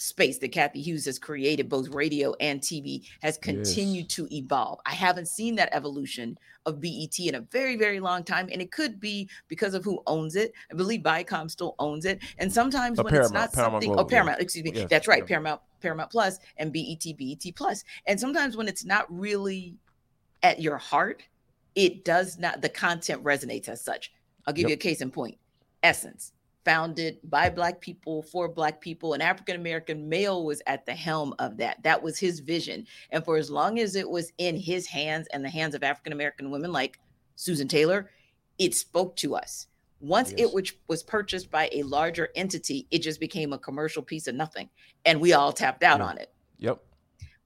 space 0.01 0.39
that 0.39 0.53
Cathy 0.53 0.81
Hughes 0.81 1.05
has 1.05 1.19
created, 1.19 1.69
both 1.69 1.89
radio 1.89 2.35
and 2.41 2.61
TV, 2.61 3.07
has 3.23 3.37
continued 3.39 4.07
yes. 4.09 4.15
to 4.17 4.35
evolve. 4.35 4.81
I 4.87 4.95
haven't 4.95 5.29
seen 5.29 5.55
that 5.57 5.69
evolution 5.73 6.39
of 6.67 6.81
BET 6.81 7.19
in 7.19 7.35
a 7.37 7.41
very, 7.41 7.77
very 7.77 8.01
long 8.01 8.25
time. 8.25 8.49
And 8.53 8.61
it 8.63 8.73
could 8.73 8.99
be 8.99 9.29
because 9.49 9.75
of 9.75 9.85
who 9.85 10.03
owns 10.07 10.37
it. 10.37 10.53
I 10.71 10.75
believe 10.75 11.03
Viacom 11.03 11.51
still 11.51 11.75
owns 11.79 12.05
it. 12.05 12.21
And 12.39 12.53
sometimes 12.53 12.99
when 12.99 13.13
Paramount, 13.13 13.25
it's 13.27 13.35
not 13.35 13.53
Paramount 13.53 13.83
something, 13.83 13.91
oh, 13.91 13.95
Global, 13.95 14.07
oh, 14.07 14.09
Paramount, 14.09 14.39
yeah. 14.39 14.45
excuse 14.45 14.65
me, 14.65 14.73
yes, 14.75 14.89
that's 14.91 15.09
right, 15.09 15.27
Paramount, 15.27 15.61
Paramount 15.81 16.11
Plus 16.11 16.39
and 16.57 16.73
BET, 16.73 17.05
BET 17.19 17.55
Plus. 17.55 17.85
And 18.07 18.19
sometimes 18.19 18.57
when 18.57 18.69
it's 18.69 18.85
not 18.85 19.07
really 19.09 19.77
at 20.43 20.61
your 20.61 20.79
heart, 20.79 21.23
it 21.75 22.05
does 22.05 22.39
not 22.39 22.63
the 22.63 22.69
content 22.69 23.23
resonates 23.25 23.69
as 23.69 23.83
such 23.83 24.13
i'll 24.47 24.55
give 24.55 24.63
yep. 24.63 24.71
you 24.71 24.75
a 24.75 24.79
case 24.79 25.01
in 25.01 25.11
point 25.11 25.37
essence 25.83 26.33
founded 26.65 27.19
by 27.25 27.49
black 27.49 27.81
people 27.81 28.23
for 28.23 28.49
black 28.49 28.81
people 28.81 29.15
an 29.15 29.21
african 29.21 29.57
american 29.57 30.09
male 30.09 30.45
was 30.45 30.61
at 30.67 30.85
the 30.87 30.95
helm 30.95 31.35
of 31.39 31.57
that. 31.57 31.83
That 31.83 32.03
was 32.03 32.19
his 32.19 32.41
vision. 32.41 32.87
And 33.11 33.25
for 33.25 33.37
as 33.37 33.51
long 33.51 33.79
as 33.79 33.97
it 33.97 34.09
was 34.09 34.33
in 34.39 34.57
his 34.57 34.87
hands 34.87 35.27
and 35.33 35.45
the 35.45 35.51
hands 35.51 35.75
of 35.75 35.83
african 35.83 36.13
american 36.13 36.51
women 36.51 36.73
like 36.73 36.99
susan 37.37 37.69
taylor 37.69 38.11
it 38.59 38.75
spoke 38.75 39.17
to 39.17 39.35
us. 39.35 39.67
Once 40.01 40.31
yes. 40.33 40.41
it 40.41 40.55
which 40.55 40.79
was 40.89 41.03
purchased 41.03 41.51
by 41.51 41.69
a 41.73 41.83
larger 41.83 42.29
entity 42.35 42.87
it 42.91 42.99
just 42.99 43.21
became 43.21 43.53
a 43.53 43.59
commercial 43.59 44.03
piece 44.03 44.27
of 44.27 44.35
nothing 44.35 44.69
and 45.05 45.21
we 45.21 45.33
all 45.33 45.53
tapped 45.53 45.83
out 45.83 46.01
mm. 46.01 46.07
on 46.07 46.19
it. 46.19 46.31
Yep 46.59 46.83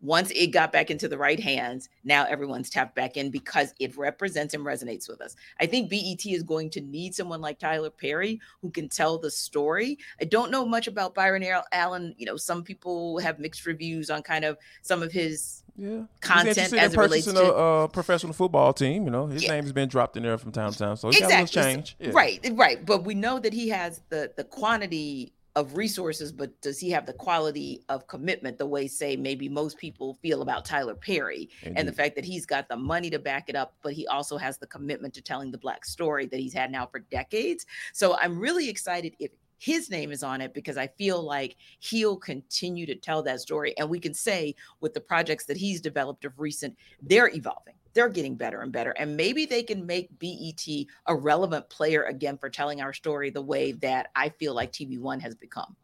once 0.00 0.30
it 0.32 0.48
got 0.48 0.72
back 0.72 0.90
into 0.90 1.08
the 1.08 1.16
right 1.16 1.40
hands, 1.40 1.88
now 2.04 2.24
everyone's 2.24 2.68
tapped 2.68 2.94
back 2.94 3.16
in 3.16 3.30
because 3.30 3.72
it 3.80 3.96
represents 3.96 4.54
and 4.54 4.64
resonates 4.64 5.08
with 5.08 5.20
us. 5.20 5.34
I 5.60 5.66
think 5.66 5.90
BET 5.90 6.26
is 6.26 6.42
going 6.42 6.70
to 6.70 6.80
need 6.80 7.14
someone 7.14 7.40
like 7.40 7.58
Tyler 7.58 7.90
Perry 7.90 8.40
who 8.60 8.70
can 8.70 8.88
tell 8.88 9.18
the 9.18 9.30
story. 9.30 9.98
I 10.20 10.24
don't 10.24 10.50
know 10.50 10.66
much 10.66 10.86
about 10.86 11.14
Byron 11.14 11.44
Allen. 11.72 12.14
You 12.18 12.26
know, 12.26 12.36
some 12.36 12.62
people 12.62 13.18
have 13.18 13.38
mixed 13.38 13.64
reviews 13.66 14.10
on 14.10 14.22
kind 14.22 14.44
of 14.44 14.58
some 14.82 15.02
of 15.02 15.10
his 15.10 15.62
yeah. 15.76 16.02
content 16.20 16.72
as 16.74 16.94
it 16.94 16.98
relates 16.98 17.26
to 17.26 17.54
a 17.54 17.88
professional 17.88 18.32
football 18.32 18.72
team. 18.72 19.04
You 19.04 19.10
know, 19.10 19.26
his 19.26 19.42
yeah. 19.42 19.52
name 19.52 19.64
has 19.64 19.72
been 19.72 19.88
dropped 19.88 20.16
in 20.16 20.22
there 20.22 20.38
from 20.38 20.52
time 20.52 20.72
to 20.72 20.78
time, 20.78 20.96
so 20.96 21.08
exactly. 21.08 21.34
got 21.34 21.48
a 21.48 21.52
change. 21.52 21.96
Yeah. 21.98 22.10
Right, 22.12 22.46
right. 22.52 22.84
But 22.84 23.04
we 23.04 23.14
know 23.14 23.38
that 23.38 23.52
he 23.52 23.68
has 23.70 24.00
the 24.10 24.32
the 24.36 24.44
quantity 24.44 25.32
of 25.56 25.76
resources, 25.76 26.32
but 26.32 26.60
does 26.60 26.80
he 26.80 26.90
have 26.90 27.06
the 27.06 27.12
quality 27.12 27.84
of 27.88 28.06
commitment 28.08 28.58
the 28.58 28.66
way, 28.66 28.88
say, 28.88 29.14
maybe 29.14 29.48
most 29.48 29.78
people 29.78 30.14
feel 30.14 30.42
about 30.42 30.64
Tyler 30.64 30.96
Perry 30.96 31.48
Indeed. 31.62 31.78
and 31.78 31.88
the 31.88 31.92
fact 31.92 32.16
that 32.16 32.24
he's 32.24 32.44
got 32.44 32.68
the 32.68 32.76
money 32.76 33.08
to 33.10 33.20
back 33.20 33.48
it 33.48 33.54
up, 33.54 33.76
but 33.82 33.92
he 33.92 34.06
also 34.08 34.36
has 34.36 34.58
the 34.58 34.66
commitment 34.66 35.14
to 35.14 35.22
telling 35.22 35.52
the 35.52 35.58
Black 35.58 35.84
story 35.84 36.26
that 36.26 36.40
he's 36.40 36.52
had 36.52 36.72
now 36.72 36.86
for 36.86 36.98
decades. 36.98 37.66
So 37.92 38.16
I'm 38.20 38.38
really 38.38 38.68
excited 38.68 39.14
if 39.20 39.30
his 39.64 39.90
name 39.90 40.12
is 40.12 40.22
on 40.22 40.40
it 40.40 40.52
because 40.52 40.76
I 40.76 40.86
feel 40.86 41.22
like 41.22 41.56
he'll 41.80 42.16
continue 42.16 42.84
to 42.86 42.94
tell 42.94 43.22
that 43.22 43.40
story. 43.40 43.76
And 43.78 43.88
we 43.88 43.98
can 43.98 44.12
say 44.12 44.54
with 44.80 44.92
the 44.92 45.00
projects 45.00 45.46
that 45.46 45.56
he's 45.56 45.80
developed 45.80 46.24
of 46.24 46.38
recent, 46.38 46.76
they're 47.02 47.30
evolving 47.34 47.74
they're 47.94 48.08
getting 48.08 48.34
better 48.34 48.60
and 48.62 48.72
better. 48.72 48.90
And 48.90 49.16
maybe 49.16 49.46
they 49.46 49.62
can 49.62 49.86
make 49.86 50.18
BET 50.18 50.66
a 51.06 51.14
relevant 51.14 51.70
player 51.70 52.02
again 52.02 52.36
for 52.36 52.50
telling 52.50 52.80
our 52.80 52.92
story 52.92 53.30
the 53.30 53.40
way 53.40 53.70
that 53.70 54.08
I 54.16 54.30
feel 54.30 54.52
like 54.52 54.72
TV1 54.72 55.22
has 55.22 55.36
become. 55.36 55.76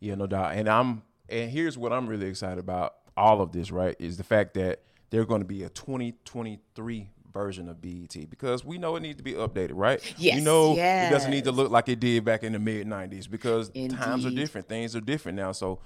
Yeah, 0.00 0.16
no 0.16 0.26
doubt. 0.26 0.54
And 0.54 0.68
I'm 0.68 1.02
and 1.28 1.48
here's 1.50 1.78
what 1.78 1.92
I'm 1.92 2.08
really 2.08 2.26
excited 2.26 2.58
about 2.58 2.94
all 3.16 3.40
of 3.40 3.52
this, 3.52 3.70
right? 3.70 3.94
Is 4.00 4.16
the 4.16 4.24
fact 4.24 4.54
that 4.54 4.82
they're 5.10 5.24
going 5.24 5.42
to 5.42 5.46
be 5.46 5.62
a 5.62 5.68
2023 5.68 7.08
version 7.34 7.68
of 7.68 7.82
BET 7.82 8.30
because 8.30 8.64
we 8.64 8.78
know 8.78 8.96
it 8.96 9.00
needs 9.00 9.18
to 9.18 9.22
be 9.22 9.34
updated, 9.34 9.72
right? 9.74 10.00
Yes. 10.16 10.36
You 10.36 10.42
know 10.42 10.74
yes. 10.74 11.10
it 11.10 11.14
doesn't 11.14 11.30
need 11.30 11.44
to 11.44 11.52
look 11.52 11.70
like 11.70 11.88
it 11.88 12.00
did 12.00 12.24
back 12.24 12.44
in 12.44 12.52
the 12.52 12.58
mid 12.58 12.86
90s 12.86 13.28
because 13.28 13.70
Indeed. 13.74 13.98
times 13.98 14.24
are 14.24 14.30
different, 14.30 14.68
things 14.68 14.96
are 14.96 15.00
different 15.00 15.36
now. 15.36 15.52
So 15.52 15.80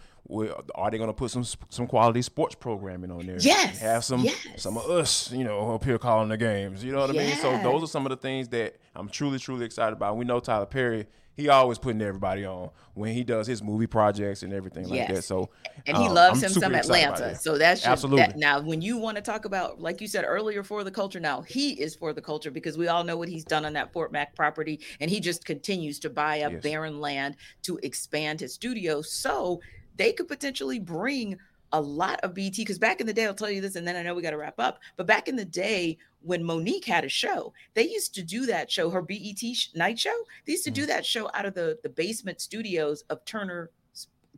are 0.74 0.90
they 0.90 0.98
going 0.98 1.08
to 1.08 1.14
put 1.14 1.30
some 1.30 1.44
some 1.70 1.86
quality 1.86 2.22
sports 2.22 2.54
programming 2.54 3.10
on 3.10 3.26
there? 3.26 3.38
Yes, 3.40 3.78
have 3.78 4.04
some 4.04 4.20
yes. 4.20 4.46
some 4.56 4.76
of 4.76 4.88
us, 4.90 5.32
you 5.32 5.42
know, 5.42 5.74
up 5.74 5.82
here 5.82 5.98
calling 5.98 6.28
the 6.28 6.36
games. 6.36 6.84
You 6.84 6.92
know 6.92 7.00
what 7.00 7.10
I 7.10 7.14
mean? 7.14 7.34
So 7.36 7.58
those 7.62 7.82
are 7.82 7.88
some 7.88 8.04
of 8.04 8.10
the 8.10 8.16
things 8.16 8.48
that 8.50 8.76
I'm 8.94 9.08
truly 9.08 9.38
truly 9.38 9.64
excited 9.64 9.94
about. 9.94 10.16
We 10.16 10.24
know 10.24 10.38
Tyler 10.38 10.66
Perry. 10.66 11.06
He 11.38 11.48
always 11.48 11.78
putting 11.78 12.02
everybody 12.02 12.44
on 12.44 12.70
when 12.94 13.14
he 13.14 13.22
does 13.22 13.46
his 13.46 13.62
movie 13.62 13.86
projects 13.86 14.42
and 14.42 14.52
everything 14.52 14.88
like 14.88 15.06
that. 15.06 15.22
So 15.22 15.50
and 15.86 15.96
he 15.96 16.08
um, 16.08 16.14
loves 16.14 16.42
I'm 16.42 16.50
him 16.50 16.60
some 16.60 16.74
Atlanta. 16.74 17.22
that. 17.22 17.40
So 17.40 17.56
that's 17.56 17.86
Absolutely. 17.86 18.26
That, 18.26 18.36
now, 18.36 18.60
when 18.60 18.82
you 18.82 18.98
want 18.98 19.18
to 19.18 19.22
talk 19.22 19.44
about, 19.44 19.80
like 19.80 20.00
you 20.00 20.08
said 20.08 20.24
earlier, 20.26 20.64
for 20.64 20.82
the 20.82 20.90
culture, 20.90 21.20
now 21.20 21.42
he 21.42 21.80
is 21.80 21.94
for 21.94 22.12
the 22.12 22.20
culture 22.20 22.50
because 22.50 22.76
we 22.76 22.88
all 22.88 23.04
know 23.04 23.16
what 23.16 23.28
he's 23.28 23.44
done 23.44 23.64
on 23.64 23.72
that 23.74 23.92
Fort 23.92 24.10
Mac 24.10 24.34
property, 24.34 24.80
and 24.98 25.08
he 25.08 25.20
just 25.20 25.44
continues 25.44 26.00
to 26.00 26.10
buy 26.10 26.40
up 26.40 26.50
Yes. 26.54 26.62
barren 26.64 26.98
land 27.00 27.36
to 27.62 27.78
expand 27.84 28.40
his 28.40 28.52
studio. 28.54 29.00
So 29.00 29.60
they 29.94 30.12
could 30.12 30.26
potentially 30.26 30.80
bring 30.80 31.38
a 31.72 31.80
lot 31.80 32.20
of 32.22 32.34
BT 32.34 32.62
because 32.62 32.78
back 32.78 33.00
in 33.00 33.06
the 33.06 33.12
day, 33.12 33.26
I'll 33.26 33.34
tell 33.34 33.50
you 33.50 33.60
this, 33.60 33.76
and 33.76 33.86
then 33.86 33.96
I 33.96 34.02
know 34.02 34.14
we 34.14 34.22
got 34.22 34.30
to 34.30 34.38
wrap 34.38 34.58
up. 34.58 34.78
But 34.96 35.06
back 35.06 35.28
in 35.28 35.36
the 35.36 35.44
day, 35.44 35.98
when 36.22 36.42
Mo'Nique 36.42 36.84
had 36.84 37.04
a 37.04 37.08
show, 37.08 37.52
they 37.74 37.88
used 37.88 38.14
to 38.14 38.22
do 38.22 38.46
that 38.46 38.70
show, 38.70 38.90
her 38.90 39.02
BET 39.02 39.38
sh- 39.38 39.68
night 39.74 39.98
show. 39.98 40.16
They 40.46 40.52
used 40.52 40.64
to 40.64 40.70
do 40.70 40.82
mm-hmm. 40.82 40.88
that 40.88 41.06
show 41.06 41.30
out 41.34 41.46
of 41.46 41.54
the 41.54 41.78
the 41.82 41.88
basement 41.88 42.40
studios 42.40 43.02
of 43.10 43.24
Turner 43.24 43.70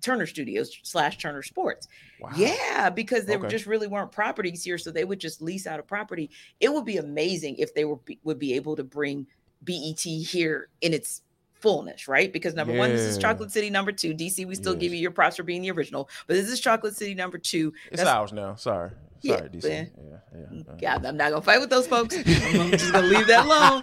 Turner 0.00 0.26
Studios 0.26 0.76
slash 0.82 1.18
Turner 1.18 1.42
Sports. 1.42 1.88
Wow. 2.20 2.30
Yeah, 2.34 2.90
because 2.90 3.26
there 3.26 3.38
Okay. 3.38 3.48
just 3.48 3.66
really 3.66 3.86
weren't 3.86 4.12
properties 4.12 4.64
here, 4.64 4.78
so 4.78 4.90
they 4.90 5.04
would 5.04 5.20
just 5.20 5.42
lease 5.42 5.66
out 5.66 5.80
a 5.80 5.82
property. 5.82 6.30
It 6.58 6.72
would 6.72 6.84
be 6.84 6.96
amazing 6.96 7.56
if 7.56 7.74
they 7.74 7.84
were 7.84 7.96
be, 7.96 8.18
would 8.24 8.38
be 8.38 8.54
able 8.54 8.76
to 8.76 8.84
bring 8.84 9.26
BET 9.62 10.00
here 10.00 10.68
in 10.80 10.94
its 10.94 11.22
fullness, 11.60 12.08
right? 12.08 12.32
Because 12.32 12.54
number 12.54 12.76
one, 12.76 12.90
this 12.90 13.00
is 13.00 13.18
Chocolate 13.18 13.50
City. 13.50 13.70
Number 13.70 13.92
two, 13.92 14.14
DC, 14.14 14.46
we 14.46 14.54
still 14.54 14.74
give 14.74 14.92
you 14.92 14.98
your 14.98 15.10
props 15.10 15.36
for 15.36 15.42
being 15.42 15.62
the 15.62 15.70
original, 15.70 16.08
but 16.26 16.34
this 16.34 16.48
is 16.48 16.60
Chocolate 16.60 16.96
City. 16.96 17.14
Number 17.14 17.38
two, 17.38 17.72
It's 17.92 18.02
ours 18.02 18.32
now. 18.32 18.54
Sorry. 18.54 18.90
Yeah, 19.22 19.36
Sorry, 19.36 19.48
DC. 19.50 19.64
Yeah, 19.64 19.84
yeah. 20.32 20.62
yeah, 20.80 20.98
mm, 20.98 21.06
I'm 21.06 21.16
not 21.16 21.30
gonna 21.30 21.42
fight 21.42 21.60
with 21.60 21.68
those 21.68 21.86
folks. 21.86 22.16
I'm 22.16 22.70
just 22.70 22.90
gonna 22.90 23.06
leave 23.06 23.26
that 23.26 23.44
alone. 23.44 23.82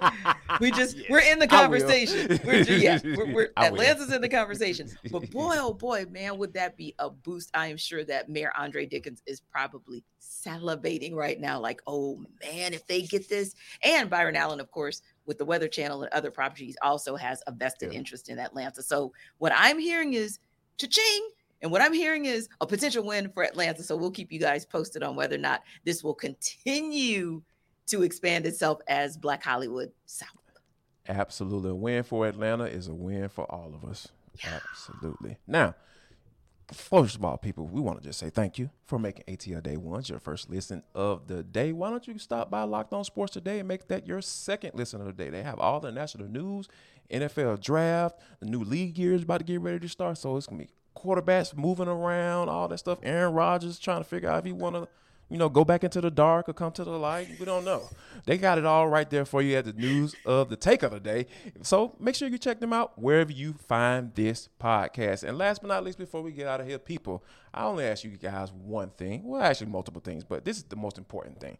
We 0.59 0.71
just 0.71 0.97
we're 1.09 1.19
in 1.19 1.37
the 1.37 1.47
conversation. 1.47 2.39
We're 2.43 2.63
ju- 2.63 2.79
yeah, 2.79 2.99
we're, 3.03 3.31
we're. 3.31 3.49
Atlanta's 3.57 4.11
in 4.11 4.21
the 4.21 4.29
conversation. 4.29 4.89
But 5.11 5.29
boy, 5.29 5.55
oh 5.59 5.73
boy, 5.73 6.05
man, 6.09 6.37
would 6.39 6.53
that 6.53 6.75
be 6.75 6.95
a 6.97 7.09
boost? 7.11 7.51
I 7.53 7.67
am 7.67 7.77
sure 7.77 8.03
that 8.05 8.29
Mayor 8.29 8.51
Andre 8.57 8.87
Dickens 8.87 9.21
is 9.27 9.39
probably 9.39 10.03
salivating 10.19 11.13
right 11.13 11.39
now, 11.39 11.59
like, 11.59 11.81
oh 11.85 12.17
man, 12.43 12.73
if 12.73 12.87
they 12.87 13.03
get 13.03 13.29
this. 13.29 13.53
And 13.83 14.09
Byron 14.09 14.35
Allen, 14.35 14.59
of 14.59 14.71
course, 14.71 15.01
with 15.27 15.37
the 15.37 15.45
Weather 15.45 15.67
Channel 15.67 16.01
and 16.03 16.11
other 16.13 16.31
properties, 16.31 16.75
also 16.81 17.15
has 17.15 17.43
a 17.45 17.51
vested 17.51 17.91
Yeah. 17.93 17.99
interest 17.99 18.29
in 18.29 18.39
Atlanta. 18.39 18.81
So 18.81 19.13
what 19.37 19.51
I'm 19.55 19.77
hearing 19.77 20.13
is 20.13 20.39
cha-ching. 20.77 21.29
And 21.61 21.71
what 21.71 21.81
I'm 21.81 21.93
hearing 21.93 22.25
is 22.25 22.49
a 22.61 22.67
potential 22.67 23.03
win 23.03 23.29
for 23.31 23.43
Atlanta. 23.43 23.81
So 23.81 23.95
we'll 23.97 24.11
keep 24.11 24.31
you 24.31 24.39
guys 24.39 24.63
posted 24.65 25.01
on 25.03 25.15
whether 25.15 25.35
or 25.35 25.39
not 25.39 25.63
this 25.83 26.03
will 26.03 26.13
continue 26.13 27.41
to 27.87 28.03
expand 28.03 28.45
itself 28.45 28.79
as 28.87 29.17
Black 29.17 29.43
Hollywood 29.43 29.91
South. 30.05 30.29
Absolutely. 31.07 31.71
A 31.71 31.75
win 31.75 32.03
for 32.03 32.27
Atlanta 32.27 32.65
is 32.65 32.87
a 32.87 32.93
win 32.93 33.27
for 33.29 33.49
all 33.51 33.73
of 33.73 33.89
us. 33.89 34.09
Absolutely. 34.43 35.37
Now, 35.47 35.73
first 36.71 37.15
of 37.15 37.23
all, 37.23 37.37
people, 37.37 37.65
we 37.67 37.79
want 37.79 37.99
to 37.99 38.03
just 38.03 38.19
say 38.19 38.29
thank 38.29 38.57
you 38.57 38.69
for 38.85 38.99
making 38.99 39.23
ATL 39.27 39.63
Day 39.63 39.77
Ones 39.77 40.09
your 40.09 40.19
first 40.19 40.49
listen 40.49 40.83
of 40.93 41.27
the 41.27 41.43
day. 41.43 41.71
Why 41.71 41.89
don't 41.89 42.07
you 42.07 42.17
stop 42.17 42.51
by 42.51 42.63
Locked 42.63 42.93
On 42.93 43.03
Sports 43.03 43.33
today 43.33 43.59
and 43.59 43.67
make 43.67 43.87
that 43.87 44.07
your 44.07 44.21
second 44.21 44.71
listen 44.73 44.99
of 44.99 45.07
the 45.07 45.13
day? 45.13 45.29
They 45.29 45.43
have 45.43 45.59
all 45.59 45.79
the 45.79 45.91
national 45.91 46.27
news, 46.27 46.67
NFL 47.09 47.61
draft, 47.61 48.19
the 48.39 48.47
new 48.47 48.63
league 48.63 48.97
year 48.97 49.13
is 49.13 49.23
about 49.23 49.39
to 49.39 49.43
get 49.45 49.61
ready 49.61 49.79
to 49.79 49.89
start. 49.89 50.17
So 50.17 50.35
it's 50.35 50.47
to 50.47 50.55
be 50.55 50.69
quarterbacks 50.95 51.55
moving 51.55 51.87
around, 51.87 52.49
all 52.49 52.67
that 52.67 52.79
stuff. 52.79 52.99
Aaron 53.03 53.33
Rodgers 53.33 53.79
trying 53.79 54.01
to 54.01 54.09
figure 54.09 54.29
out 54.29 54.39
if 54.39 54.45
he 54.45 54.51
want 54.51 54.75
to 54.75 54.87
you 55.29 55.37
know, 55.37 55.49
go 55.49 55.65
back 55.65 55.83
into 55.83 55.99
the 55.99 56.11
dark 56.11 56.47
or 56.47 56.53
come 56.53 56.71
to 56.71 56.83
the 56.83 56.91
light. 56.91 57.27
We 57.39 57.45
don't 57.45 57.65
know. 57.65 57.89
They 58.25 58.37
got 58.37 58.57
it 58.57 58.65
all 58.65 58.87
right 58.87 59.09
there 59.09 59.25
for 59.25 59.41
you 59.41 59.57
at 59.57 59.65
the 59.65 59.73
news 59.73 60.15
of 60.25 60.49
the 60.49 60.55
take 60.55 60.83
of 60.83 60.91
the 60.91 60.99
day. 60.99 61.25
So 61.61 61.95
make 61.99 62.15
sure 62.15 62.29
you 62.29 62.37
check 62.37 62.59
them 62.59 62.71
out 62.71 62.97
wherever 62.97 63.31
you 63.31 63.53
find 63.53 64.13
this 64.15 64.49
podcast. 64.59 65.23
And 65.23 65.37
last 65.37 65.61
but 65.61 65.67
not 65.67 65.83
least, 65.83 65.97
before 65.97 66.21
we 66.21 66.31
get 66.31 66.47
out 66.47 66.61
of 66.61 66.67
here, 66.67 66.79
people, 66.79 67.23
I 67.53 67.65
only 67.65 67.85
ask 67.85 68.03
you 68.03 68.11
guys 68.11 68.51
one 68.51 68.89
thing. 68.91 69.23
Well, 69.25 69.41
actually, 69.41 69.67
multiple 69.67 70.01
things, 70.01 70.23
but 70.23 70.45
this 70.45 70.57
is 70.57 70.63
the 70.63 70.75
most 70.75 70.97
important 70.97 71.39
thing. 71.39 71.57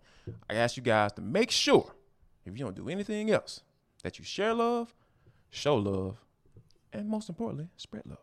I 0.49 0.55
ask 0.55 0.77
you 0.77 0.83
guys 0.83 1.11
to 1.13 1.21
make 1.21 1.51
sure, 1.51 1.93
if 2.45 2.57
you 2.57 2.63
don't 2.63 2.75
do 2.75 2.87
anything 2.89 3.31
else, 3.31 3.61
that 4.03 4.17
you 4.19 4.25
share 4.25 4.53
love, 4.53 4.93
show 5.49 5.75
love, 5.75 6.23
and 6.93 7.09
most 7.09 7.27
importantly, 7.29 7.69
spread 7.75 8.03
love. 8.05 8.19